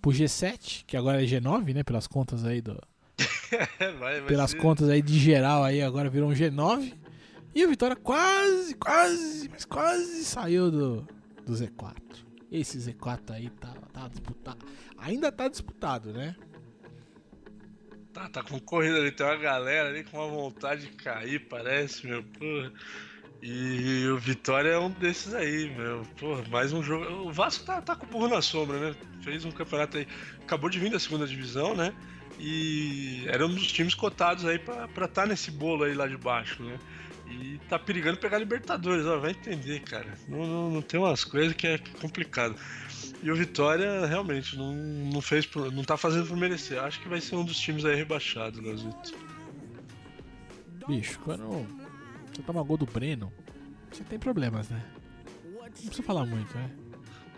pro 0.02 0.12
G7, 0.12 0.84
que 0.86 0.96
agora 0.96 1.24
é 1.24 1.26
G9, 1.26 1.74
né? 1.74 1.84
Pelas 1.84 2.06
contas 2.08 2.46
aí 2.46 2.62
do. 2.62 2.80
vai, 4.00 4.20
vai 4.20 4.22
pelas 4.22 4.52
ser. 4.52 4.58
contas 4.58 4.88
aí 4.90 5.02
de 5.02 5.18
geral 5.18 5.64
aí, 5.64 5.82
agora 5.82 6.10
virou 6.10 6.30
um 6.30 6.34
G9. 6.34 6.94
E 7.54 7.66
o 7.66 7.70
Vitória 7.70 7.96
quase, 7.96 8.76
quase, 8.76 9.50
mas 9.50 9.66
quase 9.66 10.24
saiu 10.24 10.72
do, 10.72 11.08
do 11.46 11.54
Z4. 11.54 11.96
Esse 12.52 12.78
Z4 12.78 13.32
aí 13.32 13.50
tá, 13.50 13.74
tá 13.94 14.08
disputado. 14.10 14.66
Ainda 14.98 15.32
tá 15.32 15.48
disputado, 15.48 16.12
né? 16.12 16.36
Tá, 18.12 18.28
tá 18.28 18.44
concorrido 18.44 18.98
ali, 18.98 19.12
tem 19.12 19.26
uma 19.26 19.38
galera 19.38 19.88
ali 19.88 20.04
com 20.04 20.18
uma 20.18 20.28
vontade 20.28 20.82
de 20.82 20.92
cair, 20.92 21.48
parece, 21.48 22.06
meu, 22.06 22.22
porra. 22.22 22.74
E 23.42 24.06
o 24.08 24.18
Vitória 24.18 24.70
é 24.70 24.78
um 24.78 24.92
desses 24.92 25.34
aí, 25.34 25.74
meu. 25.76 26.04
Porra, 26.20 26.44
mais 26.50 26.74
um 26.74 26.84
jogo. 26.84 27.06
O 27.28 27.32
Vasco 27.32 27.66
tá, 27.66 27.82
tá 27.82 27.96
com 27.96 28.06
o 28.06 28.10
burro 28.10 28.28
na 28.28 28.42
sombra, 28.42 28.78
né? 28.80 28.96
Fez 29.24 29.46
um 29.46 29.52
campeonato 29.52 29.98
aí. 29.98 30.08
Acabou 30.42 30.70
de 30.70 30.78
vir 30.78 30.92
da 30.92 31.00
segunda 31.00 31.26
divisão, 31.26 31.74
né? 31.74 31.96
E 32.38 33.24
era 33.28 33.46
um 33.46 33.50
dos 33.50 33.72
times 33.72 33.96
cotados 33.96 34.46
aí 34.46 34.60
pra 34.60 34.86
estar 34.86 35.08
tá 35.08 35.26
nesse 35.26 35.50
bolo 35.50 35.86
aí 35.86 35.94
lá 35.94 36.06
de 36.06 36.18
baixo, 36.18 36.62
né? 36.62 36.78
E 37.32 37.60
tá 37.70 37.80
perigando 37.80 38.18
pegar 38.18 38.38
Libertadores, 38.38 39.06
ó, 39.06 39.18
vai 39.20 39.32
entender, 39.32 39.80
cara. 39.82 40.14
Não, 40.28 40.46
não, 40.46 40.72
não 40.72 40.82
tem 40.82 41.00
umas 41.00 41.24
coisas 41.24 41.54
que 41.54 41.66
é 41.66 41.78
complicado. 42.00 42.56
E 43.24 43.30
o 43.32 43.36
Vitória 43.36 44.06
realmente 44.06 44.58
não, 44.58 44.74
não 44.74 45.22
fez, 45.22 45.48
não 45.74 45.84
tá 45.84 45.96
fazendo 45.96 46.28
por 46.28 46.36
merecer. 46.36 46.80
Acho 46.80 47.00
que 47.00 47.08
vai 47.08 47.22
ser 47.22 47.36
um 47.36 47.46
dos 47.46 47.58
times 47.58 47.86
aí 47.86 47.96
rebaixados, 47.96 48.60
Gazito. 48.60 49.14
Bicho, 50.88 51.20
quando 51.20 51.66
você 52.34 52.42
toma 52.42 52.64
gol 52.64 52.78
do 52.78 52.86
Breno, 52.86 53.32
você 53.92 54.04
tem 54.04 54.18
problemas, 54.18 54.70
né? 54.70 54.84
Não 55.46 55.70
precisa 55.70 56.04
falar 56.04 56.26
muito, 56.26 56.54
né? 56.58 56.70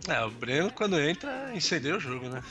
É, 0.07 0.23
o 0.23 0.31
Breno 0.31 0.71
quando 0.71 0.99
entra, 0.99 1.51
incendeia 1.55 1.95
o 1.95 1.99
jogo, 1.99 2.27
né? 2.29 2.41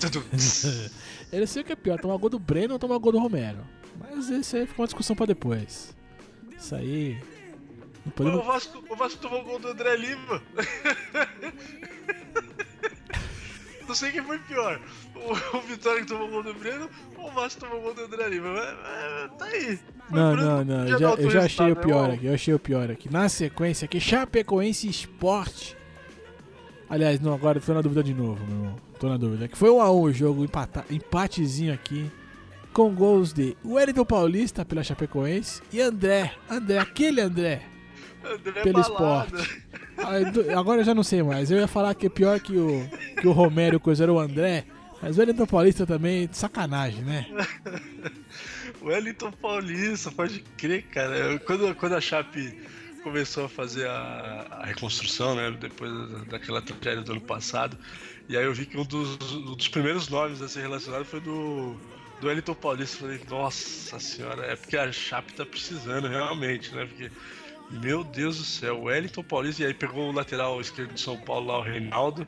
Tudo. 0.00 0.24
Ele 1.32 1.46
sei 1.46 1.62
o 1.62 1.64
que 1.64 1.72
é 1.72 1.76
pior, 1.76 1.98
tomar 2.00 2.16
gol 2.16 2.30
do 2.30 2.38
Breno 2.38 2.74
ou 2.74 2.78
tomar 2.78 2.98
gol 2.98 3.12
do 3.12 3.18
Romero. 3.18 3.64
Mas 3.98 4.28
isso 4.28 4.56
aí 4.56 4.66
fica 4.66 4.80
uma 4.80 4.86
discussão 4.86 5.14
pra 5.14 5.26
depois. 5.26 5.94
Isso 6.62 6.76
aí. 6.76 7.18
Não 8.06 8.12
podemos... 8.12 8.40
o, 8.40 8.44
Vasco, 8.44 8.84
o 8.88 8.94
Vasco 8.94 9.20
tomou 9.20 9.42
gol 9.42 9.58
do 9.58 9.66
André 9.68 9.96
Lima. 9.96 10.40
não 13.86 13.94
sei 13.96 14.12
quem 14.12 14.22
foi 14.22 14.38
pior. 14.38 14.80
O, 15.16 15.56
o 15.56 15.60
Vitória 15.62 16.02
que 16.02 16.06
tomou 16.06 16.28
gol 16.28 16.44
do 16.44 16.54
Breno 16.54 16.88
ou 17.16 17.28
o 17.28 17.32
Vasco 17.32 17.62
tomou 17.62 17.80
gol 17.80 17.94
do 17.94 18.02
André 18.02 18.28
Lima. 18.28 18.52
Mas, 18.52 19.32
tá 19.36 19.46
aí. 19.46 19.76
Foi 20.08 20.16
não, 20.16 20.36
não, 20.36 20.64
não. 20.64 20.86
Eu 20.86 21.00
já, 21.00 21.10
eu 21.14 21.30
já 21.30 21.42
achei 21.44 21.72
o 21.72 21.76
pior 21.76 22.10
aqui. 22.10 22.26
Eu 22.26 22.34
achei 22.34 22.54
o 22.54 22.60
pior 22.60 22.92
aqui. 22.92 23.12
Na 23.12 23.28
sequência 23.28 23.86
aqui, 23.86 23.98
Chapecoense 23.98 24.88
Esporte. 24.88 25.76
Aliás, 26.88 27.18
não, 27.18 27.34
agora 27.34 27.58
tô 27.58 27.74
na 27.74 27.80
dúvida 27.80 28.04
de 28.04 28.14
novo, 28.14 28.46
meu 28.46 28.56
irmão. 28.56 28.76
Tô 29.00 29.08
na 29.08 29.16
dúvida. 29.16 29.48
Que 29.48 29.58
foi 29.58 29.68
1 29.68 29.74
um 29.74 29.80
a 29.80 29.90
1 29.90 29.96
um 29.96 30.02
o 30.02 30.12
jogo, 30.12 30.44
empata, 30.44 30.84
empatezinho 30.88 31.74
aqui 31.74 32.08
com 32.72 32.94
gols 32.94 33.32
de 33.32 33.56
Wellington 33.64 34.04
Paulista 34.04 34.64
pela 34.64 34.82
Chapecoense 34.82 35.62
e 35.72 35.80
André, 35.80 36.34
André, 36.48 36.78
aquele 36.78 37.20
André, 37.20 37.62
André 38.24 38.62
pelo 38.62 38.80
esporte. 38.80 39.62
Agora 40.56 40.80
eu 40.80 40.84
já 40.84 40.94
não 40.94 41.02
sei 41.02 41.22
mais. 41.22 41.50
Eu 41.50 41.58
ia 41.58 41.68
falar 41.68 41.94
que 41.94 42.06
é 42.06 42.10
pior 42.10 42.40
que 42.40 42.56
o, 42.56 42.88
que 43.20 43.26
o 43.26 43.32
Romero, 43.32 43.78
coisa 43.78 44.04
era 44.04 44.12
o 44.12 44.18
André, 44.18 44.64
mas 45.00 45.16
o 45.16 45.20
Wellington 45.20 45.46
Paulista 45.46 45.86
também, 45.86 46.28
sacanagem, 46.32 47.02
né? 47.02 47.26
Wellington 48.82 49.30
Paulista, 49.32 50.10
pode 50.10 50.40
crer, 50.56 50.82
cara. 50.84 51.38
Quando, 51.40 51.74
quando 51.74 51.94
a 51.94 52.00
Chape 52.00 52.58
começou 53.02 53.44
a 53.44 53.48
fazer 53.48 53.86
a, 53.86 54.46
a 54.50 54.66
reconstrução, 54.66 55.34
né, 55.34 55.50
depois 55.60 55.90
daquela 56.28 56.62
tragédia 56.62 57.02
do 57.02 57.12
ano 57.12 57.20
passado, 57.20 57.76
e 58.28 58.36
aí 58.36 58.44
eu 58.44 58.54
vi 58.54 58.64
que 58.64 58.76
um 58.78 58.84
dos, 58.84 59.18
um 59.32 59.54
dos 59.54 59.68
primeiros 59.68 60.08
nomes 60.08 60.40
a 60.40 60.48
ser 60.48 60.60
relacionado 60.60 61.04
foi 61.04 61.20
do 61.20 61.76
do 62.22 62.28
Wellington 62.28 62.54
Paulista. 62.54 62.98
Falei, 62.98 63.20
nossa 63.28 63.98
senhora, 63.98 64.46
é 64.46 64.56
porque 64.56 64.76
a 64.76 64.90
Chape 64.90 65.34
tá 65.34 65.44
precisando 65.44 66.06
realmente, 66.08 66.72
né? 66.74 66.86
Porque, 66.86 67.10
meu 67.70 68.04
Deus 68.04 68.38
do 68.38 68.44
céu, 68.44 68.78
o 68.78 68.84
Wellington 68.84 69.24
Paulista, 69.24 69.62
e 69.62 69.66
aí 69.66 69.74
pegou 69.74 70.08
o 70.08 70.12
lateral 70.12 70.60
esquerdo 70.60 70.94
de 70.94 71.00
São 71.00 71.18
Paulo 71.18 71.48
lá, 71.48 71.58
o 71.58 71.62
Reinaldo, 71.62 72.26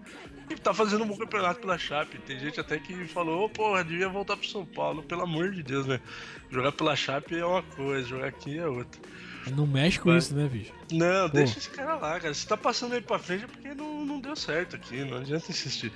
e 0.50 0.56
tá 0.56 0.74
fazendo 0.74 1.04
um 1.04 1.06
bom 1.06 1.16
campeonato 1.16 1.60
pela 1.60 1.78
Chape. 1.78 2.18
Tem 2.18 2.38
gente 2.38 2.58
até 2.58 2.78
que 2.78 3.06
falou, 3.06 3.44
oh, 3.44 3.48
porra, 3.48 3.84
devia 3.84 4.08
voltar 4.08 4.36
pro 4.36 4.46
São 4.46 4.66
Paulo, 4.66 5.02
pelo 5.02 5.22
amor 5.22 5.52
de 5.52 5.62
Deus, 5.62 5.86
né? 5.86 6.00
Jogar 6.50 6.72
pela 6.72 6.96
Chape 6.96 7.38
é 7.38 7.46
uma 7.46 7.62
coisa, 7.62 8.08
jogar 8.08 8.26
aqui 8.26 8.58
é 8.58 8.66
outra. 8.66 9.00
Não 9.50 9.66
mexe 9.66 9.98
com 9.98 10.10
Mas... 10.10 10.24
isso, 10.24 10.34
né, 10.34 10.48
bicho? 10.48 10.72
Não, 10.90 11.28
Pô. 11.28 11.36
deixa 11.36 11.58
esse 11.58 11.70
cara 11.70 11.96
lá, 11.96 12.20
cara. 12.20 12.32
Se 12.32 12.46
tá 12.46 12.56
passando 12.56 12.94
aí 12.94 13.00
pra 13.00 13.18
frente 13.18 13.44
é 13.44 13.46
porque 13.46 13.74
não, 13.74 14.04
não 14.04 14.20
deu 14.20 14.34
certo 14.34 14.76
aqui, 14.76 15.04
não 15.04 15.18
adianta 15.18 15.50
insistir. 15.50 15.92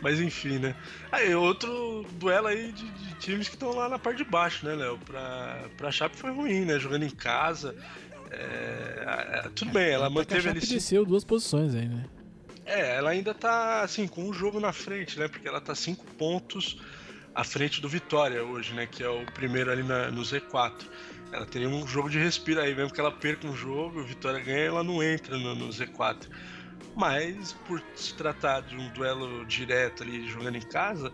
Mas 0.00 0.20
enfim, 0.20 0.58
né? 0.58 0.74
Aí, 1.10 1.34
outro 1.34 2.04
duelo 2.18 2.48
aí 2.48 2.72
de, 2.72 2.88
de 2.88 3.14
times 3.14 3.48
que 3.48 3.54
estão 3.54 3.70
lá 3.74 3.88
na 3.88 3.98
parte 3.98 4.18
de 4.18 4.24
baixo, 4.24 4.66
né, 4.66 4.74
Léo? 4.74 4.98
Pra, 4.98 5.64
pra 5.76 5.90
Chape 5.90 6.16
foi 6.16 6.30
ruim, 6.32 6.64
né? 6.64 6.78
Jogando 6.78 7.04
em 7.04 7.10
casa. 7.10 7.74
É, 8.30 9.48
tudo 9.54 9.72
bem, 9.72 9.90
ela 9.90 10.08
manteve 10.08 10.48
ali. 10.48 10.60
desceu 10.60 11.04
duas 11.04 11.22
posições 11.22 11.74
aí, 11.74 11.86
né? 11.86 12.04
É, 12.64 12.96
ela 12.96 13.10
ainda 13.10 13.34
tá 13.34 13.82
assim, 13.82 14.06
com 14.06 14.24
um 14.24 14.32
jogo 14.32 14.58
na 14.58 14.72
frente, 14.72 15.18
né? 15.18 15.28
Porque 15.28 15.46
ela 15.46 15.60
tá 15.60 15.74
cinco 15.74 16.04
pontos 16.16 16.80
à 17.34 17.44
frente 17.44 17.80
do 17.80 17.88
Vitória 17.88 18.42
hoje, 18.42 18.72
né? 18.72 18.86
Que 18.86 19.02
é 19.02 19.08
o 19.08 19.24
primeiro 19.32 19.70
ali 19.70 19.82
na, 19.82 20.10
no 20.10 20.22
Z4. 20.22 20.72
Ela 21.32 21.46
teria 21.46 21.68
um 21.68 21.86
jogo 21.86 22.10
de 22.10 22.18
respiro 22.18 22.60
aí, 22.60 22.74
mesmo 22.74 22.92
que 22.92 23.00
ela 23.00 23.10
perca 23.10 23.46
um 23.46 23.56
jogo, 23.56 24.04
Vitória 24.04 24.38
ganha, 24.38 24.66
ela 24.66 24.84
não 24.84 25.02
entra 25.02 25.38
no, 25.38 25.54
no 25.54 25.68
Z4. 25.68 26.28
Mas 26.94 27.54
por 27.66 27.82
se 27.96 28.14
tratar 28.14 28.60
de 28.60 28.76
um 28.76 28.88
duelo 28.90 29.46
direto 29.46 30.02
ali 30.02 30.28
jogando 30.28 30.56
em 30.56 30.62
casa, 30.62 31.10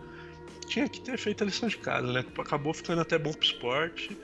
tinha 0.67 0.89
que 0.89 0.99
ter 0.99 1.17
feito 1.17 1.43
a 1.43 1.45
lição 1.45 1.69
de 1.69 1.77
casa, 1.77 2.11
né? 2.11 2.23
Acabou 2.37 2.73
ficando 2.73 3.01
até 3.01 3.17
bom 3.17 3.31
pro 3.31 3.45
esporte, 3.45 4.17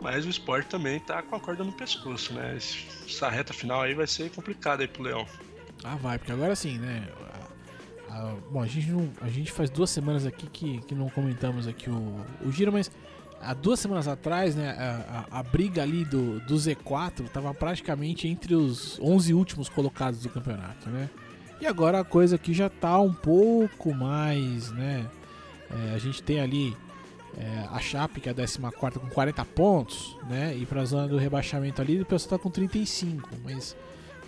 mas 0.00 0.24
o 0.24 0.30
esporte 0.30 0.68
também 0.68 0.98
tá 1.00 1.22
com 1.22 1.36
a 1.36 1.40
corda 1.40 1.62
no 1.62 1.72
pescoço, 1.72 2.32
né? 2.32 2.56
Essa 2.56 3.28
reta 3.28 3.52
final 3.52 3.82
aí 3.82 3.94
vai 3.94 4.06
ser 4.06 4.30
complicada 4.30 4.82
aí 4.82 4.88
pro 4.88 5.02
Leão. 5.02 5.26
Ah, 5.84 5.96
vai, 5.96 6.18
porque 6.18 6.32
agora 6.32 6.56
sim, 6.56 6.78
né? 6.78 7.08
A, 8.08 8.14
a, 8.14 8.34
bom, 8.50 8.62
a 8.62 8.66
gente, 8.66 8.90
não, 8.90 9.12
a 9.20 9.28
gente 9.28 9.52
faz 9.52 9.68
duas 9.68 9.90
semanas 9.90 10.24
aqui 10.24 10.46
que, 10.46 10.80
que 10.80 10.94
não 10.94 11.10
comentamos 11.10 11.68
aqui 11.68 11.90
o, 11.90 12.24
o 12.40 12.50
giro, 12.50 12.72
mas 12.72 12.90
há 13.42 13.54
duas 13.54 13.80
semanas 13.80 14.08
atrás, 14.08 14.54
né, 14.54 14.70
a, 14.70 15.26
a, 15.30 15.40
a, 15.40 15.42
briga 15.42 15.82
ali 15.82 16.04
do, 16.04 16.40
do 16.40 16.54
Z4 16.54 17.24
estava 17.24 17.52
praticamente 17.52 18.28
entre 18.28 18.54
os 18.54 18.98
11 19.00 19.34
últimos 19.34 19.68
colocados 19.68 20.20
do 20.20 20.28
campeonato, 20.28 20.88
né? 20.88 21.10
E 21.60 21.66
agora 21.66 22.00
a 22.00 22.04
coisa 22.04 22.36
aqui 22.36 22.52
já 22.52 22.68
tá 22.68 22.98
um 22.98 23.12
pouco 23.12 23.94
mais, 23.94 24.70
né? 24.72 25.06
É, 25.70 25.94
a 25.94 25.98
gente 25.98 26.22
tem 26.22 26.40
ali 26.40 26.76
é, 27.36 27.68
a 27.70 27.78
Chape, 27.78 28.20
que 28.20 28.28
é 28.28 28.32
a 28.32 28.34
14 28.34 28.58
com 28.98 29.08
40 29.08 29.44
pontos, 29.44 30.16
né? 30.28 30.56
E 30.56 30.66
para 30.66 30.82
a 30.82 30.84
zona 30.84 31.06
do 31.06 31.16
rebaixamento 31.16 31.80
ali, 31.80 32.00
o 32.00 32.06
pessoal 32.06 32.38
tá 32.38 32.42
com 32.42 32.50
35, 32.50 33.28
mas 33.44 33.76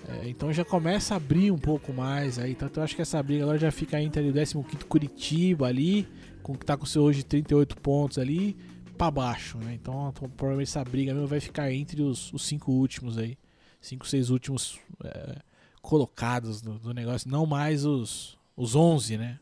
é, 0.08 0.28
então 0.28 0.52
já 0.52 0.64
começa 0.64 1.14
a 1.14 1.16
abrir 1.16 1.50
um 1.50 1.58
pouco 1.58 1.92
mais 1.92 2.38
aí. 2.38 2.54
Tanto 2.54 2.78
eu 2.78 2.84
acho 2.84 2.94
que 2.94 3.02
essa 3.02 3.22
briga 3.22 3.44
agora 3.44 3.58
já 3.58 3.70
fica 3.70 4.00
entre 4.00 4.22
o 4.28 4.32
15 4.32 4.84
Curitiba 4.88 5.66
ali, 5.66 6.06
com 6.42 6.54
que 6.54 6.64
tá 6.64 6.76
com 6.76 6.86
seu 6.86 7.02
hoje 7.02 7.24
38 7.24 7.76
pontos 7.78 8.18
ali, 8.18 8.56
para 8.94 9.10
baixo, 9.10 9.58
né? 9.58 9.74
Então 9.74 10.12
provavelmente 10.36 10.68
essa 10.68 10.84
briga 10.84 11.12
mesmo 11.12 11.26
vai 11.26 11.40
ficar 11.40 11.72
entre 11.72 12.02
os, 12.02 12.32
os 12.32 12.44
cinco 12.44 12.72
últimos 12.72 13.18
aí. 13.18 13.36
Cinco, 13.80 14.06
seis 14.06 14.30
últimos 14.30 14.80
é, 15.04 15.36
colocados 15.82 16.62
do, 16.62 16.78
do, 16.78 16.94
negócio, 16.94 17.30
não 17.30 17.44
mais 17.44 17.84
os, 17.84 18.38
os 18.56 18.74
11, 18.74 19.18
né? 19.18 19.38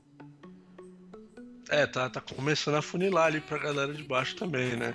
É, 1.69 1.87
tá, 1.87 2.11
tá 2.11 2.21
começando 2.21 2.75
a 2.75 2.83
funilar 2.83 3.27
ali 3.27 3.41
pra 3.41 3.57
galera 3.57 3.95
de 3.95 4.03
baixo 4.03 4.35
também, 4.35 4.77
né? 4.77 4.95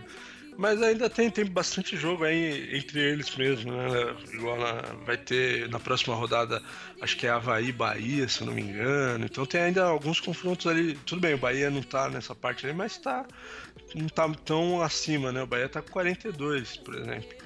Mas 0.58 0.82
ainda 0.82 1.08
tem, 1.08 1.30
tem 1.30 1.46
bastante 1.46 1.96
jogo 1.96 2.24
aí 2.24 2.76
entre 2.76 3.00
eles 3.00 3.36
mesmo, 3.36 3.72
né? 3.72 4.16
Igual 4.34 4.58
na, 4.58 4.82
vai 5.06 5.16
ter 5.16 5.70
na 5.70 5.80
próxima 5.80 6.16
rodada, 6.16 6.62
acho 7.00 7.16
que 7.16 7.28
é 7.28 7.30
Havaí 7.30 7.72
Bahia, 7.72 8.28
se 8.28 8.44
não 8.44 8.54
me 8.54 8.64
engano. 8.64 9.26
Então 9.26 9.46
tem 9.46 9.62
ainda 9.62 9.84
alguns 9.84 10.20
confrontos 10.20 10.66
ali. 10.66 10.96
Tudo 11.06 11.22
bem, 11.22 11.36
o 11.36 11.38
Bahia 11.38 11.70
não 11.70 11.84
tá 11.84 12.10
nessa 12.10 12.34
parte 12.34 12.66
ali, 12.66 12.76
mas 12.76 12.98
tá. 12.98 13.24
Não 13.94 14.08
tá 14.08 14.28
tão 14.44 14.82
acima, 14.82 15.32
né? 15.32 15.44
O 15.44 15.48
Bahia 15.48 15.70
tá 15.70 15.80
com 15.80 15.92
42, 15.92 16.78
por 16.78 16.96
exemplo. 16.96 17.38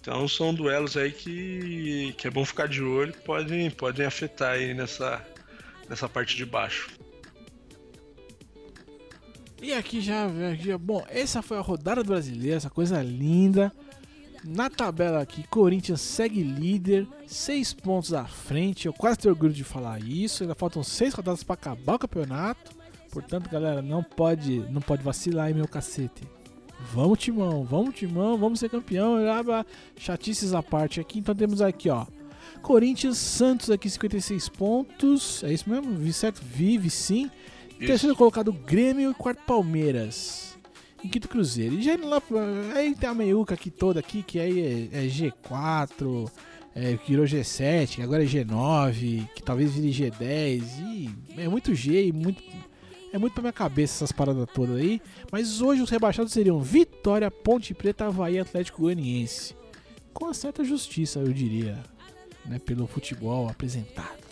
Então 0.00 0.26
são 0.26 0.54
duelos 0.54 0.96
aí 0.96 1.12
que, 1.12 2.14
que 2.16 2.26
é 2.26 2.30
bom 2.30 2.44
ficar 2.44 2.68
de 2.68 2.82
olho, 2.82 3.12
podem, 3.24 3.70
podem 3.70 4.06
afetar 4.06 4.52
aí 4.52 4.72
nessa, 4.72 5.22
nessa 5.90 6.08
parte 6.08 6.36
de 6.36 6.46
baixo. 6.46 6.88
E 9.60 9.72
aqui 9.72 10.00
já, 10.00 10.28
já, 10.54 10.76
bom, 10.76 11.04
essa 11.08 11.40
foi 11.40 11.56
a 11.56 11.62
rodada 11.62 12.04
brasileira, 12.04 12.56
essa 12.56 12.70
coisa 12.70 13.02
linda. 13.02 13.72
Na 14.44 14.70
tabela 14.70 15.20
aqui, 15.20 15.42
Corinthians 15.48 16.00
segue 16.00 16.42
líder, 16.42 17.06
seis 17.26 17.72
pontos 17.72 18.12
à 18.12 18.24
frente. 18.26 18.86
Eu 18.86 18.92
quase 18.92 19.18
tenho 19.18 19.34
orgulho 19.34 19.52
de 19.52 19.64
falar 19.64 20.00
isso. 20.00 20.42
Ainda 20.42 20.54
faltam 20.54 20.82
seis 20.84 21.14
rodadas 21.14 21.42
para 21.42 21.54
acabar 21.54 21.94
o 21.94 21.98
campeonato. 21.98 22.70
Portanto, 23.10 23.50
galera, 23.50 23.82
não 23.82 24.02
pode, 24.02 24.58
não 24.70 24.80
pode 24.80 25.02
vacilar 25.02 25.46
aí, 25.46 25.54
meu 25.54 25.66
cacete. 25.66 26.22
Vamos, 26.92 27.18
Timão, 27.18 27.64
vamos, 27.64 27.94
Timão, 27.94 28.36
vamos 28.36 28.60
ser 28.60 28.68
campeão. 28.68 29.16
Chatices 29.96 30.52
à 30.52 30.62
parte 30.62 31.00
aqui. 31.00 31.18
Então 31.18 31.34
temos 31.34 31.60
aqui, 31.60 31.88
ó. 31.88 32.06
Corinthians, 32.62 33.16
Santos 33.18 33.70
aqui 33.70 33.88
56 33.88 34.48
pontos. 34.50 35.42
É 35.42 35.52
isso 35.52 35.68
mesmo? 35.68 35.92
Vi 35.94 36.12
certo? 36.12 36.42
Vive 36.44 36.90
sim. 36.90 37.30
Isso. 37.78 37.86
Terceiro 37.86 38.16
colocado 38.16 38.52
Grêmio 38.52 39.10
e 39.10 39.14
quarto 39.14 39.42
Palmeiras. 39.44 40.56
Em 41.04 41.08
quinto 41.08 41.28
Cruzeiro. 41.28 41.74
E 41.74 41.82
já 41.82 41.94
indo 41.94 42.08
lá, 42.08 42.20
aí 42.74 42.94
tem 42.94 43.08
a 43.08 43.14
meiuca 43.14 43.54
aqui 43.54 43.70
toda 43.70 44.00
aqui, 44.00 44.22
que 44.22 44.40
aí 44.40 44.88
é, 44.92 45.04
é 45.04 45.06
G4, 45.06 46.30
é, 46.74 46.96
que 46.96 47.10
virou 47.10 47.26
G7, 47.26 47.96
que 47.96 48.02
agora 48.02 48.24
é 48.24 48.26
G9, 48.26 49.28
que 49.34 49.42
talvez 49.42 49.74
vire 49.74 49.90
G10. 49.90 50.62
E 50.80 51.10
é 51.36 51.48
muito 51.48 51.74
G 51.74 52.06
e 52.06 52.12
muito. 52.12 52.42
É 53.12 53.18
muito 53.18 53.32
pra 53.32 53.42
minha 53.42 53.52
cabeça 53.52 53.94
essas 53.94 54.12
paradas 54.12 54.46
todas 54.52 54.76
aí. 54.76 55.00
Mas 55.30 55.60
hoje 55.60 55.80
os 55.80 55.88
rebaixados 55.88 56.32
seriam 56.32 56.60
Vitória, 56.60 57.30
Ponte 57.30 57.72
Preta, 57.72 58.06
Havaí 58.06 58.38
Atlético 58.38 58.82
Goianiense. 58.82 59.54
Com 60.12 60.26
uma 60.26 60.34
certa 60.34 60.64
justiça, 60.64 61.20
eu 61.20 61.32
diria. 61.32 61.82
Né, 62.44 62.58
pelo 62.58 62.86
futebol 62.86 63.48
apresentado. 63.48 64.25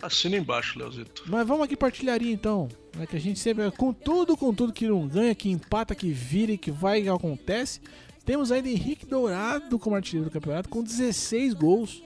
Assina 0.00 0.36
embaixo, 0.36 0.78
Leozito. 0.78 1.24
Mas 1.26 1.46
vamos 1.46 1.64
aqui 1.64 1.76
partilharia 1.76 2.32
então. 2.32 2.68
Né, 2.96 3.06
que 3.06 3.16
a 3.16 3.20
gente 3.20 3.38
sempre, 3.38 3.70
com 3.72 3.92
tudo, 3.92 4.36
com 4.36 4.54
tudo 4.54 4.72
que 4.72 4.86
não 4.86 5.06
ganha, 5.06 5.34
que 5.34 5.50
empata, 5.50 5.94
que 5.94 6.10
vira 6.10 6.52
e 6.52 6.58
que 6.58 6.70
vai 6.70 7.02
que 7.02 7.08
acontece. 7.08 7.80
Temos 8.24 8.52
ainda 8.52 8.68
Henrique 8.68 9.06
Dourado 9.06 9.78
como 9.78 9.96
artilheiro 9.96 10.28
do 10.28 10.32
campeonato 10.32 10.68
com 10.68 10.82
16 10.82 11.54
gols. 11.54 12.02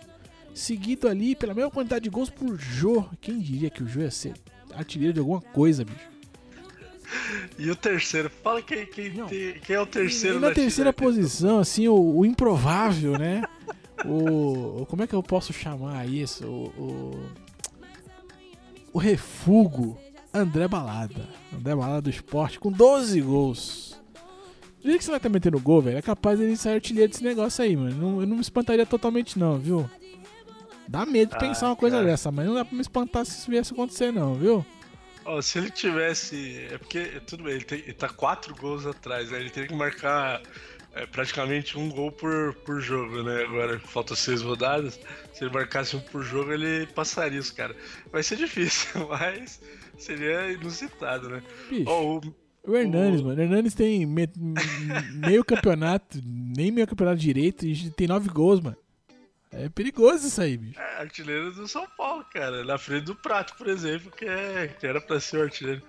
Seguido 0.55 1.09
ali 1.09 1.35
pela 1.35 1.55
mesma 1.55 1.70
quantidade 1.70 2.05
de 2.05 2.11
gols 2.11 2.31
por 2.31 2.59
Jô. 2.59 3.05
Quem 3.20 3.38
diria 3.38 3.70
que 3.70 3.83
o 3.83 3.88
Jô 3.88 4.02
ia 4.02 4.11
ser 4.11 4.35
artilheiro 4.74 5.14
de 5.14 5.20
alguma 5.20 5.40
coisa, 5.40 5.85
bicho? 5.85 6.12
E 7.59 7.70
o 7.70 7.76
terceiro? 7.76 8.31
Fala 8.42 8.62
quem, 8.62 8.87
quem, 8.87 9.11
tem, 9.11 9.52
quem 9.61 9.76
é 9.76 9.81
o 9.81 9.87
terceiro 9.87 10.38
e 10.38 10.40
na 10.40 10.50
terceira 10.50 10.92
posição, 10.92 11.59
assim, 11.59 11.87
o, 11.88 12.18
o 12.18 12.24
improvável, 12.24 13.18
né? 13.18 13.42
o. 14.05 14.87
Como 14.87 15.02
é 15.02 15.07
que 15.07 15.14
eu 15.14 15.22
posso 15.22 15.52
chamar 15.52 16.09
isso? 16.09 16.46
O. 16.46 16.64
o 16.78 17.41
o 18.92 18.98
refugo 18.98 19.98
André 20.33 20.68
Balada. 20.68 21.28
André 21.52 21.74
Balada 21.74 22.02
do 22.02 22.11
esporte 22.11 22.59
com 22.59 22.70
12 22.70 23.20
gols. 23.20 24.00
Do 24.81 24.88
jeito 24.88 24.98
que 24.98 25.05
você 25.05 25.11
vai 25.11 25.18
estar 25.18 25.28
metendo 25.28 25.61
gol, 25.61 25.81
velho, 25.81 25.98
é 25.98 26.02
capaz 26.02 26.38
de 26.38 26.44
ele 26.44 26.57
sair 26.57 26.74
artilheiro 26.74 27.11
desse 27.11 27.22
negócio 27.22 27.62
aí, 27.62 27.76
mano. 27.76 27.94
Não, 27.94 28.20
eu 28.20 28.26
não 28.26 28.37
me 28.37 28.42
espantaria 28.42 28.85
totalmente, 28.85 29.38
não, 29.38 29.59
viu? 29.59 29.88
Dá 30.88 31.07
medo 31.07 31.31
de 31.31 31.37
ah, 31.37 31.38
pensar 31.38 31.66
uma 31.66 31.76
coisa 31.76 31.96
cara. 31.96 32.09
dessa, 32.09 32.33
mas 32.33 32.46
não 32.46 32.55
dá 32.55 32.64
pra 32.64 32.74
me 32.74 32.81
espantar 32.81 33.24
se 33.24 33.38
isso 33.38 33.50
viesse 33.50 33.72
acontecer, 33.72 34.12
não, 34.12 34.35
viu? 34.35 34.66
Oh, 35.24 35.40
se 35.40 35.59
ele 35.59 35.70
tivesse. 35.70 36.66
É 36.70 36.78
porque, 36.78 37.20
tudo 37.26 37.44
bem, 37.44 37.55
ele, 37.55 37.64
tem, 37.64 37.78
ele 37.78 37.92
tá 37.92 38.09
quatro 38.09 38.55
gols 38.57 38.85
atrás, 38.85 39.31
né? 39.31 39.38
Ele 39.38 39.50
teria 39.50 39.68
que 39.68 39.74
marcar 39.74 40.42
é 40.94 41.07
praticamente 41.07 41.78
um 41.78 41.88
gol 41.88 42.12
por, 42.12 42.55
por 42.66 42.81
jogo, 42.81 43.22
né? 43.22 43.44
Agora 43.44 43.78
faltam 43.81 44.14
seis 44.14 44.42
rodadas. 44.42 45.00
Se 45.33 45.44
ele 45.44 45.52
marcasse 45.52 45.96
um 45.96 46.00
por 46.00 46.22
jogo, 46.22 46.52
ele 46.52 46.87
passaria 46.88 47.40
os 47.40 47.50
caras. 47.50 47.76
Vai 48.11 48.22
ser 48.22 48.37
difícil, 48.37 49.07
mas 49.09 49.61
seria 49.96 50.52
inusitado, 50.52 51.28
né? 51.31 51.42
Bicho, 51.70 51.90
oh, 51.90 52.18
o, 52.18 52.72
o 52.72 52.76
Hernanes, 52.76 53.20
o... 53.20 53.24
mano. 53.24 53.40
O 53.40 53.42
Hernanes 53.42 53.74
tem 53.74 54.05
me, 54.05 54.28
meio 55.14 55.44
campeonato, 55.44 56.20
nem 56.24 56.70
meio 56.70 56.87
campeonato 56.87 57.18
direito, 57.18 57.66
e 57.66 57.90
tem 57.90 58.07
nove 58.07 58.28
gols, 58.28 58.61
mano. 58.61 58.76
É 59.50 59.68
perigoso 59.68 60.26
isso 60.26 60.40
aí, 60.40 60.57
bicho. 60.57 60.81
É, 60.81 61.02
artilheiro 61.02 61.52
do 61.52 61.68
São 61.68 61.87
Paulo, 61.96 62.24
cara. 62.33 62.64
Na 62.64 62.78
frente 62.78 63.05
do 63.05 63.14
Prato, 63.14 63.55
por 63.57 63.68
exemplo, 63.68 64.11
que, 64.11 64.24
é, 64.24 64.68
que 64.68 64.87
era 64.87 64.98
pra 64.98 65.20
ser 65.20 65.38
o 65.38 65.42
artilheiro. 65.42 65.83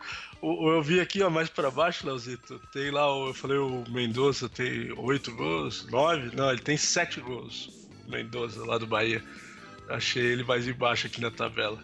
O, 0.46 0.70
eu 0.72 0.84
vi 0.84 1.00
aqui, 1.00 1.24
ó, 1.24 1.30
mais 1.30 1.48
pra 1.48 1.72
baixo, 1.72 2.06
Leozito. 2.06 2.60
Tem 2.74 2.92
lá, 2.92 3.08
eu 3.08 3.34
falei, 3.34 3.58
o 3.58 3.86
Mendoza 3.90 4.50
tem 4.50 4.92
oito 4.98 5.34
gols, 5.34 5.88
nove? 5.90 6.36
Não, 6.36 6.52
ele 6.52 6.60
tem 6.60 6.76
sete 6.76 7.22
gols. 7.22 7.88
Mendoza, 8.10 8.66
lá 8.66 8.78
do 8.78 8.86
Bahia. 8.86 9.24
Achei 9.88 10.22
ele 10.22 10.44
mais 10.44 10.68
embaixo 10.68 11.08
aqui 11.08 11.22
na 11.22 11.32
tabela. 11.32 11.80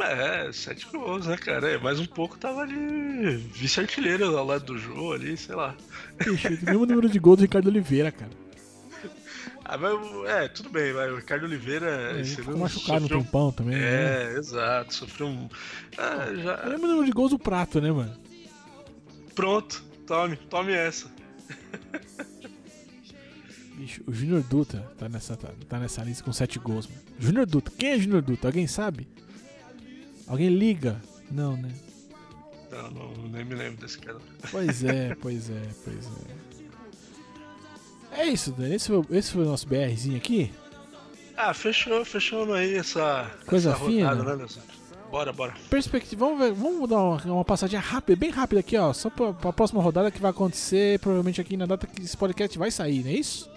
É, 0.00 0.50
sete 0.50 0.88
gols, 0.90 1.26
né, 1.26 1.36
cara? 1.36 1.70
É, 1.70 1.78
mais 1.78 2.00
um 2.00 2.06
pouco 2.06 2.36
tava 2.36 2.62
ali 2.62 3.36
vice-artilheiro 3.36 4.36
ao 4.36 4.44
lado 4.44 4.64
do 4.64 4.78
Jô 4.78 5.12
ali, 5.12 5.36
sei 5.36 5.54
lá. 5.54 5.76
Ixi, 6.20 6.48
o 6.48 6.64
mesmo 6.64 6.86
número 6.86 7.08
de 7.08 7.20
gols 7.20 7.36
do 7.36 7.42
Ricardo 7.42 7.68
Oliveira, 7.68 8.10
cara. 8.10 8.41
Ah, 9.64 9.78
mas, 9.78 9.92
é, 10.28 10.48
tudo 10.48 10.70
bem, 10.70 10.92
mas 10.92 11.12
o 11.12 11.16
Ricardo 11.16 11.44
Oliveira. 11.44 12.20
É, 12.20 12.24
ficou 12.24 12.56
machucado 12.56 13.02
sofreu... 13.02 13.18
no 13.18 13.24
tempão 13.24 13.52
também. 13.52 13.76
É, 13.76 13.78
né? 13.78 14.38
exato, 14.38 14.94
sofreu 14.94 15.28
um. 15.28 15.48
Ah, 15.96 16.34
já... 16.34 16.54
É 16.54 16.68
o 16.68 16.78
número 16.78 17.04
de 17.04 17.12
gols 17.12 17.30
do 17.30 17.38
prato, 17.38 17.80
né, 17.80 17.92
mano? 17.92 18.16
Pronto, 19.34 19.82
tome, 20.06 20.36
tome 20.36 20.72
essa. 20.72 21.10
Bicho, 23.76 24.02
o 24.06 24.12
Júnior 24.12 24.42
Dutra 24.42 24.80
tá 24.98 25.08
nessa, 25.08 25.36
tá, 25.36 25.48
tá, 25.68 25.78
nessa 25.78 26.02
lista 26.04 26.22
com 26.22 26.32
7 26.32 26.58
gols, 26.58 26.86
mano. 26.86 27.00
Júnior 27.18 27.46
Dutra, 27.46 27.72
quem 27.76 27.90
é 27.90 27.98
Júnior 27.98 28.22
Dutra? 28.22 28.48
Alguém 28.48 28.66
sabe? 28.66 29.08
Alguém 30.26 30.48
liga? 30.48 31.00
Não, 31.30 31.56
né? 31.56 31.72
Não, 32.70 32.90
não, 32.90 33.28
nem 33.28 33.44
me 33.44 33.54
lembro 33.54 33.80
desse 33.80 33.98
cara. 33.98 34.18
Pois 34.50 34.82
é, 34.84 35.14
pois 35.20 35.50
é, 35.50 35.62
pois 35.84 36.06
é. 36.06 36.41
É 38.16 38.26
isso, 38.26 38.52
Dani. 38.52 38.74
Esse 38.74 38.88
foi, 38.88 39.04
esse 39.10 39.32
foi 39.32 39.42
o 39.42 39.46
nosso 39.48 39.66
BRzinho 39.66 40.16
aqui. 40.16 40.52
Ah, 41.36 41.54
fechou, 41.54 42.04
fechou 42.04 42.52
aí 42.52 42.74
essa, 42.76 43.30
Coisa 43.46 43.70
essa 43.70 43.84
fina. 43.84 44.12
rodada, 44.12 44.36
né, 44.36 44.46
Bora, 45.10 45.32
bora. 45.32 45.54
Perspectiva, 45.68 46.24
vamos, 46.24 46.38
ver, 46.40 46.52
vamos 46.52 46.88
dar 46.88 46.98
uma, 46.98 47.22
uma 47.24 47.44
passadinha 47.44 47.80
rápida, 47.80 48.16
bem 48.18 48.30
rápida 48.30 48.60
aqui, 48.60 48.76
ó. 48.78 48.92
Só 48.94 49.10
pra, 49.10 49.32
pra 49.32 49.52
próxima 49.52 49.82
rodada 49.82 50.10
que 50.10 50.20
vai 50.20 50.30
acontecer, 50.30 50.98
provavelmente 51.00 51.38
aqui 51.40 51.54
na 51.56 51.66
data 51.66 51.86
que 51.86 52.00
esse 52.00 52.16
podcast 52.16 52.58
vai 52.58 52.70
sair, 52.70 53.02
não 53.02 53.10
é 53.10 53.14
isso? 53.14 53.50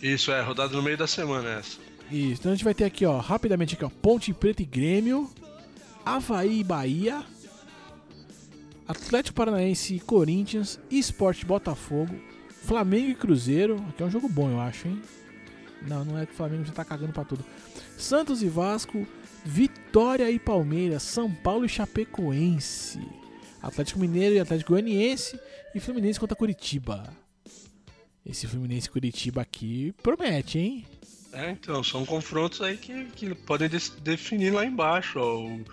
Isso, 0.00 0.32
é, 0.32 0.40
rodada 0.40 0.74
no 0.74 0.82
meio 0.82 0.96
da 0.96 1.06
semana 1.06 1.50
essa. 1.58 1.78
Isso, 2.10 2.40
então 2.40 2.52
a 2.52 2.54
gente 2.54 2.64
vai 2.64 2.72
ter 2.74 2.84
aqui, 2.84 3.04
ó, 3.04 3.18
rapidamente 3.18 3.74
aqui, 3.74 3.84
ó, 3.84 3.90
Ponte 3.90 4.32
Preta 4.32 4.62
e 4.62 4.64
Grêmio, 4.64 5.30
Havaí 6.06 6.60
e 6.60 6.64
Bahia, 6.64 7.22
Atlético 8.88 9.36
Paranaense 9.36 9.94
e 9.94 10.00
Corinthians, 10.00 10.80
Esporte 10.90 11.44
Botafogo, 11.44 12.14
Flamengo 12.70 13.10
e 13.10 13.14
Cruzeiro, 13.16 13.84
aqui 13.88 14.00
é 14.00 14.06
um 14.06 14.10
jogo 14.10 14.28
bom, 14.28 14.48
eu 14.48 14.60
acho, 14.60 14.86
hein? 14.86 15.02
Não, 15.82 16.04
não 16.04 16.16
é 16.16 16.24
que 16.24 16.30
o 16.30 16.36
Flamengo 16.36 16.64
já 16.64 16.72
tá 16.72 16.84
cagando 16.84 17.12
pra 17.12 17.24
tudo. 17.24 17.44
Santos 17.98 18.44
e 18.44 18.48
Vasco, 18.48 19.04
Vitória 19.44 20.30
e 20.30 20.38
Palmeiras, 20.38 21.02
São 21.02 21.28
Paulo 21.28 21.64
e 21.64 21.68
Chapecoense, 21.68 23.00
Atlético 23.60 23.98
Mineiro 23.98 24.36
e 24.36 24.38
Atlético 24.38 24.70
Goianiense 24.70 25.36
e 25.74 25.80
Fluminense 25.80 26.20
contra 26.20 26.36
Curitiba. 26.36 27.12
Esse 28.24 28.46
Fluminense 28.46 28.88
Curitiba 28.88 29.42
aqui 29.42 29.92
promete, 30.00 30.60
hein? 30.60 30.86
É, 31.32 31.50
então, 31.50 31.82
são 31.82 32.06
confrontos 32.06 32.60
aí 32.62 32.76
que, 32.76 33.06
que 33.16 33.34
podem 33.34 33.68
definir 34.00 34.52
lá 34.52 34.64
embaixo. 34.64 35.18
Ó. 35.18 35.40
O, 35.40 35.64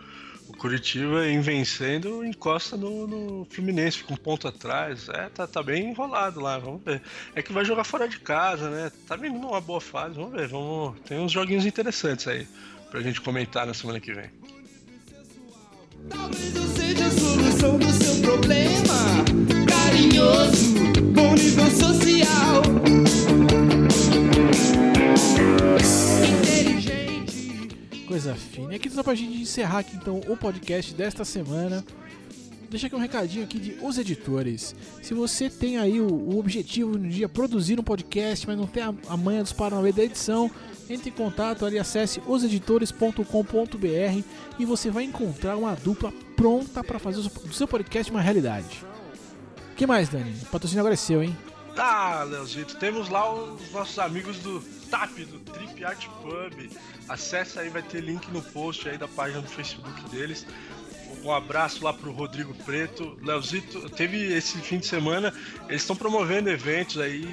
o 0.50 0.54
Curitiba, 0.58 1.28
em 1.28 1.42
vencendo, 1.42 2.24
encosta 2.24 2.78
no, 2.78 3.08
no 3.08 3.48
Fluminense, 3.50 3.98
fica 3.98 4.14
um 4.14 4.18
ponto 4.18 4.48
atrás. 4.48 5.10
É, 5.10 5.30
tá, 5.30 5.46
tá 5.46 5.62
bem 5.62 5.90
enrolado 5.90 6.40
lá, 6.40 6.58
vamos 6.58 6.82
ver. 6.84 7.02
É 7.36 7.42
que 7.42 7.52
vai 7.52 7.66
jogar 7.66 7.84
fora 7.84 8.08
de 8.08 8.20
casa, 8.20 8.70
né? 8.70 8.92
Tá 9.08 9.16
vindo 9.16 9.38
numa 9.38 9.60
boa 9.60 9.82
fase, 9.82 10.16
vamos 10.16 10.32
ver. 10.32 10.48
Vamos... 10.48 11.00
Tem 11.02 11.20
uns 11.20 11.32
joguinhos 11.32 11.66
interessantes 11.66 12.28
aí 12.28 12.48
pra 12.90 13.02
gente 13.02 13.22
comentar 13.22 13.68
na 13.68 13.74
semana 13.74 14.00
que 14.00 14.14
vem. 14.14 14.30
Talvez 16.10 16.56
eu 16.56 16.68
seja 16.70 17.08
a 17.08 17.12
solução 17.12 17.78
do 17.78 17.92
seu 17.92 18.22
problema. 18.22 19.26
Carinhoso, 19.68 20.74
bom 21.14 21.34
nível 21.34 21.70
social. 21.72 21.98
Coisa 28.18 28.34
fina. 28.36 28.74
E 28.74 28.76
aqui 28.78 28.90
só 28.90 29.04
pra 29.04 29.14
gente 29.14 29.40
encerrar 29.40 29.80
aqui 29.80 29.96
então 29.96 30.20
o 30.28 30.36
podcast 30.36 30.92
desta 30.96 31.24
semana. 31.24 31.86
Deixa 32.68 32.88
aqui 32.88 32.96
um 32.96 33.00
recadinho 33.00 33.44
aqui 33.46 33.60
de 33.60 33.78
os 33.82 33.98
editores. 34.00 34.76
Se 35.04 35.14
você 35.14 35.50
tem 35.52 35.78
aí 35.78 36.02
o, 36.02 36.12
o 36.12 36.40
objetivo 36.40 36.98
no 36.98 37.08
dia 37.08 37.30
produzir 37.30 37.80
um 37.80 37.84
podcast, 37.84 38.48
mas 38.48 38.58
não 38.58 38.66
tem 38.66 38.82
a, 38.82 38.92
a 39.08 39.16
manha 39.16 39.44
dos 39.44 39.54
Paranauê 39.54 39.92
da 39.92 40.04
edição, 40.04 40.50
entre 40.90 41.10
em 41.10 41.14
contato 41.14 41.64
ali, 41.64 41.78
acesse 41.78 42.20
oseditores.com.br 42.26 44.24
e 44.58 44.66
você 44.66 44.90
vai 44.90 45.04
encontrar 45.04 45.56
uma 45.56 45.76
dupla 45.76 46.12
pronta 46.36 46.84
para 46.84 46.98
fazer 46.98 47.20
o 47.20 47.54
seu- 47.54 47.68
podcast 47.68 48.12
uma 48.12 48.20
realidade. 48.22 48.84
O 49.72 49.76
que 49.76 49.86
mais, 49.86 50.10
Dani? 50.10 50.34
O 50.42 50.46
patrocínio 50.48 50.82
agora 50.82 50.96
é 50.96 50.98
seu, 50.98 51.22
hein? 51.24 51.38
Tá, 51.76 52.24
Leozito, 52.24 52.78
temos 52.78 53.10
lá 53.10 53.32
os 53.32 53.72
nossos 53.72 54.00
amigos 54.00 54.40
do 54.40 54.60
TAP, 54.90 55.20
do 55.20 55.40
Trip 55.40 55.86
Art 55.86 56.06
Pub. 56.22 56.70
Acesse 57.08 57.60
aí, 57.60 57.70
vai 57.70 57.82
ter 57.82 58.02
link 58.02 58.30
no 58.32 58.42
post 58.42 58.88
aí 58.88 58.98
da 58.98 59.08
página 59.08 59.42
do 59.42 59.48
Facebook 59.48 60.10
deles. 60.10 60.46
Um 61.24 61.32
abraço 61.32 61.84
lá 61.84 61.94
pro 61.94 62.12
Rodrigo 62.12 62.54
Preto. 62.54 63.18
Leozito, 63.22 63.90
teve 63.90 64.34
esse 64.34 64.58
fim 64.60 64.78
de 64.78 64.88
semana, 64.88 65.34
eles 65.68 65.82
estão 65.82 65.96
promovendo 65.96 66.50
eventos 66.50 66.98
aí 67.00 67.26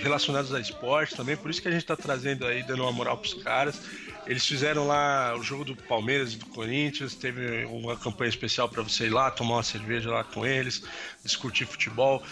relacionados 0.00 0.52
a 0.52 0.60
esporte 0.60 1.14
também, 1.14 1.36
por 1.36 1.50
isso 1.50 1.62
que 1.62 1.68
a 1.68 1.70
gente 1.70 1.86
tá 1.86 1.96
trazendo 1.96 2.46
aí, 2.46 2.62
dando 2.62 2.82
uma 2.82 2.92
moral 2.92 3.16
pros 3.18 3.34
caras. 3.34 3.80
Eles 4.26 4.46
fizeram 4.46 4.86
lá 4.86 5.34
o 5.38 5.42
jogo 5.42 5.64
do 5.64 5.74
Palmeiras 5.74 6.34
e 6.34 6.36
do 6.36 6.46
Corinthians, 6.46 7.14
teve 7.14 7.64
uma 7.66 7.96
campanha 7.96 8.28
especial 8.28 8.68
para 8.68 8.82
você 8.82 9.06
ir 9.06 9.10
lá, 9.10 9.30
tomar 9.30 9.54
uma 9.54 9.62
cerveja 9.62 10.10
lá 10.10 10.22
com 10.22 10.44
eles, 10.44 10.82
discutir 11.24 11.66
futebol. 11.66 12.22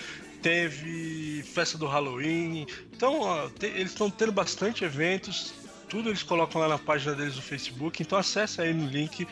Teve 0.46 1.42
festa 1.42 1.76
do 1.76 1.86
Halloween. 1.86 2.66
Então, 2.94 3.20
ó, 3.20 3.48
te- 3.48 3.66
eles 3.66 3.90
estão 3.90 4.08
tendo 4.08 4.30
bastante 4.30 4.84
eventos. 4.84 5.52
Tudo 5.88 6.08
eles 6.10 6.22
colocam 6.22 6.60
lá 6.60 6.68
na 6.68 6.78
página 6.78 7.14
deles 7.16 7.34
do 7.34 7.42
Facebook. 7.42 8.00
Então 8.00 8.16
acessa 8.16 8.62
aí 8.62 8.72
no 8.72 8.86
link 8.86 9.26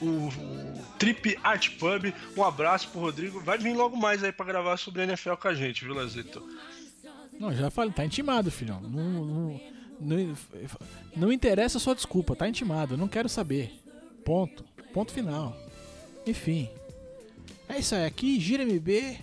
o, 0.00 0.06
o 0.06 0.84
Trip 0.98 1.38
Art 1.44 1.70
Pub. 1.78 2.14
Um 2.34 2.42
abraço 2.42 2.88
pro 2.88 3.00
Rodrigo. 3.00 3.40
Vai 3.40 3.58
vir 3.58 3.74
logo 3.76 3.94
mais 3.94 4.24
aí 4.24 4.32
pra 4.32 4.46
gravar 4.46 4.78
sobre 4.78 5.02
a 5.02 5.04
NFL 5.04 5.34
com 5.34 5.48
a 5.48 5.54
gente, 5.54 5.84
viu, 5.84 5.92
Lazito? 5.92 6.42
Não, 7.38 7.54
já 7.54 7.70
falei, 7.70 7.92
tá 7.92 8.04
intimado, 8.04 8.50
filhão. 8.50 8.80
Não, 8.80 9.24
não, 9.24 9.60
não, 10.00 10.28
não 11.14 11.30
interessa 11.32 11.76
a 11.76 11.80
sua 11.80 11.94
desculpa, 11.94 12.34
tá 12.34 12.48
intimado, 12.48 12.96
não 12.96 13.06
quero 13.06 13.28
saber. 13.28 13.78
Ponto. 14.24 14.64
Ponto 14.94 15.12
final. 15.12 15.54
Enfim. 16.26 16.70
É 17.68 17.78
isso 17.78 17.94
aí, 17.94 18.06
aqui, 18.06 18.40
Gira 18.40 18.64
MB, 18.64 19.18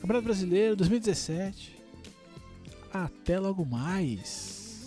Campeonato 0.00 0.24
Brasileiro 0.24 0.76
2017. 0.76 1.76
Até 2.92 3.38
logo 3.38 3.64
mais. 3.64 4.82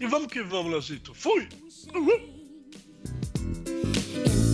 E 0.00 0.06
vamos 0.06 0.28
que 0.28 0.42
vamos, 0.42 0.70
Leozito. 0.70 1.14
Fui! 1.14 1.48
Uhul! 1.94 2.38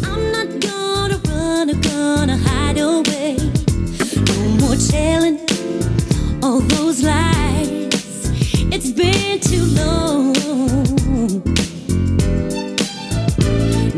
I'm 0.05 0.31
not 0.31 0.47
gonna 0.61 1.21
run 1.29 1.71
or 1.71 1.81
gonna 1.83 2.37
hide 2.37 2.79
away. 2.79 3.37
No 4.29 4.49
more 4.61 4.77
telling 4.77 5.41
all 6.43 6.61
those 6.61 7.03
lies. 7.03 7.91
It's 8.73 8.93
been 8.93 9.41
too 9.41 9.65
long. 9.75 10.33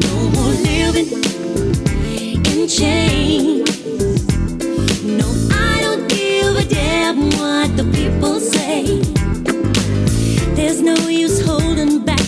No 0.01 0.31
more 0.31 0.55
living 0.63 1.09
in 2.47 2.69
chains. 2.69 3.56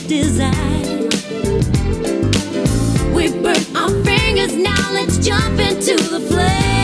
desire. 0.09 1.03
We 3.15 3.31
burn 3.43 3.77
our 3.77 3.91
fingers 4.05 4.57
now, 4.57 4.93
let's 4.93 5.19
jump 5.19 5.61
into 5.61 5.97
the 5.97 6.21
flame. 6.31 6.78